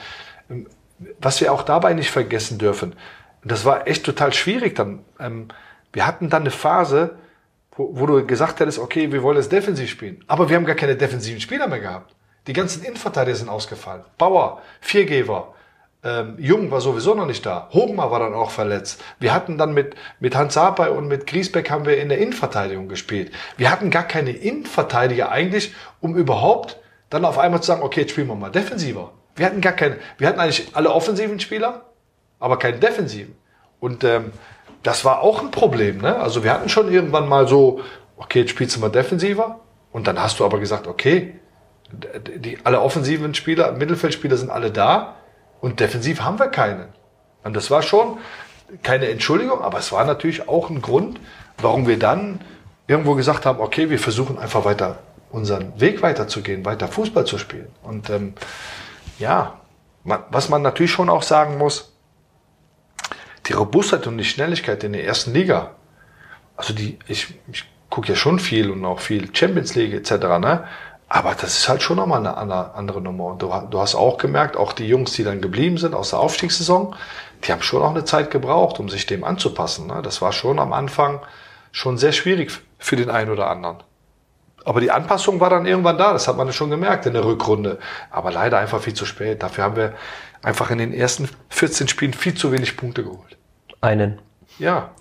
was 1.22 1.39
wir 1.39 1.54
auch 1.54 1.63
dabei 1.63 1.93
nicht 1.93 2.12
vergessen 2.12 2.58
dürfen, 2.58 2.93
das 3.43 3.63
war 3.63 3.88
echt 3.88 4.04
total 4.04 4.34
schwierig 4.34 4.76
dann. 4.76 5.00
Ähm, 5.19 5.48
wir 5.93 6.06
hatten 6.06 6.30
dann 6.30 6.43
eine 6.43 6.52
Phase, 6.52 7.15
wo, 7.79 7.91
wo 7.93 8.05
du 8.05 8.25
gesagt 8.25 8.59
hättest, 8.59 8.77
okay, 8.77 9.09
wir 9.09 9.23
wollen 9.23 9.37
jetzt 9.37 9.53
defensiv 9.53 9.89
spielen. 9.89 10.21
Aber 10.27 10.49
wir 10.49 10.57
haben 10.57 10.65
gar 10.65 10.75
keine 10.75 10.97
defensiven 10.97 11.39
Spieler 11.39 11.67
mehr 11.67 11.79
gehabt. 11.79 12.13
Die 12.45 12.53
ganzen 12.53 12.83
Innenverteidiger 12.83 13.37
sind 13.37 13.47
ausgefallen. 13.47 14.03
Bauer, 14.17 14.61
Viergeber, 14.81 15.53
ähm, 16.03 16.35
Jung 16.37 16.71
war 16.71 16.81
sowieso 16.81 17.15
noch 17.15 17.25
nicht 17.25 17.45
da. 17.45 17.69
Hogmar 17.71 18.11
war 18.11 18.19
dann 18.19 18.33
auch 18.33 18.51
verletzt. 18.51 19.01
Wir 19.19 19.33
hatten 19.33 19.57
dann 19.57 19.73
mit, 19.73 19.95
mit 20.19 20.35
Hans 20.35 20.55
Sapai 20.55 20.89
und 20.89 21.07
mit 21.07 21.25
Griesbeck 21.25 21.69
haben 21.71 21.85
wir 21.85 22.01
in 22.01 22.09
der 22.09 22.17
Innenverteidigung 22.17 22.89
gespielt. 22.89 23.31
Wir 23.55 23.71
hatten 23.71 23.91
gar 23.91 24.03
keine 24.03 24.31
Innenverteidiger 24.31 25.31
eigentlich, 25.31 25.73
um 26.01 26.17
überhaupt 26.17 26.79
dann 27.09 27.23
auf 27.23 27.37
einmal 27.37 27.61
zu 27.61 27.67
sagen, 27.67 27.81
okay, 27.81 28.01
jetzt 28.01 28.11
spielen 28.11 28.27
wir 28.27 28.35
mal 28.35 28.51
defensiver. 28.51 29.13
Wir 29.37 29.45
hatten 29.45 29.61
gar 29.61 29.73
keine, 29.73 29.97
wir 30.17 30.27
hatten 30.27 30.39
eigentlich 30.39 30.67
alle 30.73 30.91
offensiven 30.91 31.39
Spieler, 31.39 31.85
aber 32.39 32.59
keine 32.59 32.77
defensiven. 32.77 33.35
Und 33.79 34.03
ähm, 34.03 34.33
das 34.83 35.05
war 35.05 35.21
auch 35.21 35.41
ein 35.41 35.51
Problem. 35.51 35.99
Ne? 35.99 36.15
Also 36.15 36.43
wir 36.43 36.53
hatten 36.53 36.69
schon 36.69 36.91
irgendwann 36.91 37.27
mal 37.27 37.47
so, 37.47 37.81
okay, 38.17 38.41
jetzt 38.41 38.51
spielst 38.51 38.75
du 38.75 38.79
mal 38.79 38.89
defensiver. 38.89 39.59
Und 39.91 40.07
dann 40.07 40.19
hast 40.21 40.39
du 40.39 40.45
aber 40.45 40.59
gesagt, 40.59 40.87
okay, 40.87 41.39
die, 41.91 42.59
alle 42.63 42.81
offensiven 42.81 43.33
Spieler, 43.33 43.71
Mittelfeldspieler 43.71 44.37
sind 44.37 44.51
alle 44.51 44.71
da 44.71 45.15
und 45.61 45.79
defensiv 45.79 46.21
haben 46.21 46.37
wir 46.37 46.47
keinen. 46.47 46.89
Und 47.43 47.55
das 47.55 47.71
war 47.71 47.81
schon 47.81 48.19
keine 48.83 49.09
Entschuldigung, 49.09 49.61
aber 49.61 49.79
es 49.79 49.91
war 49.91 50.05
natürlich 50.05 50.47
auch 50.47 50.69
ein 50.69 50.81
Grund, 50.81 51.19
warum 51.57 51.87
wir 51.87 51.97
dann 51.97 52.41
irgendwo 52.87 53.15
gesagt 53.15 53.45
haben, 53.45 53.59
okay, 53.59 53.89
wir 53.89 53.99
versuchen 53.99 54.37
einfach 54.37 54.65
weiter 54.65 54.99
unseren 55.31 55.79
Weg 55.79 56.01
weiterzugehen, 56.01 56.65
weiter 56.65 56.87
Fußball 56.87 57.25
zu 57.25 57.37
spielen. 57.37 57.69
Und 57.83 58.09
ähm, 58.09 58.33
ja, 59.17 59.59
man, 60.03 60.23
was 60.29 60.49
man 60.49 60.61
natürlich 60.61 60.91
schon 60.91 61.09
auch 61.09 61.23
sagen 61.23 61.57
muss, 61.57 61.88
die 63.49 63.53
Robustheit 63.53 64.07
und 64.07 64.17
die 64.17 64.23
Schnelligkeit 64.23 64.83
in 64.83 64.93
der 64.93 65.03
ersten 65.03 65.33
Liga, 65.33 65.71
also 66.55 66.73
die, 66.73 66.99
ich, 67.07 67.33
ich 67.51 67.65
gucke 67.89 68.09
ja 68.09 68.15
schon 68.15 68.39
viel 68.39 68.69
und 68.69 68.85
auch 68.85 68.99
viel 68.99 69.35
Champions 69.35 69.75
League 69.75 69.93
etc., 69.93 70.12
ne? 70.39 70.65
Aber 71.12 71.33
das 71.33 71.57
ist 71.57 71.67
halt 71.67 71.81
schon 71.81 71.97
nochmal 71.97 72.25
eine 72.25 72.75
andere 72.75 73.01
Nummer. 73.01 73.25
Und 73.25 73.41
du, 73.41 73.51
du 73.71 73.79
hast 73.79 73.95
auch 73.95 74.19
gemerkt, 74.19 74.55
auch 74.55 74.73
die 74.73 74.88
Jungs, 74.88 75.13
die 75.13 75.23
dann 75.23 75.41
geblieben 75.41 75.79
sind 75.79 75.95
aus 75.95 76.12
der 76.12 76.19
Aufstiegssaison, 76.19 76.95
die 77.43 77.51
haben 77.51 77.63
schon 77.63 77.81
auch 77.81 77.89
eine 77.89 78.05
Zeit 78.05 78.29
gebraucht, 78.29 78.79
um 78.79 78.89
sich 78.89 79.07
dem 79.07 79.23
anzupassen. 79.23 79.88
Ne? 79.88 80.01
Das 80.03 80.21
war 80.21 80.31
schon 80.31 80.59
am 80.59 80.71
Anfang 80.71 81.21
schon 81.71 81.97
sehr 81.97 82.12
schwierig 82.12 82.51
für 82.77 82.95
den 82.95 83.09
einen 83.09 83.31
oder 83.31 83.49
anderen. 83.49 83.78
Aber 84.65 84.82
die 84.82 84.91
Anpassung 84.91 85.39
war 85.39 85.49
dann 85.49 85.65
irgendwann 85.65 85.97
da, 85.97 86.13
das 86.13 86.28
hat 86.28 86.38
man 86.38 86.53
schon 86.53 86.69
gemerkt 86.69 87.07
in 87.07 87.13
der 87.13 87.26
Rückrunde. 87.26 87.80
Aber 88.11 88.32
leider 88.32 88.59
einfach 88.59 88.80
viel 88.80 88.93
zu 88.93 89.07
spät. 89.07 89.41
Dafür 89.41 89.63
haben 89.63 89.76
wir 89.76 89.93
einfach 90.41 90.71
in 90.71 90.77
den 90.77 90.93
ersten 90.93 91.29
14 91.49 91.87
Spielen 91.87 92.13
viel 92.13 92.33
zu 92.33 92.51
wenig 92.51 92.77
Punkte 92.77 93.03
geholt. 93.03 93.37
Einen. 93.81 94.19
Ja, 94.57 94.91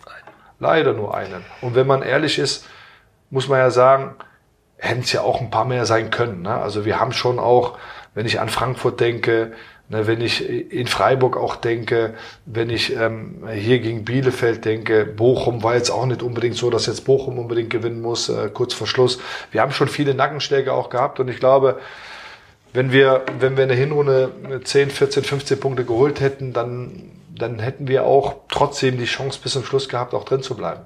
leider 0.58 0.92
nur 0.92 1.14
einen. 1.16 1.44
Und 1.60 1.74
wenn 1.74 1.86
man 1.86 2.02
ehrlich 2.02 2.38
ist, 2.38 2.66
muss 3.30 3.48
man 3.48 3.58
ja 3.58 3.70
sagen, 3.70 4.14
hätten 4.78 5.00
es 5.00 5.12
ja 5.12 5.22
auch 5.22 5.40
ein 5.40 5.50
paar 5.50 5.64
mehr 5.64 5.86
sein 5.86 6.10
können. 6.10 6.42
Ne? 6.42 6.54
Also 6.54 6.84
wir 6.84 7.00
haben 7.00 7.12
schon 7.12 7.38
auch, 7.38 7.78
wenn 8.14 8.26
ich 8.26 8.40
an 8.40 8.48
Frankfurt 8.48 9.00
denke, 9.00 9.52
ne, 9.88 10.06
wenn 10.06 10.20
ich 10.20 10.48
in 10.48 10.86
Freiburg 10.86 11.36
auch 11.36 11.56
denke, 11.56 12.14
wenn 12.46 12.70
ich 12.70 12.94
ähm, 12.94 13.42
hier 13.52 13.80
gegen 13.80 14.04
Bielefeld 14.04 14.64
denke, 14.64 15.04
Bochum 15.04 15.62
war 15.62 15.74
jetzt 15.74 15.90
auch 15.90 16.06
nicht 16.06 16.22
unbedingt 16.22 16.56
so, 16.56 16.70
dass 16.70 16.86
jetzt 16.86 17.04
Bochum 17.04 17.38
unbedingt 17.38 17.70
gewinnen 17.70 18.00
muss, 18.00 18.28
äh, 18.28 18.50
kurz 18.52 18.74
vor 18.74 18.86
Schluss. 18.86 19.20
Wir 19.50 19.60
haben 19.60 19.72
schon 19.72 19.88
viele 19.88 20.14
Nackenschläge 20.14 20.72
auch 20.72 20.90
gehabt 20.90 21.20
und 21.20 21.28
ich 21.28 21.40
glaube, 21.40 21.80
wenn 22.78 22.92
wir, 22.92 23.22
wenn 23.40 23.56
wir 23.56 23.64
in 23.64 23.70
der 23.70 23.76
Hinrunde 23.76 24.30
10, 24.62 24.90
14, 24.90 25.24
15 25.24 25.58
Punkte 25.58 25.84
geholt 25.84 26.20
hätten, 26.20 26.52
dann, 26.52 27.10
dann 27.36 27.58
hätten 27.58 27.88
wir 27.88 28.04
auch 28.04 28.36
trotzdem 28.48 28.98
die 28.98 29.04
Chance 29.04 29.40
bis 29.42 29.54
zum 29.54 29.64
Schluss 29.64 29.88
gehabt, 29.88 30.14
auch 30.14 30.22
drin 30.22 30.42
zu 30.42 30.54
bleiben. 30.54 30.82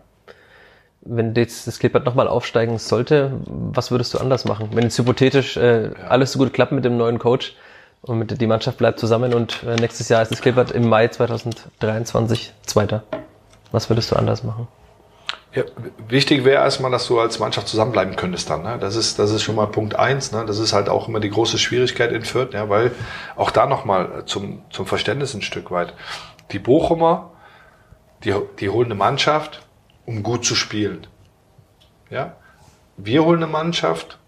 Wenn 1.03 1.35
jetzt 1.35 1.67
das 1.67 1.79
Klippert 1.79 2.07
nochmal 2.07 2.29
aufsteigen 2.29 2.79
sollte, 2.79 3.39
was 3.45 3.91
würdest 3.91 4.15
du 4.15 4.19
anders 4.19 4.47
machen? 4.47 4.71
Wenn 4.73 4.85
jetzt 4.85 4.99
hypothetisch 4.99 5.59
äh, 5.59 5.89
ja. 5.89 5.93
alles 6.09 6.33
so 6.33 6.39
gut 6.39 6.55
klappt 6.55 6.73
mit 6.73 6.87
dem 6.87 6.97
neuen 6.97 7.19
Coach 7.19 7.57
und 8.01 8.21
mit, 8.21 8.41
die 8.41 8.47
Mannschaft 8.47 8.79
bleibt 8.79 8.99
zusammen 8.99 9.35
und 9.35 9.63
äh, 9.65 9.77
nächstes 9.77 10.09
Jahr 10.09 10.23
ist 10.23 10.33
das 10.33 10.41
Klippert 10.41 10.71
im 10.71 10.89
Mai 10.89 11.09
2023 11.09 12.55
Zweiter. 12.63 13.03
Was 13.71 13.91
würdest 13.91 14.11
du 14.13 14.17
anders 14.17 14.45
machen? 14.45 14.67
Ja, 15.55 15.65
wichtig 16.09 16.45
wäre 16.45 16.63
erstmal, 16.63 16.91
dass 16.91 17.07
du 17.09 17.21
als 17.21 17.39
Mannschaft 17.39 17.69
zusammenbleiben 17.69 18.17
könntest 18.17 18.49
dann. 18.49 18.63
Ne? 18.63 18.79
Das, 18.81 18.97
ist, 18.97 19.19
das 19.19 19.31
ist 19.33 19.43
schon 19.43 19.55
mal 19.55 19.67
Punkt 19.67 19.95
eins. 19.97 20.33
Ne? 20.33 20.45
Das 20.47 20.59
ist 20.59 20.73
halt 20.73 20.89
auch 20.89 21.09
immer 21.09 21.21
die 21.21 21.29
große 21.29 21.59
Schwierigkeit 21.59 22.11
in 22.11 22.25
Fürth, 22.25 22.55
ja? 22.55 22.71
weil 22.71 22.93
auch 23.37 23.51
da 23.51 23.67
nochmal 23.67 24.25
zum, 24.25 24.63
zum 24.71 24.87
Verständnis 24.87 25.35
ein 25.35 25.43
Stück 25.43 25.71
weit. 25.71 25.93
Die 26.53 26.59
Bochumer, 26.59 27.33
die, 28.25 28.35
die 28.61 28.71
holen 28.71 28.87
eine 28.87 28.95
Mannschaft, 28.95 29.67
um 30.07 30.23
gut 30.23 30.47
zu 30.47 30.55
spielen. 30.55 31.07
Ja? 32.09 32.37
Wir 32.97 33.23
holen 33.23 33.43
eine 33.43 33.53
Mannschaft 33.53 34.19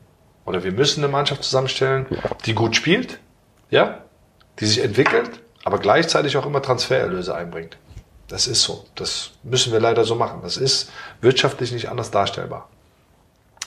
oder 0.44 0.62
wir 0.62 0.72
müssen 0.72 1.02
eine 1.02 1.10
Mannschaft 1.10 1.42
zusammenstellen, 1.42 2.04
die 2.44 2.54
gut 2.54 2.76
spielt, 2.76 3.18
ja? 3.70 4.00
die 4.60 4.66
sich 4.66 4.84
entwickelt, 4.84 5.40
aber 5.64 5.78
gleichzeitig 5.78 6.36
auch 6.36 6.44
immer 6.44 6.60
Transfererlöse 6.60 7.34
einbringt. 7.34 7.78
Das 8.28 8.46
ist 8.46 8.62
so. 8.62 8.84
Das 8.94 9.30
müssen 9.42 9.72
wir 9.72 9.80
leider 9.80 10.04
so 10.04 10.14
machen. 10.14 10.40
Das 10.42 10.56
ist 10.56 10.90
wirtschaftlich 11.20 11.72
nicht 11.72 11.88
anders 11.88 12.10
darstellbar. 12.10 12.68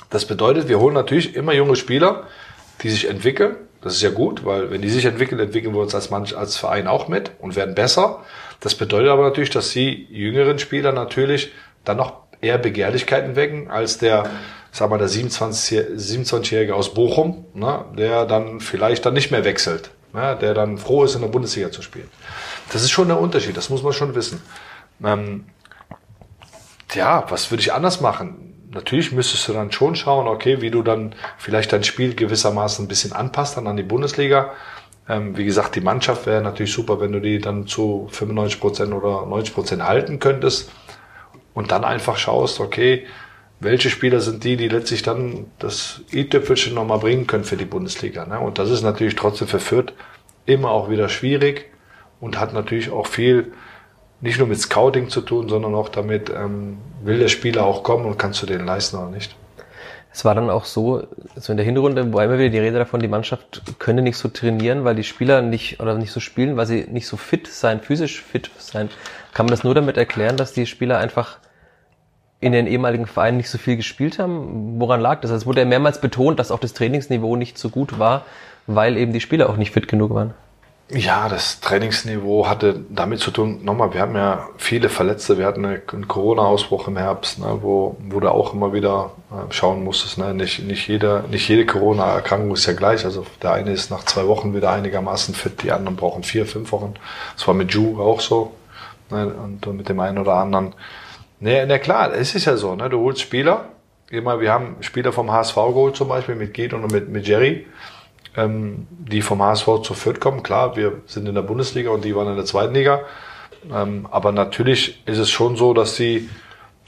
Das 0.09 0.25
bedeutet, 0.25 0.67
wir 0.67 0.79
holen 0.79 0.93
natürlich 0.93 1.35
immer 1.35 1.53
junge 1.53 1.75
Spieler, 1.75 2.23
die 2.81 2.89
sich 2.89 3.09
entwickeln. 3.09 3.55
Das 3.81 3.93
ist 3.93 4.01
ja 4.01 4.09
gut, 4.09 4.45
weil 4.45 4.71
wenn 4.71 4.81
die 4.81 4.89
sich 4.89 5.05
entwickeln, 5.05 5.39
entwickeln 5.39 5.73
wir 5.73 5.81
uns 5.81 5.93
als, 5.93 6.09
Mann, 6.09 6.25
als 6.35 6.57
Verein 6.57 6.87
auch 6.87 7.07
mit 7.07 7.31
und 7.39 7.55
werden 7.55 7.75
besser. 7.75 8.23
Das 8.59 8.75
bedeutet 8.75 9.09
aber 9.09 9.23
natürlich, 9.23 9.49
dass 9.49 9.69
die 9.71 10.07
jüngeren 10.09 10.59
Spieler 10.59 10.91
natürlich 10.91 11.51
dann 11.85 11.97
noch 11.97 12.13
eher 12.41 12.57
Begehrlichkeiten 12.57 13.35
wecken 13.35 13.69
als 13.69 13.97
der, 13.97 14.29
sag 14.71 14.89
mal, 14.89 14.97
der 14.97 15.09
27-Jährige 15.09 16.75
aus 16.75 16.93
Bochum, 16.93 17.45
ne, 17.53 17.85
der 17.97 18.25
dann 18.25 18.59
vielleicht 18.59 19.05
dann 19.05 19.13
nicht 19.13 19.31
mehr 19.31 19.43
wechselt, 19.45 19.91
ne, 20.13 20.37
der 20.39 20.53
dann 20.53 20.77
froh 20.77 21.03
ist, 21.03 21.15
in 21.15 21.21
der 21.21 21.27
Bundesliga 21.27 21.71
zu 21.71 21.81
spielen. 21.81 22.09
Das 22.71 22.83
ist 22.83 22.91
schon 22.91 23.07
der 23.07 23.19
Unterschied, 23.19 23.55
das 23.55 23.69
muss 23.69 23.83
man 23.83 23.93
schon 23.93 24.15
wissen. 24.15 24.41
Ähm, 25.03 25.45
ja, 26.93 27.25
was 27.29 27.51
würde 27.51 27.61
ich 27.61 27.73
anders 27.73 28.01
machen? 28.01 28.69
Natürlich 28.71 29.11
müsstest 29.11 29.47
du 29.47 29.53
dann 29.53 29.71
schon 29.71 29.95
schauen, 29.95 30.27
okay, 30.27 30.61
wie 30.61 30.71
du 30.71 30.83
dann 30.83 31.15
vielleicht 31.37 31.71
dein 31.71 31.83
Spiel 31.83 32.15
gewissermaßen 32.15 32.85
ein 32.85 32.87
bisschen 32.87 33.13
anpasst 33.13 33.57
dann 33.57 33.67
an 33.67 33.77
die 33.77 33.83
Bundesliga. 33.83 34.51
Ähm, 35.07 35.37
wie 35.37 35.45
gesagt, 35.45 35.75
die 35.75 35.81
Mannschaft 35.81 36.25
wäre 36.25 36.41
natürlich 36.41 36.73
super, 36.73 36.99
wenn 36.99 37.13
du 37.13 37.21
die 37.21 37.39
dann 37.39 37.67
zu 37.67 38.07
95 38.11 38.59
Prozent 38.59 38.93
oder 38.93 39.25
90 39.25 39.53
Prozent 39.53 39.83
halten 39.83 40.19
könntest 40.19 40.71
und 41.53 41.71
dann 41.71 41.85
einfach 41.85 42.17
schaust, 42.17 42.59
okay, 42.59 43.07
welche 43.59 43.89
Spieler 43.89 44.19
sind 44.19 44.43
die, 44.43 44.57
die 44.57 44.67
letztlich 44.67 45.01
dann 45.01 45.45
das 45.59 46.01
i-Tüpfelchen 46.13 46.75
nochmal 46.75 46.99
bringen 46.99 47.25
können 47.25 47.43
für 47.43 47.57
die 47.57 47.65
Bundesliga. 47.65 48.25
Ne? 48.25 48.39
Und 48.39 48.59
das 48.59 48.69
ist 48.69 48.83
natürlich 48.83 49.15
trotzdem 49.15 49.47
für 49.47 49.59
Fürth 49.59 49.93
immer 50.45 50.69
auch 50.69 50.89
wieder 50.89 51.09
schwierig 51.09 51.65
und 52.19 52.39
hat 52.39 52.53
natürlich 52.53 52.89
auch 52.91 53.07
viel 53.07 53.53
nicht 54.21 54.39
nur 54.39 54.47
mit 54.47 54.59
Scouting 54.59 55.09
zu 55.09 55.21
tun, 55.21 55.47
sondern 55.47 55.75
auch 55.75 55.89
damit, 55.89 56.29
ähm, 56.29 56.79
will 57.03 57.19
der 57.19 57.27
Spieler 57.27 57.65
auch 57.65 57.83
kommen 57.83 58.05
und 58.05 58.17
kannst 58.17 58.41
du 58.41 58.45
den 58.45 58.65
leisten 58.65 58.97
oder 58.97 59.09
nicht. 59.09 59.35
Es 60.11 60.25
war 60.25 60.33
dann 60.33 60.49
auch 60.49 60.65
so, 60.65 61.03
so 61.35 61.53
in 61.53 61.57
der 61.57 61.65
Hinrunde 61.65 62.11
war 62.11 62.23
immer 62.23 62.39
wieder 62.39 62.49
die 62.49 62.57
Rede 62.57 62.79
davon, 62.79 63.01
die 63.01 63.07
Mannschaft 63.07 63.61
könne 63.77 64.01
nicht 64.01 64.17
so 64.17 64.29
trainieren, 64.29 64.83
weil 64.83 64.95
die 64.95 65.03
Spieler 65.03 65.43
nicht 65.43 65.79
oder 65.79 65.93
nicht 65.93 66.11
so 66.11 66.19
spielen, 66.19 66.57
weil 66.57 66.65
sie 66.65 66.87
nicht 66.89 67.05
so 67.05 67.17
fit 67.17 67.47
sein, 67.47 67.81
physisch 67.81 68.23
fit 68.23 68.49
sein. 68.57 68.89
Kann 69.33 69.45
man 69.45 69.51
das 69.51 69.63
nur 69.63 69.75
damit 69.75 69.95
erklären, 69.95 70.35
dass 70.35 70.53
die 70.53 70.65
Spieler 70.65 70.97
einfach 70.97 71.37
in 72.39 72.51
den 72.51 72.65
ehemaligen 72.65 73.05
Vereinen 73.05 73.37
nicht 73.37 73.51
so 73.51 73.59
viel 73.59 73.77
gespielt 73.77 74.17
haben? 74.17 74.79
Woran 74.79 75.01
lag 75.01 75.21
das? 75.21 75.29
Also 75.29 75.43
es 75.43 75.45
wurde 75.45 75.59
ja 75.59 75.67
mehrmals 75.67 76.01
betont, 76.01 76.39
dass 76.39 76.49
auch 76.49 76.59
das 76.59 76.73
Trainingsniveau 76.73 77.35
nicht 77.35 77.59
so 77.59 77.69
gut 77.69 77.99
war, 77.99 78.25
weil 78.65 78.97
eben 78.97 79.13
die 79.13 79.21
Spieler 79.21 79.49
auch 79.49 79.57
nicht 79.57 79.71
fit 79.71 79.87
genug 79.87 80.15
waren. 80.15 80.33
Ja, 80.89 81.27
das 81.27 81.59
Trainingsniveau 81.59 82.47
hatte 82.47 82.79
damit 82.89 83.19
zu 83.19 83.31
tun, 83.31 83.59
nochmal, 83.61 83.93
wir 83.93 83.99
haben 83.99 84.15
ja 84.15 84.47
viele 84.57 84.87
Verletzte, 84.87 85.37
wir 85.37 85.45
hatten 85.45 85.65
einen 85.65 86.07
Corona-Ausbruch 86.07 86.87
im 86.87 86.95
Herbst, 86.95 87.39
ne, 87.39 87.59
wo, 87.61 87.97
wo 87.99 88.21
du 88.21 88.31
auch 88.31 88.53
immer 88.53 88.71
wieder 88.71 89.11
äh, 89.29 89.51
schauen 89.51 89.83
musstest, 89.83 90.17
ne, 90.17 90.33
nicht, 90.33 90.63
nicht, 90.63 90.87
jeder, 90.87 91.23
nicht 91.23 91.49
jede 91.49 91.65
Corona-Erkrankung 91.65 92.53
ist 92.53 92.65
ja 92.67 92.71
gleich, 92.71 93.03
also 93.03 93.25
der 93.41 93.51
eine 93.51 93.73
ist 93.73 93.91
nach 93.91 94.05
zwei 94.05 94.27
Wochen 94.27 94.55
wieder 94.55 94.71
einigermaßen 94.71 95.35
fit, 95.35 95.61
die 95.61 95.73
anderen 95.73 95.97
brauchen 95.97 96.23
vier, 96.23 96.45
fünf 96.45 96.71
Wochen, 96.71 96.93
das 97.35 97.45
war 97.45 97.53
mit 97.53 97.73
Ju 97.73 98.01
auch 98.01 98.21
so, 98.21 98.53
ne, 99.09 99.27
und 99.27 99.67
mit 99.75 99.89
dem 99.89 99.99
einen 99.99 100.19
oder 100.19 100.35
anderen. 100.35 100.73
Ne, 101.41 101.65
na 101.67 101.79
klar, 101.79 102.13
es 102.13 102.33
ist 102.33 102.45
ja 102.45 102.55
so, 102.55 102.75
ne, 102.75 102.87
du 102.89 103.01
holst 103.01 103.19
Spieler, 103.19 103.65
immer, 104.09 104.39
wir 104.39 104.53
haben 104.53 104.77
Spieler 104.79 105.11
vom 105.11 105.33
HSV 105.33 105.55
geholt 105.55 105.97
zum 105.97 106.07
Beispiel, 106.07 106.35
mit 106.35 106.53
Geht 106.53 106.71
und 106.71 106.89
mit, 106.93 107.09
mit 107.09 107.27
Jerry, 107.27 107.67
ähm, 108.37 108.87
die 108.89 109.21
vom 109.21 109.41
HSV 109.41 109.81
zu 109.83 109.93
Fürth 109.95 110.21
kommen. 110.21 110.43
Klar, 110.43 110.77
wir 110.77 111.01
sind 111.07 111.27
in 111.27 111.35
der 111.35 111.41
Bundesliga 111.41 111.89
und 111.89 112.05
die 112.05 112.15
waren 112.15 112.29
in 112.29 112.35
der 112.35 112.45
zweiten 112.45 112.75
Liga. 112.75 113.01
Ähm, 113.73 114.07
aber 114.09 114.31
natürlich 114.31 115.01
ist 115.05 115.17
es 115.17 115.29
schon 115.29 115.57
so, 115.57 115.73
dass 115.73 115.95
sie 115.95 116.29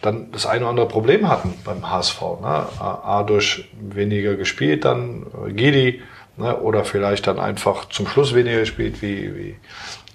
dann 0.01 0.31
das 0.31 0.45
eine 0.45 0.61
oder 0.61 0.69
andere 0.69 0.87
Problem 0.87 1.27
hatten 1.27 1.55
beim 1.65 1.89
HSV. 1.89 2.21
Ne? 2.41 2.65
A, 2.79 3.23
durch 3.23 3.69
weniger 3.81 4.35
gespielt, 4.35 4.85
dann 4.85 5.25
äh, 5.47 5.51
Gidi, 5.51 6.01
ne? 6.37 6.55
oder 6.57 6.85
vielleicht 6.85 7.27
dann 7.27 7.39
einfach 7.39 7.85
zum 7.85 8.07
Schluss 8.07 8.33
weniger 8.33 8.59
gespielt 8.59 9.01
wie, 9.01 9.35
wie, 9.35 9.55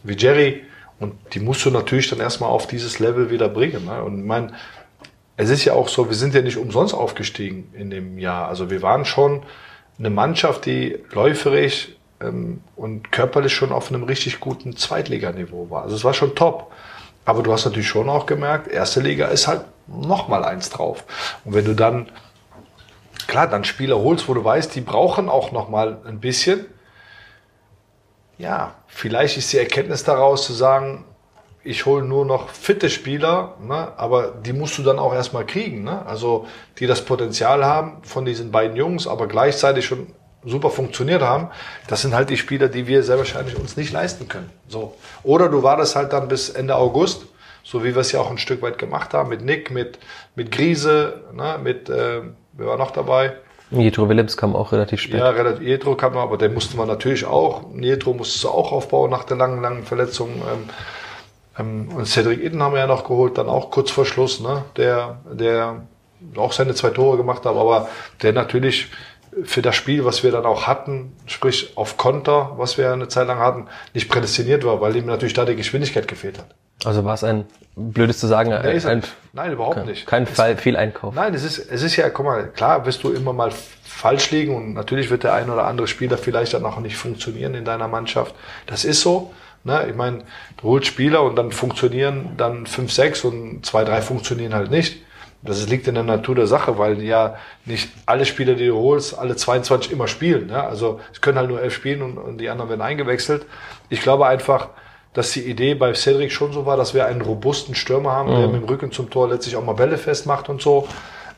wie 0.05 0.17
Jerry. 0.17 0.63
Und 1.01 1.15
die 1.35 1.41
musst 1.41 1.65
du 1.67 1.71
natürlich 1.71 2.09
dann 2.09 2.21
erstmal 2.21 2.51
auf 2.51 2.67
dieses 2.69 3.01
Level 3.01 3.31
wieder 3.31 3.49
bringen. 3.49 3.85
Ne? 3.85 4.03
Und 4.03 4.25
mein, 4.25 4.55
es 5.37 5.51
ist 5.51 5.65
ja 5.65 5.73
auch 5.75 5.89
so, 5.89 6.09
wir 6.09 6.17
sind 6.17 6.33
ja 6.33 6.43
nicht 6.43 6.57
umsonst 6.57 6.95
aufgestiegen 6.95 7.71
in 7.75 7.91
dem 7.91 8.19
Jahr. 8.19 8.49
Also 8.49 8.71
wir 8.71 8.81
waren 8.81 9.05
schon 9.05 9.43
eine 9.99 10.11
Mannschaft, 10.11 10.67
die 10.67 10.99
läuferisch 11.13 11.91
ähm, 12.21 12.61
und 12.77 13.13
körperlich 13.13 13.53
schon 13.53 13.73
auf 13.73 13.91
einem 13.91 14.05
richtig 14.05 14.41
guten 14.41 14.77
Zweitliganiveau 14.77 15.71
war. 15.71 15.83
Also 15.83 15.97
es 15.97 16.05
war 16.05 16.15
schon 16.15 16.35
top. 16.35 16.73
Aber 17.25 17.43
du 17.43 17.53
hast 17.53 17.65
natürlich 17.65 17.89
schon 17.89 18.09
auch 18.09 18.27
gemerkt, 18.27 18.69
erste 18.69 19.01
Liga 19.01 19.29
ist 19.29 19.47
halt 19.49 19.63
noch 19.87 20.29
mal 20.29 20.45
eins 20.45 20.71
drauf. 20.71 21.05
Und 21.45 21.55
wenn 21.55 21.65
du 21.65 21.75
dann, 21.75 22.11
klar, 23.27 23.47
dann 23.47 23.65
Spieler 23.65 23.99
holst, 23.99 24.29
wo 24.29 24.35
du 24.35 24.45
weißt, 24.45 24.75
die 24.75 24.83
brauchen 24.83 25.29
auch 25.29 25.51
noch 25.51 25.69
mal 25.69 25.99
ein 26.07 26.21
bisschen, 26.21 26.67
ja, 28.37 28.75
vielleicht 28.89 29.39
ist 29.39 29.53
die 29.53 29.59
Erkenntnis 29.59 30.05
daraus 30.05 30.45
zu 30.45 30.53
sagen, 30.53 31.05
ich 31.65 31.87
hole 31.87 32.05
nur 32.05 32.27
noch 32.27 32.51
fitte 32.51 32.91
Spieler, 32.91 33.57
ne, 33.61 33.89
aber 33.97 34.33
die 34.45 34.53
musst 34.53 34.77
du 34.79 34.83
dann 34.83 34.99
auch 34.99 35.15
erstmal 35.15 35.47
kriegen. 35.47 35.83
Ne? 35.83 36.05
Also 36.07 36.47
die 36.79 36.87
das 36.87 37.05
Potenzial 37.05 37.65
haben 37.65 37.99
von 38.03 38.25
diesen 38.25 38.53
beiden 38.53 38.77
Jungs, 38.77 39.07
aber 39.07 39.27
gleichzeitig 39.27 39.87
schon 39.87 40.09
super 40.45 40.69
funktioniert 40.69 41.23
haben. 41.23 41.49
Das 41.89 42.03
sind 42.03 42.15
halt 42.15 42.29
die 42.29 42.37
Spieler, 42.37 42.69
die 42.69 42.87
wir 42.87 43.03
sehr 43.03 43.17
wahrscheinlich 43.17 43.57
uns 43.57 43.79
nicht 43.79 43.93
leisten 43.93 44.29
können. 44.29 44.51
So. 44.69 44.95
Oder 45.23 45.49
du 45.49 45.63
wartest 45.63 45.97
halt 45.97 46.13
dann 46.13 46.29
bis 46.29 46.51
Ende 46.51 46.77
August, 46.77 47.25
so 47.63 47.83
wie 47.83 47.95
wir 47.95 48.03
es 48.03 48.13
ja 48.13 48.21
auch 48.21 48.31
ein 48.31 48.37
Stück 48.37 48.61
weit 48.61 48.77
gemacht 48.77 49.15
haben, 49.15 49.31
mit 49.31 49.43
Nick, 49.43 49.71
mit, 49.71 49.99
mit 50.35 50.53
Grise, 50.53 51.23
ne, 51.33 51.59
mit, 51.63 51.89
äh, 51.89 52.21
wer 52.53 52.67
war 52.67 52.77
noch 52.77 52.91
dabei? 52.91 53.33
Jetro 53.71 54.09
Willems 54.09 54.37
kam 54.37 54.55
auch 54.55 54.73
relativ 54.73 55.01
spät. 55.01 55.19
Ja, 55.19 55.31
relativ, 55.31 55.67
Jetro 55.67 55.95
kam, 55.97 56.17
aber 56.19 56.37
den 56.37 56.53
mussten 56.53 56.77
wir 56.77 56.85
natürlich 56.85 57.25
auch, 57.25 57.63
Jetro 57.75 58.13
musste 58.13 58.51
auch 58.51 58.71
aufbauen 58.71 59.11
nach 59.11 59.25
der 59.25 59.39
langen, 59.39 59.63
langen 59.63 59.85
Verletzung. 59.85 60.29
Ähm, 60.37 60.69
und 61.57 62.07
Cedric 62.07 62.43
Itten 62.43 62.63
haben 62.63 62.73
wir 62.73 62.81
ja 62.81 62.87
noch 62.87 63.05
geholt, 63.05 63.39
dann 63.39 63.49
auch 63.49 63.71
kurz 63.71 63.91
vor 63.91 64.05
Schluss, 64.05 64.41
ne? 64.41 64.65
der, 64.77 65.19
der 65.33 65.83
auch 66.37 66.53
seine 66.53 66.75
zwei 66.75 66.91
Tore 66.91 67.17
gemacht 67.17 67.45
hat, 67.45 67.55
aber 67.55 67.89
der 68.23 68.33
natürlich 68.33 68.91
für 69.43 69.63
das 69.63 69.75
Spiel, 69.75 70.05
was 70.05 70.23
wir 70.23 70.31
dann 70.31 70.45
auch 70.45 70.67
hatten, 70.67 71.13
sprich 71.27 71.77
auf 71.77 71.97
Konter, 71.97 72.53
was 72.57 72.79
wir 72.79 72.93
eine 72.93 73.09
Zeit 73.09 73.27
lang 73.27 73.39
hatten, 73.39 73.67
nicht 73.93 74.09
prädestiniert 74.09 74.65
war, 74.65 74.81
weil 74.81 74.95
ihm 74.97 75.07
natürlich 75.07 75.35
da 75.35 75.45
die 75.45 75.57
Geschwindigkeit 75.57 76.07
gefehlt 76.07 76.39
hat. 76.39 76.47
Also 76.85 77.05
war 77.05 77.15
es 77.15 77.25
ein, 77.25 77.47
blödes 77.77 78.19
zu 78.19 78.27
sagen, 78.27 78.53
ein, 78.53 78.87
ein, 78.87 79.03
nein, 79.33 79.53
überhaupt 79.53 79.77
kein, 79.77 79.87
nicht. 79.87 80.07
Kein 80.07 80.27
Fall, 80.27 80.57
Fehleinkauf. 80.57 81.15
Nein, 81.15 81.35
es 81.35 81.43
ist, 81.43 81.59
es 81.59 81.83
ist 81.83 81.97
ja, 81.97 82.09
guck 82.11 82.27
mal, 82.27 82.49
klar 82.49 82.87
wirst 82.87 83.03
du 83.03 83.11
immer 83.11 83.33
mal 83.33 83.53
falsch 83.83 84.31
liegen 84.31 84.55
und 84.55 84.75
natürlich 84.75 85.11
wird 85.11 85.25
der 85.25 85.35
ein 85.35 85.51
oder 85.51 85.65
andere 85.65 85.87
Spieler 85.87 86.19
vielleicht 86.19 86.55
dann 86.55 86.65
auch 86.65 86.79
nicht 86.79 86.97
funktionieren 86.97 87.55
in 87.55 87.65
deiner 87.65 87.89
Mannschaft. 87.89 88.35
Das 88.67 88.85
ist 88.85 89.01
so. 89.01 89.33
Ne? 89.65 89.87
Ich 89.89 89.97
meine, 89.97 90.25
du 90.59 90.69
holst 90.69 90.87
Spieler 90.87 91.23
und 91.23 91.37
dann 91.37 91.51
funktionieren 91.51 92.35
dann 92.37 92.67
fünf, 92.67 92.93
sechs 92.93 93.25
und 93.25 93.65
zwei, 93.65 93.85
drei 93.85 94.01
funktionieren 94.03 94.55
halt 94.55 94.71
nicht. 94.71 95.03
Das 95.43 95.69
liegt 95.69 95.87
in 95.89 95.95
der 95.95 96.05
Natur 96.05 96.35
der 96.35 96.47
Sache, 96.47 96.79
weil 96.79 97.03
ja 97.03 97.37
nicht 97.67 97.91
alle 98.07 98.25
Spieler, 98.25 98.55
die 98.55 98.67
du 98.67 98.77
holst, 98.77 99.19
alle 99.19 99.37
22 99.37 99.93
immer 99.93 100.09
spielen. 100.09 100.47
Ne? 100.47 100.63
Also 100.63 101.01
es 101.13 101.21
können 101.21 101.37
halt 101.37 101.51
nur 101.51 101.61
elf 101.61 101.75
spielen 101.75 102.01
und, 102.01 102.17
und 102.17 102.39
die 102.39 102.49
anderen 102.49 102.71
werden 102.71 102.81
eingewechselt. 102.81 103.45
Ich 103.91 104.01
glaube 104.01 104.27
einfach, 104.27 104.69
dass 105.13 105.33
die 105.33 105.43
Idee 105.43 105.75
bei 105.75 105.93
Cedric 105.95 106.33
schon 106.33 106.53
so 106.53 106.65
war, 106.65 106.77
dass 106.77 106.95
wir 106.95 107.07
einen 107.07 107.21
robusten 107.21 107.75
Stürmer 107.75 108.13
haben, 108.13 108.31
mhm. 108.31 108.39
der 108.39 108.49
mit 108.49 108.63
dem 108.63 108.69
Rücken 108.69 108.91
zum 108.91 109.11
Tor 109.11 109.29
letztlich 109.29 109.57
auch 109.57 109.65
mal 109.65 109.75
Bälle 109.75 109.99
festmacht 109.99 110.49
und 110.49 110.63
so. 110.63 110.89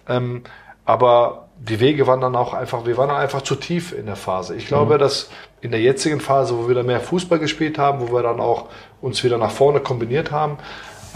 Ähm, 0.09 0.45
aber 0.85 1.46
die 1.59 1.81
Wege 1.81 2.07
waren 2.07 2.21
dann 2.21 2.37
auch 2.37 2.55
einfach, 2.55 2.87
wir 2.87 2.97
waren 2.97 3.09
dann 3.09 3.19
einfach 3.19 3.43
zu 3.43 3.55
tief 3.55 3.97
in 3.97 4.07
der 4.07 4.17
Phase. 4.17 4.55
Ich 4.55 4.67
glaube, 4.67 4.95
mhm. 4.95 4.99
dass 4.99 5.31
in 5.61 5.71
der 5.71 5.81
jetzigen 5.81 6.21
Phase, 6.21 6.57
wo 6.57 6.63
wir 6.63 6.69
wieder 6.71 6.83
mehr 6.83 7.01
Fußball 7.01 7.39
gespielt 7.39 7.79
haben, 7.79 8.01
wo 8.01 8.13
wir 8.15 8.23
dann 8.23 8.41
auch 8.41 8.67
uns 9.01 9.25
wieder 9.25 9.39
nach 9.39 9.51
vorne 9.51 9.81
kombiniert 9.81 10.31
haben, 10.31 10.59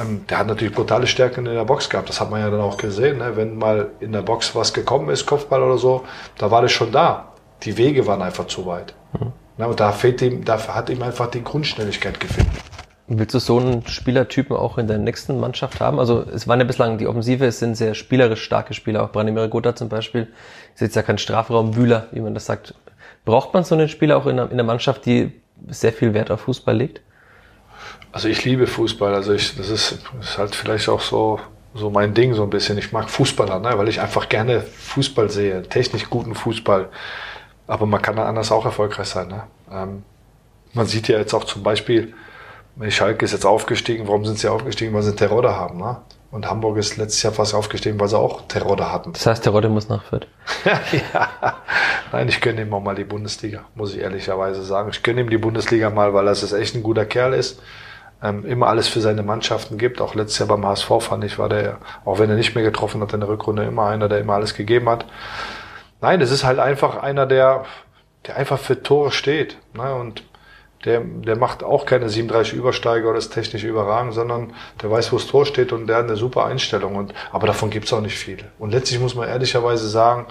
ähm, 0.00 0.24
der 0.28 0.38
hat 0.38 0.46
natürlich 0.46 0.74
brutale 0.74 1.06
Stärken 1.06 1.46
in 1.46 1.54
der 1.54 1.64
Box 1.64 1.88
gehabt. 1.88 2.08
Das 2.08 2.20
hat 2.20 2.30
man 2.30 2.40
ja 2.40 2.50
dann 2.50 2.60
auch 2.60 2.76
gesehen. 2.76 3.18
Ne? 3.18 3.36
Wenn 3.36 3.58
mal 3.58 3.90
in 4.00 4.12
der 4.12 4.22
Box 4.22 4.54
was 4.54 4.72
gekommen 4.72 5.10
ist, 5.10 5.26
Kopfball 5.26 5.62
oder 5.62 5.78
so, 5.78 6.04
da 6.38 6.50
war 6.50 6.62
das 6.62 6.72
schon 6.72 6.90
da. 6.90 7.32
Die 7.62 7.76
Wege 7.76 8.06
waren 8.06 8.22
einfach 8.22 8.46
zu 8.46 8.66
weit. 8.66 8.94
Mhm. 9.12 9.32
Na, 9.58 9.66
und 9.66 9.78
da 9.78 9.92
fehlt 9.92 10.22
ihm, 10.22 10.44
da 10.44 10.58
hat 10.68 10.88
ihm 10.88 11.02
einfach 11.02 11.26
die 11.26 11.44
Grundschnelligkeit 11.44 12.18
gefehlt. 12.18 12.46
Willst 13.12 13.34
du 13.34 13.40
so 13.40 13.58
einen 13.58 13.84
Spielertypen 13.88 14.54
auch 14.54 14.78
in 14.78 14.86
der 14.86 14.98
nächsten 14.98 15.40
Mannschaft 15.40 15.80
haben? 15.80 15.98
Also 15.98 16.24
es 16.32 16.46
waren 16.46 16.60
ja 16.60 16.64
bislang 16.64 16.96
die 16.96 17.08
Offensive, 17.08 17.44
es 17.44 17.58
sind 17.58 17.76
sehr 17.76 17.94
spielerisch 17.94 18.44
starke 18.44 18.72
Spieler, 18.72 19.02
auch 19.02 19.10
Branimir 19.10 19.48
Gotha 19.48 19.74
zum 19.74 19.88
Beispiel. 19.88 20.28
Ist 20.74 20.80
jetzt 20.80 20.94
ja 20.94 21.02
kein 21.02 21.18
Strafraumwühler, 21.18 22.06
wie 22.12 22.20
man 22.20 22.34
das 22.34 22.46
sagt. 22.46 22.72
Braucht 23.24 23.52
man 23.52 23.64
so 23.64 23.74
einen 23.74 23.88
Spieler 23.88 24.16
auch 24.16 24.26
in 24.26 24.36
der, 24.36 24.48
in 24.52 24.56
der 24.56 24.64
Mannschaft, 24.64 25.06
die 25.06 25.32
sehr 25.66 25.92
viel 25.92 26.14
Wert 26.14 26.30
auf 26.30 26.42
Fußball 26.42 26.76
legt? 26.76 27.00
Also 28.12 28.28
ich 28.28 28.44
liebe 28.44 28.68
Fußball. 28.68 29.12
Also 29.12 29.32
ich, 29.32 29.56
das 29.56 29.70
ist, 29.70 29.98
ist 30.20 30.38
halt 30.38 30.54
vielleicht 30.54 30.88
auch 30.88 31.00
so, 31.00 31.40
so 31.74 31.90
mein 31.90 32.14
Ding 32.14 32.34
so 32.34 32.44
ein 32.44 32.50
bisschen. 32.50 32.78
Ich 32.78 32.92
mag 32.92 33.10
Fußballer, 33.10 33.58
ne? 33.58 33.76
weil 33.76 33.88
ich 33.88 34.00
einfach 34.00 34.28
gerne 34.28 34.60
Fußball 34.60 35.30
sehe, 35.30 35.62
technisch 35.62 36.08
guten 36.08 36.36
Fußball. 36.36 36.88
Aber 37.66 37.86
man 37.86 38.00
kann 38.00 38.14
dann 38.14 38.28
anders 38.28 38.52
auch 38.52 38.64
erfolgreich 38.64 39.08
sein. 39.08 39.26
Ne? 39.26 39.42
Ähm, 39.72 40.04
man 40.74 40.86
sieht 40.86 41.08
ja 41.08 41.18
jetzt 41.18 41.34
auch 41.34 41.42
zum 41.42 41.64
Beispiel, 41.64 42.14
Schalke 42.88 43.24
ist 43.24 43.32
jetzt 43.32 43.44
aufgestiegen. 43.44 44.08
Warum 44.08 44.24
sind 44.24 44.38
sie 44.38 44.48
aufgestiegen? 44.48 44.94
Weil 44.94 45.02
sie 45.02 45.14
Terodde 45.14 45.54
haben. 45.54 45.78
Ne? 45.78 45.98
Und 46.30 46.48
Hamburg 46.48 46.78
ist 46.78 46.96
letztes 46.96 47.22
Jahr 47.22 47.32
fast 47.32 47.54
aufgestiegen, 47.54 47.98
weil 47.98 48.08
sie 48.08 48.16
auch 48.16 48.46
Terodde 48.46 48.90
hatten. 48.90 49.12
Das 49.12 49.26
heißt, 49.26 49.42
Terodde 49.42 49.68
muss 49.68 49.88
nach 49.88 50.04
Fürth. 50.04 50.28
ja. 50.64 51.28
Nein, 52.12 52.28
ich 52.28 52.40
gönne 52.40 52.62
ihm 52.62 52.72
auch 52.72 52.80
mal 52.80 52.94
die 52.94 53.04
Bundesliga, 53.04 53.64
muss 53.74 53.94
ich 53.94 54.00
ehrlicherweise 54.00 54.62
sagen. 54.62 54.90
Ich 54.90 55.02
gönne 55.02 55.22
ihm 55.22 55.30
die 55.30 55.38
Bundesliga 55.38 55.90
mal, 55.90 56.14
weil 56.14 56.26
er 56.26 56.32
es 56.32 56.52
echt 56.52 56.76
ein 56.76 56.82
guter 56.82 57.04
Kerl 57.04 57.34
ist. 57.34 57.60
Ähm, 58.22 58.44
immer 58.44 58.68
alles 58.68 58.86
für 58.86 59.00
seine 59.00 59.22
Mannschaften 59.22 59.76
gibt. 59.76 60.00
Auch 60.00 60.14
letztes 60.14 60.38
Jahr 60.38 60.48
beim 60.48 60.64
HSV 60.64 60.90
fand 61.00 61.24
ich, 61.24 61.38
war 61.38 61.48
der, 61.48 61.78
auch 62.04 62.18
wenn 62.18 62.30
er 62.30 62.36
nicht 62.36 62.54
mehr 62.54 62.64
getroffen 62.64 63.00
hat 63.00 63.12
in 63.12 63.20
der 63.20 63.28
Rückrunde, 63.28 63.64
immer 63.64 63.86
einer, 63.86 64.08
der 64.08 64.20
immer 64.20 64.34
alles 64.34 64.54
gegeben 64.54 64.88
hat. 64.88 65.06
Nein, 66.00 66.20
es 66.20 66.30
ist 66.30 66.44
halt 66.44 66.58
einfach 66.60 66.96
einer, 66.96 67.26
der, 67.26 67.64
der 68.26 68.36
einfach 68.36 68.58
für 68.58 68.82
Tore 68.82 69.10
steht. 69.10 69.56
Ne? 69.74 69.94
Und 69.94 70.22
der, 70.84 71.00
der 71.00 71.36
macht 71.36 71.62
auch 71.62 71.84
keine 71.84 72.08
37 72.08 72.54
Übersteiger 72.54 73.10
oder 73.10 73.18
ist 73.18 73.34
technisch 73.34 73.64
überragend, 73.64 74.14
sondern 74.14 74.54
der 74.80 74.90
weiß, 74.90 75.12
wo 75.12 75.18
das 75.18 75.26
Tor 75.26 75.44
steht 75.44 75.72
und 75.72 75.86
der 75.86 75.96
hat 75.96 76.04
eine 76.04 76.16
super 76.16 76.46
Einstellung. 76.46 76.96
Und, 76.96 77.12
aber 77.32 77.46
davon 77.46 77.68
gibt's 77.68 77.92
auch 77.92 78.00
nicht 78.00 78.16
viele. 78.16 78.44
Und 78.58 78.70
letztlich 78.70 78.98
muss 78.98 79.14
man 79.14 79.28
ehrlicherweise 79.28 79.88
sagen, 79.88 80.26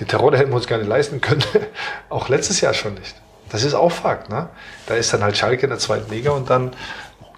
den 0.00 0.08
Terror, 0.08 0.34
hätten 0.36 0.50
wir 0.50 0.56
uns 0.56 0.66
gar 0.66 0.78
nicht 0.78 0.88
leisten 0.88 1.20
können. 1.20 1.44
auch 2.08 2.28
letztes 2.28 2.60
Jahr 2.60 2.74
schon 2.74 2.94
nicht. 2.94 3.14
Das 3.50 3.62
ist 3.62 3.74
auch 3.74 3.92
Fakt. 3.92 4.30
Ne? 4.30 4.48
Da 4.86 4.94
ist 4.94 5.12
dann 5.12 5.22
halt 5.22 5.36
Schalke 5.36 5.64
in 5.64 5.70
der 5.70 5.78
zweiten 5.78 6.10
Liga 6.10 6.30
und 6.30 6.48
dann 6.48 6.72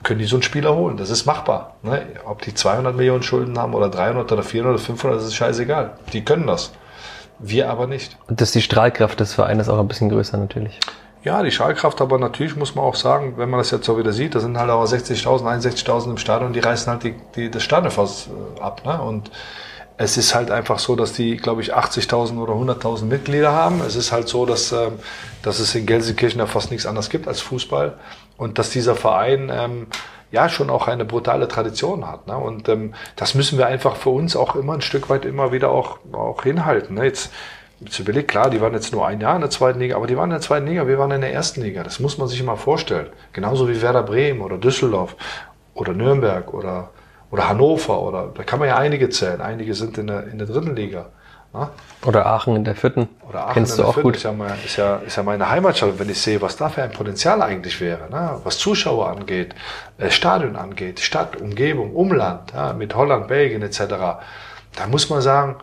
können 0.02 0.20
die 0.20 0.26
so 0.26 0.36
einen 0.36 0.42
Spieler 0.42 0.74
holen. 0.74 0.96
Das 0.96 1.10
ist 1.10 1.26
machbar. 1.26 1.76
Ne? 1.82 2.06
Ob 2.24 2.40
die 2.42 2.54
200 2.54 2.94
Millionen 2.96 3.24
Schulden 3.24 3.58
haben 3.58 3.74
oder 3.74 3.88
300 3.88 4.30
oder 4.30 4.42
400 4.44 4.74
oder 4.74 4.82
500, 4.82 5.18
das 5.18 5.26
ist 5.26 5.34
scheißegal. 5.34 5.98
Die 6.12 6.24
können 6.24 6.46
das. 6.46 6.72
Wir 7.38 7.68
aber 7.68 7.86
nicht. 7.86 8.16
Und 8.28 8.40
dass 8.40 8.52
die 8.52 8.62
Strahlkraft 8.62 9.20
des 9.20 9.34
Vereines 9.34 9.68
auch 9.68 9.78
ein 9.78 9.88
bisschen 9.88 10.08
größer 10.08 10.38
natürlich. 10.38 10.78
Ja, 11.26 11.42
die 11.42 11.50
Schallkraft, 11.50 12.00
aber 12.00 12.20
natürlich 12.20 12.54
muss 12.54 12.76
man 12.76 12.84
auch 12.84 12.94
sagen, 12.94 13.34
wenn 13.36 13.50
man 13.50 13.58
das 13.58 13.72
jetzt 13.72 13.84
so 13.84 13.98
wieder 13.98 14.12
sieht, 14.12 14.36
da 14.36 14.38
sind 14.38 14.56
halt 14.56 14.70
aber 14.70 14.84
60.000, 14.84 15.42
61.000 15.42 16.10
im 16.10 16.18
Stadion, 16.18 16.52
die 16.52 16.60
reißen 16.60 16.92
halt 16.92 17.02
die, 17.02 17.16
die, 17.34 17.50
das 17.50 17.64
Stadion 17.64 17.90
fast 17.90 18.28
äh, 18.28 18.60
ab. 18.60 18.82
Ne? 18.84 19.02
Und 19.02 19.32
es 19.96 20.18
ist 20.18 20.36
halt 20.36 20.52
einfach 20.52 20.78
so, 20.78 20.94
dass 20.94 21.14
die, 21.14 21.36
glaube 21.36 21.62
ich, 21.62 21.74
80.000 21.74 22.38
oder 22.38 22.52
100.000 22.52 23.06
Mitglieder 23.06 23.50
haben. 23.50 23.80
Es 23.80 23.96
ist 23.96 24.12
halt 24.12 24.28
so, 24.28 24.46
dass, 24.46 24.70
ähm, 24.70 25.00
dass 25.42 25.58
es 25.58 25.74
in 25.74 25.84
Gelsenkirchen 25.84 26.38
ja 26.38 26.46
fast 26.46 26.70
nichts 26.70 26.86
anderes 26.86 27.10
gibt 27.10 27.26
als 27.26 27.40
Fußball 27.40 27.98
und 28.36 28.60
dass 28.60 28.70
dieser 28.70 28.94
Verein 28.94 29.50
ähm, 29.52 29.88
ja 30.30 30.48
schon 30.48 30.70
auch 30.70 30.86
eine 30.86 31.04
brutale 31.04 31.48
Tradition 31.48 32.06
hat. 32.06 32.28
Ne? 32.28 32.36
Und 32.36 32.68
ähm, 32.68 32.94
das 33.16 33.34
müssen 33.34 33.58
wir 33.58 33.66
einfach 33.66 33.96
für 33.96 34.10
uns 34.10 34.36
auch 34.36 34.54
immer 34.54 34.74
ein 34.74 34.80
Stück 34.80 35.10
weit 35.10 35.24
immer 35.24 35.50
wieder 35.50 35.70
auch, 35.70 35.98
auch 36.12 36.44
hinhalten. 36.44 36.94
Ne? 36.94 37.06
Jetzt 37.06 37.32
Jetzt 37.80 37.98
überlegt, 37.98 38.28
klar, 38.28 38.48
die 38.48 38.60
waren 38.60 38.72
jetzt 38.72 38.92
nur 38.92 39.06
ein 39.06 39.20
Jahr 39.20 39.34
in 39.34 39.42
der 39.42 39.50
zweiten 39.50 39.80
Liga, 39.80 39.96
aber 39.96 40.06
die 40.06 40.16
waren 40.16 40.30
in 40.30 40.36
der 40.36 40.40
zweiten 40.40 40.66
Liga, 40.66 40.86
wir 40.86 40.98
waren 40.98 41.10
in 41.10 41.20
der 41.20 41.32
ersten 41.32 41.60
Liga. 41.60 41.82
Das 41.82 42.00
muss 42.00 42.16
man 42.16 42.26
sich 42.26 42.40
immer 42.40 42.56
vorstellen. 42.56 43.08
Genauso 43.34 43.68
wie 43.68 43.82
Werder 43.82 44.02
Bremen 44.02 44.40
oder 44.40 44.56
Düsseldorf 44.56 45.14
oder 45.74 45.92
Nürnberg 45.92 46.54
oder, 46.54 46.90
oder 47.30 47.48
Hannover 47.48 48.00
oder, 48.00 48.32
da 48.34 48.44
kann 48.44 48.60
man 48.60 48.68
ja 48.68 48.78
einige 48.78 49.10
zählen. 49.10 49.42
Einige 49.42 49.74
sind 49.74 49.98
in 49.98 50.06
der, 50.06 50.26
in 50.26 50.38
der 50.38 50.46
dritten 50.46 50.74
Liga. 50.74 51.06
Na? 51.52 51.70
Oder 52.04 52.26
Aachen 52.26 52.56
in 52.56 52.64
der 52.64 52.74
vierten. 52.74 53.08
Oder 53.28 53.44
Aachen 53.44 53.54
Kennst 53.54 53.72
in 53.72 53.76
der 53.76 53.84
du 53.84 53.90
auch 53.90 53.94
vierten. 53.94 54.08
gut. 54.08 54.16
Ist 54.16 54.22
ja, 54.22 54.32
mal, 54.32 54.56
ist, 54.64 54.76
ja, 54.76 54.96
ist 54.96 55.16
ja 55.16 55.22
meine 55.22 55.50
Heimatstadt. 55.50 55.98
Wenn 55.98 56.08
ich 56.08 56.20
sehe, 56.20 56.40
was 56.40 56.56
da 56.56 56.70
für 56.70 56.82
ein 56.82 56.92
Potenzial 56.92 57.42
eigentlich 57.42 57.78
wäre, 57.80 58.10
ne? 58.10 58.40
was 58.42 58.56
Zuschauer 58.56 59.10
angeht, 59.10 59.54
äh, 59.98 60.10
Stadion 60.10 60.56
angeht, 60.56 61.00
Stadt, 61.00 61.36
Umgebung, 61.38 61.94
Umland, 61.94 62.52
ja? 62.54 62.72
mit 62.72 62.94
Holland, 62.94 63.28
Belgien 63.28 63.62
etc., 63.62 63.80
da 64.76 64.86
muss 64.88 65.08
man 65.08 65.20
sagen, 65.20 65.56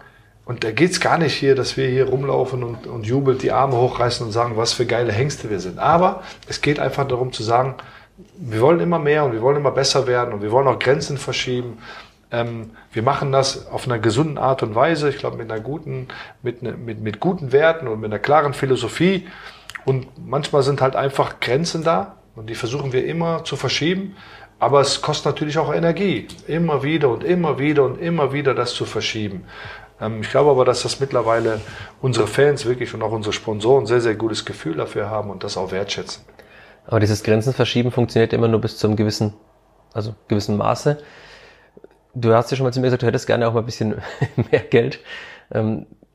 und 0.46 0.64
da 0.64 0.72
geht's 0.72 1.00
gar 1.00 1.18
nicht 1.18 1.34
hier, 1.34 1.56
dass 1.56 1.78
wir 1.78 1.88
hier 1.88 2.10
rumlaufen 2.10 2.64
und, 2.64 2.86
und 2.86 3.06
jubelt, 3.06 3.44
die 3.44 3.52
Arme 3.52 3.78
hochreißen 3.78 4.26
und 4.26 4.34
sagen, 4.34 4.58
was 4.58 4.74
für 4.74 4.86
geile 4.86 5.14
Hengste 5.14 5.50
wir 5.50 5.60
sind. 5.60 5.80
Aber 5.80 6.24
es 6.48 6.62
geht 6.62 6.80
einfach 6.80 7.08
darum 7.08 7.32
zu 7.32 7.44
sagen, 7.44 7.76
wir 8.36 8.62
wollen 8.62 8.82
immer 8.82 9.00
mehr 9.00 9.24
und 9.24 9.32
wir 9.32 9.42
wollen 9.42 9.58
immer 9.58 9.72
besser 9.72 10.06
werden 10.06 10.34
und 10.34 10.42
wir 10.42 10.52
wollen 10.52 10.68
auch 10.68 10.80
Grenzen 10.80 11.18
verschieben. 11.18 11.78
Ähm, 12.30 12.72
wir 12.92 13.04
machen 13.04 13.32
das 13.32 13.68
auf 13.68 13.86
einer 13.86 14.00
gesunden 14.00 14.38
Art 14.38 14.64
und 14.64 14.76
Weise, 14.76 15.10
ich 15.10 15.18
glaube 15.18 15.38
mit 15.38 15.50
einer 15.50 15.62
guten, 15.62 16.10
mit, 16.42 16.62
ne, 16.62 16.74
mit, 16.74 17.00
mit 17.00 17.20
guten 17.22 17.54
Werten 17.54 17.88
und 17.88 18.02
mit 18.02 18.12
einer 18.12 18.20
klaren 18.20 18.54
Philosophie. 18.54 19.28
Und 19.86 20.08
manchmal 20.28 20.64
sind 20.64 20.82
halt 20.82 20.96
einfach 20.96 21.40
Grenzen 21.40 21.84
da 21.84 22.18
und 22.36 22.50
die 22.50 22.56
versuchen 22.56 22.92
wir 22.92 23.06
immer 23.06 23.46
zu 23.46 23.56
verschieben. 23.56 24.16
Aber 24.60 24.82
es 24.82 25.02
kostet 25.02 25.26
natürlich 25.26 25.58
auch 25.58 25.74
Energie, 25.74 26.28
immer 26.48 26.84
wieder 26.84 27.10
und 27.10 27.24
immer 27.24 27.60
wieder 27.60 27.84
und 27.84 28.00
immer 28.00 28.32
wieder 28.32 28.54
das 28.54 28.74
zu 28.74 28.86
verschieben. 28.86 29.44
Ähm, 30.04 30.22
ich 30.22 30.30
glaube 30.30 30.52
aber, 30.52 30.66
dass 30.66 30.84
das 30.84 31.00
mittlerweile 31.00 31.62
unsere 32.02 32.28
Fans 32.28 32.66
wirklich 32.66 32.94
und 32.94 33.02
auch 33.02 33.12
unsere 33.12 33.34
Sponsoren 33.34 33.86
sehr, 33.86 34.02
sehr 34.02 34.16
gutes 34.16 34.46
Gefühl 34.46 34.76
dafür 34.76 35.10
haben 35.10 35.30
und 35.30 35.44
das 35.44 35.58
auch 35.58 35.72
wertschätzen. 35.72 36.24
Aber 36.86 37.00
dieses 37.00 37.24
Grenzenverschieben 37.24 37.92
funktioniert 37.92 38.34
immer 38.34 38.48
nur 38.48 38.60
bis 38.60 38.78
zu 38.78 38.88
einem 38.88 38.96
gewissen, 38.98 39.34
also 39.94 40.14
gewissen 40.28 40.58
Maße. 40.58 40.98
Du 42.14 42.34
hast 42.34 42.52
ja 42.52 42.58
schon 42.58 42.66
mal 42.66 42.74
zu 42.74 42.80
mir 42.80 42.88
gesagt, 42.88 43.04
du 43.04 43.08
hättest 43.08 43.26
gerne 43.26 43.48
auch 43.48 43.54
mal 43.54 43.62
ein 43.62 43.66
bisschen 43.66 44.02
mehr 44.52 44.60
Geld. 44.60 45.00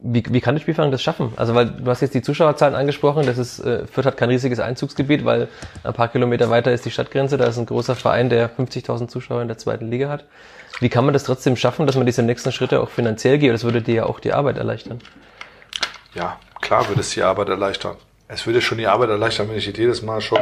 Wie, 0.00 0.22
wie 0.28 0.40
kann 0.40 0.54
der 0.54 0.62
Spielverein 0.62 0.92
das 0.92 1.02
schaffen? 1.02 1.32
Also 1.36 1.56
weil 1.56 1.66
du 1.70 1.90
hast 1.90 2.02
jetzt 2.02 2.14
die 2.14 2.22
Zuschauerzahlen 2.22 2.76
angesprochen, 2.76 3.26
das 3.26 3.36
ist, 3.36 3.58
äh, 3.58 3.84
Fürth 3.86 4.06
hat 4.06 4.16
kein 4.16 4.28
riesiges 4.28 4.60
Einzugsgebiet, 4.60 5.24
weil 5.24 5.48
ein 5.82 5.92
paar 5.92 6.06
Kilometer 6.06 6.50
weiter 6.50 6.72
ist 6.72 6.84
die 6.84 6.92
Stadtgrenze, 6.92 7.36
da 7.36 7.46
ist 7.46 7.58
ein 7.58 7.66
großer 7.66 7.96
Verein, 7.96 8.30
der 8.30 8.48
50.000 8.48 9.08
Zuschauer 9.08 9.42
in 9.42 9.48
der 9.48 9.58
zweiten 9.58 9.90
Liga 9.90 10.08
hat. 10.08 10.24
Wie 10.78 10.88
kann 10.88 11.04
man 11.04 11.14
das 11.14 11.24
trotzdem 11.24 11.56
schaffen, 11.56 11.86
dass 11.86 11.96
man 11.96 12.06
diese 12.06 12.22
nächsten 12.22 12.52
Schritte 12.52 12.80
auch 12.80 12.90
finanziell 12.90 13.38
geht? 13.38 13.52
Das 13.52 13.64
würde 13.64 13.82
dir 13.82 13.94
ja 13.94 14.06
auch 14.06 14.20
die 14.20 14.32
Arbeit 14.32 14.56
erleichtern. 14.56 15.00
Ja, 16.14 16.38
klar 16.60 16.88
würde 16.88 17.00
es 17.00 17.10
die 17.10 17.22
Arbeit 17.22 17.48
erleichtern. 17.48 17.96
Es 18.28 18.46
würde 18.46 18.60
schon 18.60 18.78
die 18.78 18.86
Arbeit 18.86 19.10
erleichtern, 19.10 19.48
wenn 19.48 19.56
ich 19.56 19.66
jedes 19.66 20.02
Mal 20.02 20.20
schon 20.20 20.38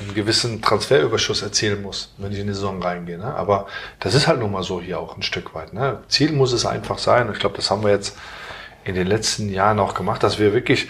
einen 0.00 0.14
gewissen 0.14 0.62
Transferüberschuss 0.62 1.42
erzielen 1.42 1.82
muss, 1.82 2.12
wenn 2.18 2.32
ich 2.32 2.38
in 2.38 2.46
die 2.46 2.54
Saison 2.54 2.82
reingehe. 2.82 3.18
Ne? 3.18 3.34
Aber 3.34 3.66
das 4.00 4.14
ist 4.14 4.26
halt 4.26 4.40
nun 4.40 4.52
mal 4.52 4.62
so 4.62 4.80
hier 4.80 4.98
auch 4.98 5.16
ein 5.16 5.22
Stück 5.22 5.54
weit. 5.54 5.72
Ne? 5.72 6.00
Ziel 6.08 6.32
muss 6.32 6.52
es 6.52 6.66
einfach 6.66 6.98
sein. 6.98 7.30
Ich 7.32 7.38
glaube, 7.38 7.56
das 7.56 7.70
haben 7.70 7.82
wir 7.82 7.90
jetzt 7.90 8.16
in 8.84 8.94
den 8.94 9.06
letzten 9.06 9.50
Jahren 9.50 9.78
auch 9.78 9.92
gemacht, 9.94 10.22
dass 10.22 10.38
wir 10.38 10.54
wirklich 10.54 10.88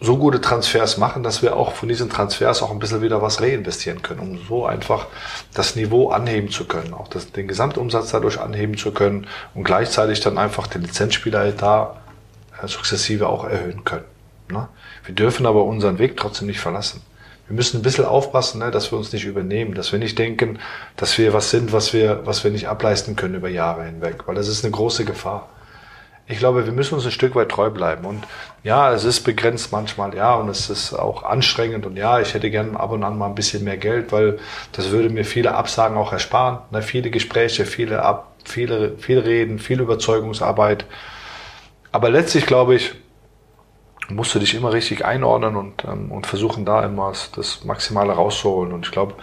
so 0.00 0.18
gute 0.18 0.40
Transfers 0.40 0.98
machen, 0.98 1.22
dass 1.22 1.40
wir 1.40 1.56
auch 1.56 1.72
von 1.72 1.88
diesen 1.88 2.10
Transfers 2.10 2.62
auch 2.62 2.72
ein 2.72 2.80
bisschen 2.80 3.00
wieder 3.00 3.22
was 3.22 3.40
reinvestieren 3.40 4.02
können, 4.02 4.20
um 4.20 4.38
so 4.48 4.66
einfach 4.66 5.06
das 5.54 5.76
Niveau 5.76 6.10
anheben 6.10 6.50
zu 6.50 6.64
können, 6.64 6.92
auch 6.94 7.06
das, 7.06 7.30
den 7.30 7.46
Gesamtumsatz 7.46 8.10
dadurch 8.10 8.40
anheben 8.40 8.76
zu 8.76 8.92
können 8.92 9.28
und 9.54 9.62
gleichzeitig 9.62 10.20
dann 10.20 10.36
einfach 10.36 10.66
den 10.66 10.82
Lizenzspieler 10.82 11.52
da 11.52 11.96
äh, 12.60 12.66
sukzessive 12.66 13.28
auch 13.28 13.44
erhöhen 13.44 13.84
können. 13.84 14.04
Ne? 14.50 14.68
Wir 15.04 15.14
dürfen 15.14 15.46
aber 15.46 15.64
unseren 15.64 15.98
Weg 15.98 16.16
trotzdem 16.16 16.48
nicht 16.48 16.60
verlassen. 16.60 17.02
Wir 17.48 17.56
müssen 17.56 17.80
ein 17.80 17.82
bisschen 17.82 18.04
aufpassen, 18.04 18.58
ne, 18.60 18.70
dass 18.70 18.92
wir 18.92 18.98
uns 18.98 19.12
nicht 19.12 19.24
übernehmen, 19.24 19.74
dass 19.74 19.90
wir 19.90 19.98
nicht 19.98 20.18
denken, 20.18 20.58
dass 20.96 21.16
wir 21.16 21.32
was 21.32 21.50
sind, 21.50 21.72
was 21.72 21.92
wir, 21.92 22.26
was 22.26 22.44
wir 22.44 22.50
nicht 22.50 22.68
ableisten 22.68 23.16
können 23.16 23.34
über 23.34 23.48
Jahre 23.48 23.84
hinweg, 23.84 24.24
weil 24.26 24.34
das 24.34 24.48
ist 24.48 24.64
eine 24.64 24.72
große 24.72 25.04
Gefahr. 25.04 25.48
Ich 26.30 26.38
glaube, 26.38 26.66
wir 26.66 26.74
müssen 26.74 26.94
uns 26.94 27.06
ein 27.06 27.10
Stück 27.10 27.34
weit 27.34 27.48
treu 27.48 27.70
bleiben. 27.70 28.04
Und 28.04 28.24
ja, 28.62 28.92
es 28.92 29.04
ist 29.04 29.22
begrenzt 29.22 29.72
manchmal, 29.72 30.14
ja, 30.14 30.34
und 30.34 30.50
es 30.50 30.68
ist 30.68 30.92
auch 30.92 31.22
anstrengend. 31.22 31.86
Und 31.86 31.96
ja, 31.96 32.20
ich 32.20 32.34
hätte 32.34 32.50
gern 32.50 32.76
ab 32.76 32.90
und 32.90 33.02
an 33.02 33.16
mal 33.16 33.28
ein 33.28 33.34
bisschen 33.34 33.64
mehr 33.64 33.78
Geld, 33.78 34.12
weil 34.12 34.38
das 34.72 34.90
würde 34.90 35.08
mir 35.08 35.24
viele 35.24 35.54
Absagen 35.54 35.96
auch 35.96 36.12
ersparen. 36.12 36.58
Ne? 36.70 36.82
Viele 36.82 37.10
Gespräche, 37.10 37.64
viele, 37.64 38.02
Ab 38.02 38.34
viele, 38.44 38.98
viel 38.98 39.20
Reden, 39.20 39.58
viel 39.58 39.80
Überzeugungsarbeit. 39.80 40.84
Aber 41.92 42.10
letztlich 42.10 42.44
glaube 42.44 42.74
ich, 42.74 42.94
musst 44.08 44.34
du 44.34 44.38
dich 44.38 44.54
immer 44.54 44.72
richtig 44.72 45.04
einordnen 45.04 45.56
und, 45.56 45.84
ähm, 45.84 46.10
und 46.10 46.26
versuchen 46.26 46.64
da 46.64 46.84
immer 46.84 47.12
das 47.34 47.64
Maximale 47.64 48.12
rauszuholen. 48.12 48.72
Und 48.72 48.86
ich 48.86 48.92
glaube, 48.92 49.14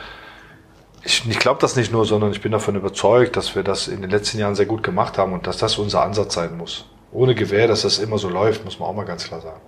ich, 1.03 1.27
ich 1.27 1.39
glaube 1.39 1.61
das 1.61 1.75
nicht 1.75 1.91
nur, 1.91 2.05
sondern 2.05 2.31
ich 2.31 2.41
bin 2.41 2.51
davon 2.51 2.75
überzeugt, 2.75 3.36
dass 3.36 3.55
wir 3.55 3.63
das 3.63 3.88
in 3.88 4.01
den 4.01 4.09
letzten 4.09 4.39
Jahren 4.39 4.55
sehr 4.55 4.65
gut 4.65 4.83
gemacht 4.83 5.17
haben 5.17 5.33
und 5.33 5.47
dass 5.47 5.57
das 5.57 5.77
unser 5.77 6.03
Ansatz 6.03 6.33
sein 6.33 6.57
muss. 6.57 6.86
ohne 7.11 7.33
Gewehr, 7.33 7.67
dass 7.67 7.83
das 7.83 7.99
immer 7.99 8.17
so 8.17 8.27
läuft, 8.27 8.65
muss 8.65 8.79
man 8.79 8.89
auch 8.89 8.93
mal 8.93 9.05
ganz 9.05 9.25
klar 9.25 9.39
sagen. 9.39 9.61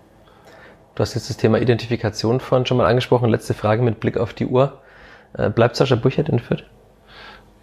Du 0.95 1.01
hast 1.01 1.13
jetzt 1.13 1.29
das 1.29 1.37
Thema 1.37 1.59
Identifikation 1.61 2.39
vorhin 2.39 2.65
schon 2.65 2.77
mal 2.77 2.87
angesprochen. 2.87 3.29
Letzte 3.29 3.53
Frage 3.53 3.83
mit 3.83 3.99
Blick 3.99 4.17
auf 4.17 4.33
die 4.33 4.47
Uhr. 4.47 4.81
Äh, 5.33 5.49
bleibt 5.49 5.75
Sascha 5.75 5.95
Burchert 5.95 6.27
in 6.27 6.39
Fürth? 6.39 6.63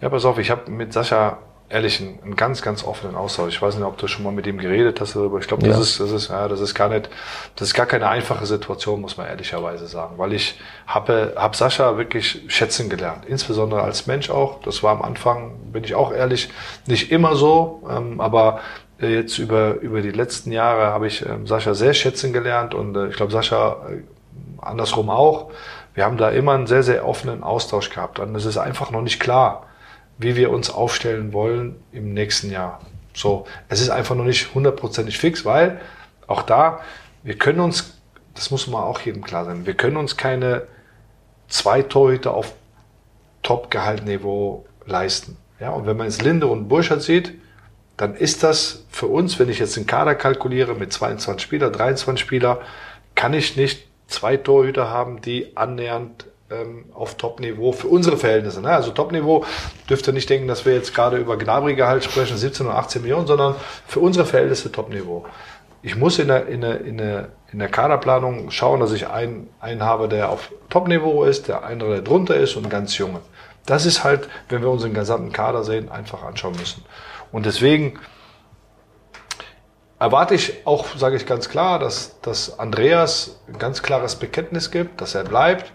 Ja, 0.01 0.09
pass 0.09 0.25
auf, 0.25 0.39
ich 0.39 0.49
habe 0.49 0.71
mit 0.71 0.93
Sascha 0.93 1.39
ehrlich 1.69 1.99
einen, 1.99 2.19
einen, 2.21 2.35
ganz, 2.35 2.61
ganz 2.61 2.83
offenen 2.83 3.15
Austausch. 3.15 3.55
Ich 3.55 3.61
weiß 3.61 3.75
nicht, 3.75 3.85
ob 3.85 3.97
du 3.97 4.07
schon 4.07 4.23
mal 4.23 4.31
mit 4.31 4.45
ihm 4.45 4.57
geredet 4.57 5.01
hast 5.01 5.15
darüber. 5.15 5.39
Ich 5.39 5.47
glaube, 5.47 5.67
das 5.67 5.77
ja. 5.77 5.81
ist, 5.81 5.99
das 5.99 6.11
ist, 6.11 6.29
ja, 6.29 6.47
das 6.47 6.59
ist 6.61 6.75
gar 6.75 6.89
nicht, 6.89 7.09
das 7.55 7.69
ist 7.69 7.73
gar 7.73 7.85
keine 7.85 8.07
einfache 8.07 8.45
Situation, 8.45 9.01
muss 9.01 9.17
man 9.17 9.27
ehrlicherweise 9.27 9.87
sagen, 9.87 10.17
weil 10.17 10.33
ich 10.33 10.59
habe, 10.85 11.33
habe 11.35 11.57
Sascha 11.57 11.97
wirklich 11.97 12.43
schätzen 12.47 12.89
gelernt, 12.89 13.25
insbesondere 13.25 13.81
als 13.81 14.05
Mensch 14.05 14.29
auch. 14.29 14.61
Das 14.61 14.83
war 14.83 14.91
am 14.91 15.01
Anfang, 15.01 15.55
bin 15.71 15.83
ich 15.83 15.95
auch 15.95 16.13
ehrlich, 16.13 16.49
nicht 16.85 17.11
immer 17.11 17.35
so, 17.35 17.83
ähm, 17.89 18.21
aber 18.21 18.59
äh, 19.01 19.13
jetzt 19.13 19.39
über 19.39 19.75
über 19.81 20.01
die 20.01 20.11
letzten 20.11 20.51
Jahre 20.51 20.87
habe 20.87 21.07
ich 21.07 21.25
ähm, 21.25 21.47
Sascha 21.47 21.73
sehr 21.73 21.93
schätzen 21.93 22.31
gelernt 22.31 22.73
und 22.73 22.95
äh, 22.95 23.07
ich 23.07 23.15
glaube 23.15 23.31
Sascha 23.31 23.77
äh, 23.89 24.03
andersrum 24.61 25.09
auch. 25.09 25.51
Wir 25.95 26.05
haben 26.05 26.17
da 26.17 26.29
immer 26.29 26.53
einen 26.53 26.67
sehr 26.67 26.83
sehr 26.83 27.07
offenen 27.07 27.43
Austausch 27.43 27.89
gehabt 27.89 28.19
und 28.19 28.35
es 28.35 28.45
ist 28.45 28.57
einfach 28.57 28.91
noch 28.91 29.01
nicht 29.01 29.19
klar 29.19 29.65
wie 30.17 30.35
wir 30.35 30.51
uns 30.51 30.69
aufstellen 30.69 31.33
wollen 31.33 31.75
im 31.91 32.13
nächsten 32.13 32.51
Jahr. 32.51 32.81
So, 33.13 33.45
es 33.69 33.81
ist 33.81 33.89
einfach 33.89 34.15
noch 34.15 34.25
nicht 34.25 34.53
hundertprozentig 34.53 35.17
fix, 35.17 35.45
weil 35.45 35.79
auch 36.27 36.41
da, 36.41 36.81
wir 37.23 37.37
können 37.37 37.59
uns, 37.59 37.99
das 38.33 38.51
muss 38.51 38.67
man 38.67 38.83
auch 38.83 38.99
jedem 39.01 39.23
klar 39.23 39.45
sein, 39.45 39.65
wir 39.65 39.73
können 39.73 39.97
uns 39.97 40.17
keine 40.17 40.63
zwei 41.47 41.81
Torhüter 41.81 42.33
auf 42.33 42.53
Top-Gehaltniveau 43.43 44.65
leisten. 44.85 45.37
Ja, 45.59 45.69
und 45.69 45.85
wenn 45.85 45.97
man 45.97 46.07
jetzt 46.07 46.21
Linde 46.21 46.47
und 46.47 46.67
Burschert 46.67 47.01
sieht, 47.01 47.33
dann 47.97 48.15
ist 48.15 48.43
das 48.43 48.85
für 48.89 49.07
uns, 49.07 49.39
wenn 49.39 49.49
ich 49.49 49.59
jetzt 49.59 49.77
den 49.77 49.85
Kader 49.85 50.15
kalkuliere 50.15 50.75
mit 50.75 50.91
22 50.91 51.41
Spieler, 51.41 51.69
23 51.69 52.19
Spieler, 52.19 52.61
kann 53.13 53.33
ich 53.33 53.55
nicht 53.55 53.87
zwei 54.07 54.35
Torhüter 54.35 54.89
haben, 54.89 55.21
die 55.21 55.55
annähernd 55.55 56.25
ähm, 56.51 56.85
auf 56.93 57.15
Top-Niveau 57.15 57.71
für 57.71 57.87
unsere 57.87 58.17
Verhältnisse. 58.17 58.61
Ne? 58.61 58.69
Also 58.69 58.91
Top-Niveau 58.91 59.45
dürft 59.89 60.07
ihr 60.07 60.13
nicht 60.13 60.29
denken, 60.29 60.47
dass 60.47 60.65
wir 60.65 60.73
jetzt 60.73 60.93
gerade 60.93 61.17
über 61.17 61.37
Gnabry-Gehalt 61.37 62.03
sprechen, 62.03 62.37
17 62.37 62.67
oder 62.67 62.77
18 62.77 63.01
Millionen, 63.01 63.27
sondern 63.27 63.55
für 63.87 63.99
unsere 63.99 64.25
Verhältnisse 64.25 64.71
Top-Niveau. 64.71 65.25
Ich 65.81 65.95
muss 65.95 66.19
in 66.19 66.27
der, 66.27 66.47
in, 66.47 66.61
der, 66.61 66.81
in, 66.81 66.97
der, 66.97 67.29
in 67.51 67.59
der 67.59 67.69
Kaderplanung 67.69 68.49
schauen, 68.51 68.79
dass 68.79 68.91
ich 68.91 69.07
einen, 69.07 69.49
einen 69.59 69.83
habe, 69.83 70.07
der 70.07 70.29
auf 70.29 70.51
Top-Niveau 70.69 71.23
ist, 71.23 71.47
der 71.47 71.63
andere, 71.63 71.93
der 71.93 72.01
drunter 72.01 72.35
ist 72.35 72.55
und 72.55 72.69
ganz 72.69 72.97
junge. 72.97 73.21
Das 73.65 73.85
ist 73.85 74.03
halt, 74.03 74.27
wenn 74.49 74.61
wir 74.61 74.69
unseren 74.69 74.93
gesamten 74.93 75.31
Kader 75.31 75.63
sehen, 75.63 75.89
einfach 75.89 76.23
anschauen 76.23 76.55
müssen. 76.57 76.83
Und 77.31 77.45
deswegen 77.45 77.99
erwarte 79.99 80.35
ich 80.35 80.65
auch, 80.65 80.85
sage 80.95 81.15
ich 81.15 81.25
ganz 81.25 81.49
klar, 81.49 81.79
dass, 81.79 82.19
dass 82.21 82.59
Andreas 82.59 83.39
ein 83.47 83.57
ganz 83.57 83.81
klares 83.81 84.15
Bekenntnis 84.15 84.71
gibt, 84.71 85.01
dass 85.01 85.15
er 85.15 85.23
bleibt, 85.23 85.71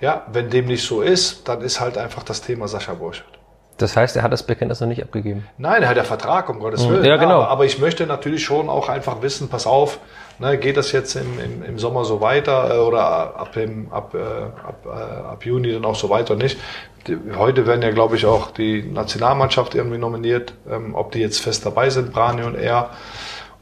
ja, 0.00 0.26
wenn 0.32 0.50
dem 0.50 0.66
nicht 0.66 0.86
so 0.86 1.02
ist, 1.02 1.48
dann 1.48 1.60
ist 1.60 1.80
halt 1.80 1.98
einfach 1.98 2.22
das 2.22 2.40
Thema 2.40 2.68
Sascha 2.68 2.94
Burchardt. 2.94 3.40
Das 3.80 3.96
heißt, 3.96 4.14
er 4.16 4.22
hat 4.22 4.32
das 4.32 4.42
Bekenntnis 4.42 4.80
noch 4.80 4.88
nicht 4.88 5.02
abgegeben? 5.02 5.46
Nein, 5.56 5.82
er 5.82 5.88
hat 5.88 5.96
ja 5.96 6.04
Vertrag, 6.04 6.50
um 6.50 6.58
Gottes 6.60 6.84
mhm. 6.84 6.90
Willen. 6.90 7.04
Ja, 7.06 7.16
genau. 7.16 7.36
Aber, 7.36 7.48
aber, 7.48 7.64
ich 7.64 7.78
möchte 7.78 8.06
natürlich 8.06 8.44
schon 8.44 8.68
auch 8.68 8.90
einfach 8.90 9.22
wissen, 9.22 9.48
pass 9.48 9.66
auf, 9.66 9.98
ne, 10.38 10.58
geht 10.58 10.76
das 10.76 10.92
jetzt 10.92 11.14
im, 11.16 11.40
im, 11.40 11.62
im 11.62 11.78
Sommer 11.78 12.04
so 12.04 12.20
weiter 12.20 12.74
äh, 12.74 12.78
oder 12.78 13.00
ab, 13.36 13.52
dem, 13.52 13.90
ab, 13.90 14.14
äh, 14.14 14.18
ab, 14.18 14.84
äh, 14.84 14.90
ab 14.90 15.46
Juni 15.46 15.72
dann 15.72 15.86
auch 15.86 15.94
so 15.94 16.10
weiter 16.10 16.36
nicht. 16.36 16.58
Die, 17.06 17.16
heute 17.34 17.66
werden 17.66 17.80
ja, 17.80 17.90
glaube 17.90 18.16
ich, 18.16 18.26
auch 18.26 18.50
die 18.50 18.82
Nationalmannschaft 18.82 19.74
irgendwie 19.74 19.98
nominiert, 19.98 20.52
ähm, 20.70 20.94
ob 20.94 21.12
die 21.12 21.20
jetzt 21.20 21.40
fest 21.40 21.64
dabei 21.64 21.88
sind, 21.88 22.12
Brani 22.12 22.42
und 22.42 22.56
er. 22.56 22.90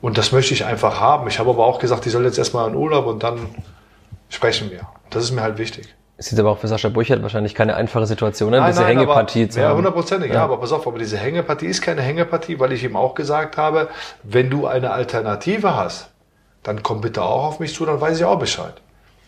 Und 0.00 0.18
das 0.18 0.32
möchte 0.32 0.52
ich 0.52 0.64
einfach 0.64 1.00
haben. 1.00 1.28
Ich 1.28 1.38
habe 1.38 1.50
aber 1.50 1.64
auch 1.64 1.78
gesagt, 1.78 2.04
die 2.04 2.10
soll 2.10 2.24
jetzt 2.24 2.38
erstmal 2.38 2.68
in 2.68 2.74
Urlaub 2.74 3.06
und 3.06 3.22
dann 3.22 3.46
sprechen 4.28 4.70
wir. 4.72 4.80
Das 5.10 5.22
ist 5.22 5.30
mir 5.30 5.42
halt 5.42 5.58
wichtig. 5.58 5.94
Es 6.20 6.32
ist 6.32 6.38
aber 6.40 6.50
auch 6.50 6.58
für 6.58 6.66
Sascha 6.66 6.88
Burchert 6.88 7.22
wahrscheinlich 7.22 7.54
keine 7.54 7.76
einfache 7.76 8.04
Situation, 8.04 8.50
ne? 8.50 8.58
nein, 8.58 8.72
diese 8.72 8.82
nein, 8.82 8.98
Hängepartie 8.98 9.44
aber, 9.44 9.50
zu 9.50 9.60
haben. 9.60 9.68
Ja, 9.70 9.76
hundertprozentig, 9.76 10.30
ja. 10.30 10.38
ja, 10.38 10.44
aber 10.44 10.56
pass 10.56 10.72
auf, 10.72 10.84
aber 10.84 10.98
diese 10.98 11.16
Hängepartie 11.16 11.66
ist 11.66 11.80
keine 11.80 12.02
Hängepartie, 12.02 12.58
weil 12.58 12.72
ich 12.72 12.82
ihm 12.82 12.96
auch 12.96 13.14
gesagt 13.14 13.56
habe, 13.56 13.88
wenn 14.24 14.50
du 14.50 14.66
eine 14.66 14.90
Alternative 14.90 15.76
hast, 15.76 16.10
dann 16.64 16.82
komm 16.82 17.02
bitte 17.02 17.22
auch 17.22 17.44
auf 17.44 17.60
mich 17.60 17.72
zu, 17.72 17.86
dann 17.86 18.00
weiß 18.00 18.18
ich 18.18 18.24
auch 18.24 18.38
Bescheid. 18.38 18.74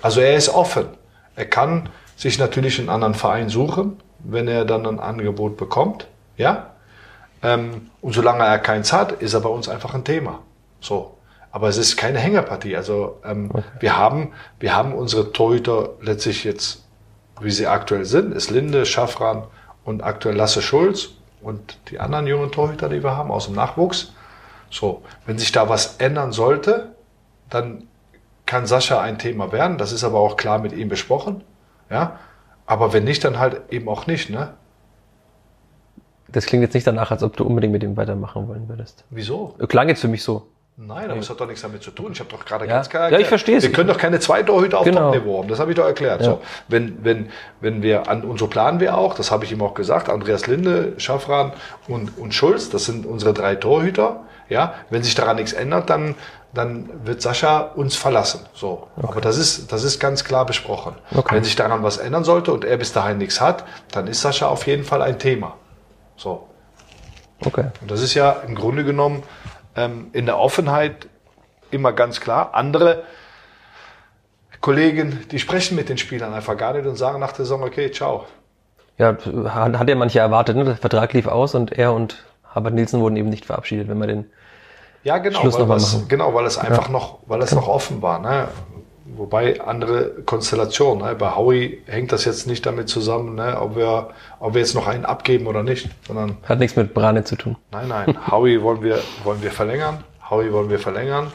Also 0.03 0.21
er 0.21 0.35
ist 0.35 0.49
offen. 0.49 0.89
Er 1.37 1.45
kann 1.45 1.89
sich 2.17 2.41
natürlich 2.41 2.81
einen 2.81 2.89
anderen 2.89 3.15
Verein 3.15 3.49
suchen, 3.49 4.01
wenn 4.19 4.49
er 4.49 4.65
dann 4.65 4.85
ein 4.85 4.99
Angebot 4.99 5.57
bekommt, 5.57 6.09
ja. 6.37 6.71
Ähm, 7.43 7.91
und 8.01 8.15
solange 8.15 8.45
er 8.45 8.59
keins 8.59 8.93
hat, 8.93 9.13
ist 9.13 9.33
er 9.33 9.41
bei 9.41 9.49
uns 9.49 9.69
einfach 9.69 9.95
ein 9.95 10.05
Thema. 10.05 10.41
So. 10.81 11.17
Aber 11.53 11.69
es 11.69 11.77
ist 11.77 11.97
keine 11.97 12.19
Hängerpartie. 12.19 12.77
Also 12.77 13.19
ähm, 13.25 13.51
okay. 13.53 13.65
wir 13.81 13.97
haben 13.97 14.33
wir 14.59 14.77
haben 14.77 14.95
unsere 14.95 15.33
Torhüter 15.33 15.91
letztlich 16.01 16.45
jetzt, 16.45 16.85
wie 17.41 17.51
sie 17.51 17.67
aktuell 17.67 18.05
sind, 18.05 18.33
ist 18.33 18.51
Linde, 18.51 18.87
Schaffran 18.87 19.45
und 19.85 20.03
aktuell 20.03 20.37
Lasse 20.37 20.63
Schulz 20.63 21.11
und 21.41 21.79
die 21.91 21.99
anderen 21.99 22.27
jungen 22.27 22.53
Torhüter, 22.53 22.89
die 22.89 23.03
wir 23.03 23.17
haben 23.17 23.31
aus 23.31 23.47
dem 23.47 23.55
Nachwuchs. 23.55 24.13
So, 24.71 25.03
wenn 25.27 25.39
sich 25.39 25.51
da 25.51 25.69
was 25.69 25.97
ändern 25.97 26.33
sollte, 26.33 26.95
dann 27.49 27.89
kann 28.47 28.67
Sascha 28.67 29.01
ein 29.01 29.19
Thema 29.19 29.53
werden. 29.53 29.79
Das 29.79 29.93
ist 29.93 30.05
aber 30.05 30.21
auch 30.21 30.37
klar 30.37 30.59
mit 30.59 30.73
ihm 30.73 30.89
besprochen. 30.89 31.43
Ja, 31.91 32.19
aber 32.67 32.93
wenn 32.93 33.05
nicht, 33.05 33.25
dann 33.25 33.39
halt 33.41 33.63
eben 33.71 33.89
auch 33.89 34.07
nicht, 34.07 34.31
ne? 34.31 34.55
Das 36.29 36.47
klingt 36.47 36.63
jetzt 36.63 36.75
nicht 36.75 36.87
danach, 36.87 37.11
als 37.11 37.25
ob 37.25 37.37
du 37.37 37.45
unbedingt 37.45 37.73
mit 37.73 37.83
ihm 37.83 37.97
weitermachen 37.97 38.47
wollen 38.47 38.69
würdest. 38.69 39.05
Wieso? 39.11 39.57
Klang 39.67 39.89
jetzt 39.89 40.01
für 40.01 40.09
mich 40.09 40.23
so. 40.23 40.47
Nein, 40.83 41.11
aber 41.11 41.21
es 41.21 41.29
hat 41.29 41.39
doch 41.39 41.47
nichts 41.47 41.61
damit 41.61 41.83
zu 41.83 41.91
tun. 41.91 42.13
Ich 42.13 42.21
habe 42.21 42.31
doch 42.31 42.43
gerade 42.43 42.65
ja. 42.65 42.73
ganz 42.73 42.89
klar 42.89 43.03
erklärt. 43.03 43.21
Ja, 43.21 43.25
ich 43.25 43.29
verstehe 43.29 43.59
es. 43.59 43.65
Wir 43.65 43.73
können 43.73 43.89
doch 43.89 43.99
keine 43.99 44.19
zwei 44.19 44.43
Torhüter 44.43 44.79
auf 44.79 44.87
genau. 44.87 45.13
Top-Niveau 45.13 45.39
haben. 45.39 45.49
Das 45.49 45.61
habe 45.61 45.73
ich 45.73 45.77
doch 45.77 45.85
erklärt. 45.85 46.23
Ja. 46.23 46.27
So, 46.27 46.41
wenn, 46.69 47.05
wenn, 47.05 47.29
wenn 47.61 47.83
wir 47.83 48.09
an, 48.09 48.25
und 48.25 48.39
so 48.39 48.47
planen 48.47 48.81
wir 48.81 48.97
auch, 48.97 49.15
das 49.15 49.31
habe 49.31 49.45
ich 49.45 49.53
ihm 49.53 49.61
auch 49.61 49.75
gesagt, 49.75 50.09
Andreas 50.09 50.47
Linde, 50.47 50.95
Schaffran 50.97 51.53
und, 51.87 52.17
und 52.17 52.33
Schulz, 52.33 52.71
das 52.71 52.87
sind 52.87 53.05
unsere 53.05 53.35
drei 53.35 53.57
Torhüter. 53.57 54.21
Ja, 54.49 54.75
wenn 54.89 55.03
sich 55.03 55.15
daran 55.15 55.37
nichts 55.37 55.53
ändert, 55.53 55.91
dann, 55.91 56.15
dann 56.55 56.89
wird 57.05 57.21
Sascha 57.21 57.61
uns 57.61 57.95
verlassen. 57.95 58.41
So. 58.55 58.89
Okay. 58.97 59.07
Aber 59.07 59.21
das 59.21 59.37
ist, 59.37 59.71
das 59.73 59.85
ist 59.85 60.01
ganz 60.01 60.25
klar 60.25 60.47
besprochen. 60.47 60.95
Okay. 61.15 61.35
Wenn 61.37 61.45
sich 61.45 61.57
daran 61.57 61.83
was 61.83 61.99
ändern 61.99 62.25
sollte 62.25 62.53
und 62.53 62.65
er 62.65 62.79
bis 62.79 62.95
dahin 62.95 63.19
nichts 63.19 63.41
hat, 63.41 63.65
dann 63.93 64.07
ist 64.07 64.23
Sascha 64.23 64.49
auf 64.49 64.67
jeden 64.67 64.85
Fall 64.85 65.03
ein 65.03 65.19
Thema. 65.19 65.57
So. 66.17 66.49
Okay. 67.45 67.67
Und 67.81 67.91
das 67.91 68.01
ist 68.01 68.15
ja 68.15 68.33
im 68.47 68.55
Grunde 68.55 68.85
genommen, 68.85 69.23
ähm, 69.77 70.09
in 70.13 70.27
der 70.27 70.39
Offenheit 70.39 71.09
immer 71.71 71.93
ganz 71.93 72.21
klar. 72.21 72.55
Andere 72.55 73.05
Kollegen, 74.61 75.21
die 75.31 75.39
sprechen 75.39 75.77
mit 75.77 75.89
den 75.89 75.99
Spielern 75.99 76.35
einfach 76.35 76.57
gar 76.57 76.75
nicht 76.75 76.87
und 76.87 76.97
sagen 76.97 77.21
nach 77.21 77.33
der 77.33 77.45
Saison, 77.45 77.63
okay, 77.63 77.91
ciao. 77.91 78.27
Ja, 78.99 79.17
hat 79.47 79.89
ja 79.89 79.95
manche 79.95 80.19
erwartet, 80.19 80.57
ne? 80.57 80.65
Der 80.65 80.77
Vertrag 80.77 81.13
lief 81.15 81.27
aus 81.27 81.55
und 81.55 81.73
er 81.73 81.95
und 81.95 82.25
Herbert 82.53 82.75
Nielsen 82.75 83.01
wurden 83.01 83.17
eben 83.17 83.31
nicht 83.31 83.47
verabschiedet, 83.47 83.89
wenn 83.89 83.99
wir 83.99 84.07
den 84.07 84.27
ja, 85.03 85.17
genau, 85.17 85.41
Schluss 85.41 85.55
weil 85.55 85.63
noch 85.63 85.69
was, 85.71 86.09
genau, 86.09 86.35
weil 86.35 86.45
es 86.45 86.59
einfach 86.59 86.87
ja. 86.87 86.93
noch, 86.93 87.21
weil 87.27 87.41
es 87.41 87.51
genau. 87.51 87.63
noch 87.63 87.69
offen 87.69 88.03
war. 88.03 88.19
Ne? 88.19 88.49
Wobei 89.17 89.61
andere 89.61 90.11
Konstellationen. 90.25 91.05
Ne? 91.05 91.15
Bei 91.15 91.35
Howie 91.35 91.83
hängt 91.87 92.13
das 92.13 92.25
jetzt 92.25 92.47
nicht 92.47 92.65
damit 92.67 92.89
zusammen, 92.89 93.35
ne? 93.35 93.61
ob, 93.61 93.77
wir, 93.77 94.11
ob 94.39 94.55
wir 94.55 94.61
jetzt 94.61 94.75
noch 94.75 94.87
einen 94.87 95.05
abgeben 95.05 95.47
oder 95.47 95.63
nicht, 95.63 95.89
sondern 96.07 96.37
hat 96.45 96.59
nichts 96.59 96.77
mit 96.77 96.95
Brane 96.95 97.25
zu 97.25 97.37
tun. 97.37 97.57
Nein, 97.73 97.89
nein. 97.89 98.17
Howie 98.31 98.63
wollen 98.63 98.83
wir 98.83 99.01
wollen 99.25 99.43
wir 99.43 99.51
verlängern. 99.51 100.05
Howie 100.29 100.53
wollen 100.53 100.71
wir 100.71 100.79
verlängern. 100.79 101.33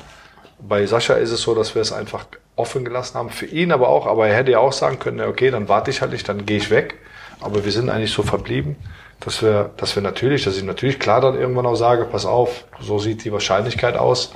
Bei 0.60 0.86
Sascha 0.86 1.16
ist 1.16 1.32
es 1.32 1.42
so, 1.42 1.54
dass 1.54 1.76
wir 1.76 1.82
es 1.82 1.92
einfach 1.92 2.26
offen 2.56 2.86
gelassen 2.86 3.18
haben 3.18 3.30
für 3.30 3.46
ihn, 3.46 3.72
aber 3.72 3.90
auch. 3.90 4.08
Aber 4.08 4.28
er 4.28 4.36
hätte 4.36 4.52
ja 4.52 4.60
auch 4.60 4.74
sagen 4.74 5.00
können, 5.00 5.20
okay, 5.22 5.52
dann 5.52 5.68
warte 5.68 5.92
ich 5.92 6.02
halt 6.02 6.12
nicht, 6.12 6.28
dann 6.30 6.46
gehe 6.46 6.58
ich 6.58 6.70
weg. 6.70 6.96
Aber 7.42 7.66
wir 7.66 7.72
sind 7.72 7.90
eigentlich 7.90 8.12
so 8.12 8.24
verblieben, 8.24 8.78
dass 9.20 9.42
wir, 9.42 9.72
dass 9.78 9.96
wir 9.96 10.04
natürlich, 10.04 10.46
dass 10.46 10.58
ich 10.58 10.64
natürlich 10.64 11.00
klar 11.00 11.22
dann 11.22 11.38
irgendwann 11.38 11.66
auch 11.66 11.76
sage, 11.76 12.06
pass 12.06 12.26
auf, 12.26 12.66
so 12.80 13.00
sieht 13.00 13.24
die 13.26 13.32
Wahrscheinlichkeit 13.32 13.98
aus. 13.98 14.32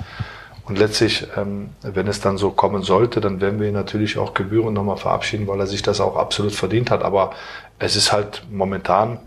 Und 0.70 0.78
letztlich, 0.78 1.26
ähm, 1.36 1.70
wenn 1.82 2.06
es 2.06 2.20
dann 2.20 2.38
so 2.38 2.52
kommen 2.52 2.84
sollte, 2.84 3.20
dann 3.20 3.40
werden 3.40 3.58
wir 3.58 3.66
ihn 3.66 3.74
natürlich 3.74 4.18
auch 4.18 4.34
gebührend 4.34 4.74
nochmal 4.74 4.98
verabschieden, 4.98 5.48
weil 5.48 5.58
er 5.58 5.66
sich 5.66 5.82
das 5.82 6.00
auch 6.00 6.14
absolut 6.14 6.52
verdient 6.52 6.92
hat. 6.92 7.02
Aber 7.02 7.32
es 7.80 7.96
ist 7.96 8.12
halt 8.12 8.44
momentan 8.52 9.18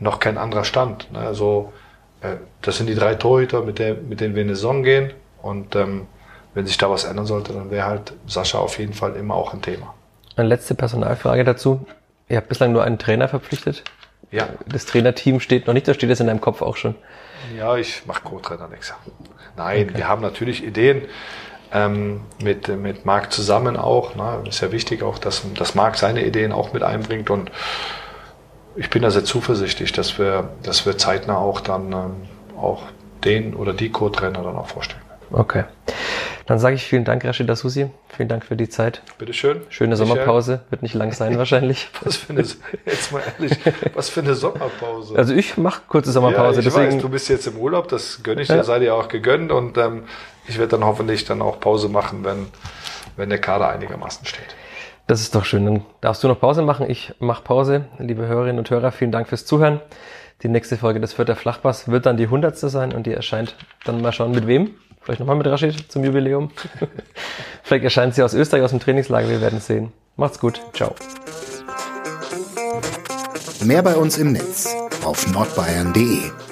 noch 0.00 0.18
kein 0.18 0.38
anderer 0.38 0.64
Stand. 0.64 1.12
Ne? 1.12 1.18
Also 1.18 1.74
äh, 2.22 2.36
das 2.62 2.78
sind 2.78 2.86
die 2.86 2.94
drei 2.94 3.16
Torhüter, 3.16 3.60
mit, 3.60 3.78
der, 3.78 3.96
mit 3.96 4.22
denen 4.22 4.34
wir 4.34 4.40
in 4.40 4.48
die 4.48 4.54
Saison 4.54 4.82
gehen. 4.82 5.10
Und 5.42 5.76
ähm, 5.76 6.06
wenn 6.54 6.64
sich 6.64 6.78
da 6.78 6.88
was 6.88 7.04
ändern 7.04 7.26
sollte, 7.26 7.52
dann 7.52 7.70
wäre 7.70 7.84
halt 7.84 8.14
Sascha 8.26 8.56
auf 8.56 8.78
jeden 8.78 8.94
Fall 8.94 9.14
immer 9.14 9.34
auch 9.34 9.52
ein 9.52 9.60
Thema. 9.60 9.92
Eine 10.36 10.48
letzte 10.48 10.74
Personalfrage 10.74 11.44
dazu. 11.44 11.84
Ihr 12.30 12.38
habt 12.38 12.48
bislang 12.48 12.72
nur 12.72 12.82
einen 12.82 12.98
Trainer 12.98 13.28
verpflichtet. 13.28 13.84
Ja. 14.30 14.48
Das 14.66 14.86
Trainerteam 14.86 15.40
steht 15.40 15.66
noch 15.66 15.74
nicht, 15.74 15.88
da 15.88 15.94
steht 15.94 16.10
es 16.10 16.20
in 16.20 16.26
deinem 16.26 16.40
Kopf 16.40 16.62
auch 16.62 16.76
schon. 16.76 16.94
Ja, 17.56 17.76
ich 17.76 18.04
mache 18.06 18.22
Co-Trainer 18.22 18.68
nichts. 18.68 18.92
Nein, 19.56 19.88
okay. 19.88 19.98
wir 19.98 20.08
haben 20.08 20.22
natürlich 20.22 20.64
Ideen 20.64 21.02
ähm, 21.72 22.20
mit, 22.42 22.68
mit 22.68 23.06
Marc 23.06 23.32
zusammen 23.32 23.76
auch. 23.76 24.14
Ne? 24.14 24.44
Ist 24.48 24.60
ja 24.60 24.72
wichtig 24.72 25.02
auch, 25.02 25.18
dass, 25.18 25.42
dass 25.54 25.74
Marc 25.74 25.96
seine 25.96 26.24
Ideen 26.24 26.52
auch 26.52 26.72
mit 26.72 26.82
einbringt 26.82 27.30
und 27.30 27.50
ich 28.76 28.90
bin 28.90 29.02
da 29.02 29.10
sehr 29.10 29.24
zuversichtlich, 29.24 29.92
dass 29.92 30.18
wir, 30.18 30.50
dass 30.62 30.86
wir 30.86 30.96
zeitnah 30.96 31.36
auch 31.36 31.60
dann 31.60 31.92
ähm, 31.92 32.28
auch 32.56 32.82
den 33.24 33.54
oder 33.54 33.72
die 33.72 33.90
Co-Trainer 33.90 34.42
dann 34.42 34.56
auch 34.56 34.68
vorstellen. 34.68 35.02
Okay. 35.30 35.64
Dann 36.46 36.58
sage 36.58 36.76
ich 36.76 36.84
vielen 36.84 37.04
Dank, 37.04 37.24
Rashida 37.24 37.54
Susi. 37.54 37.90
Vielen 38.08 38.30
Dank 38.30 38.42
für 38.42 38.56
die 38.56 38.70
Zeit. 38.70 39.02
Bitteschön. 39.18 39.60
Schöne 39.68 39.96
Michael. 39.96 40.08
Sommerpause. 40.08 40.60
Wird 40.70 40.82
nicht 40.82 40.94
lang 40.94 41.12
sein 41.12 41.36
wahrscheinlich. 41.36 41.88
was 42.02 42.16
für 42.16 42.32
eine, 42.32 42.42
jetzt 42.86 43.12
mal 43.12 43.22
ehrlich, 43.38 43.58
was 43.92 44.08
für 44.08 44.20
eine 44.20 44.34
Sommerpause. 44.34 45.14
Also 45.16 45.34
ich 45.34 45.58
mache 45.58 45.82
kurze 45.88 46.10
Sommerpause. 46.10 46.60
Ja, 46.60 46.66
ich 46.66 46.72
deswegen, 46.72 46.94
weiß, 46.94 47.02
du 47.02 47.08
bist 47.10 47.28
jetzt 47.28 47.46
im 47.46 47.58
Urlaub, 47.58 47.88
das 47.88 48.22
gönne 48.22 48.40
ich 48.40 48.48
dir, 48.48 48.56
ja. 48.56 48.64
sei 48.64 48.78
dir 48.78 48.94
auch 48.94 49.08
gegönnt 49.08 49.52
und 49.52 49.76
ähm, 49.76 50.04
ich 50.46 50.58
werde 50.58 50.70
dann 50.70 50.84
hoffentlich 50.84 51.26
dann 51.26 51.42
auch 51.42 51.60
Pause 51.60 51.90
machen, 51.90 52.24
wenn, 52.24 52.46
wenn 53.16 53.28
der 53.28 53.40
Kader 53.40 53.68
einigermaßen 53.68 54.24
steht. 54.24 54.56
Das 55.06 55.20
ist 55.20 55.34
doch 55.34 55.44
schön. 55.44 55.66
Dann 55.66 55.84
darfst 56.00 56.24
du 56.24 56.28
noch 56.28 56.40
Pause 56.40 56.62
machen. 56.62 56.88
Ich 56.88 57.12
mache 57.18 57.42
Pause. 57.42 57.86
Liebe 57.98 58.26
Hörerinnen 58.26 58.58
und 58.58 58.70
Hörer, 58.70 58.90
vielen 58.92 59.12
Dank 59.12 59.28
fürs 59.28 59.44
Zuhören. 59.44 59.80
Die 60.42 60.48
nächste 60.48 60.76
Folge 60.76 61.00
des 61.00 61.14
Vierter 61.14 61.36
Flachpass 61.36 61.88
wird 61.90 62.06
dann 62.06 62.16
die 62.16 62.28
hundertste 62.28 62.68
sein 62.68 62.92
und 62.92 63.06
die 63.06 63.12
erscheint 63.12 63.56
dann 63.84 64.00
mal 64.00 64.12
schauen 64.12 64.30
mit 64.30 64.46
wem. 64.46 64.74
Vielleicht 65.08 65.20
nochmal 65.20 65.36
mit 65.36 65.46
Rashid 65.46 65.90
zum 65.90 66.04
Jubiläum. 66.04 66.50
Vielleicht 67.62 67.84
erscheint 67.84 68.14
sie 68.14 68.22
aus 68.22 68.34
Österreich, 68.34 68.62
aus 68.62 68.72
dem 68.72 68.80
Trainingslager. 68.80 69.30
Wir 69.30 69.40
werden 69.40 69.58
sehen. 69.58 69.90
Macht's 70.16 70.38
gut. 70.38 70.60
Ciao. 70.74 70.94
Mehr 73.64 73.82
bei 73.82 73.96
uns 73.96 74.18
im 74.18 74.32
Netz 74.32 74.76
auf 75.02 75.26
nordbayern.de 75.32 76.47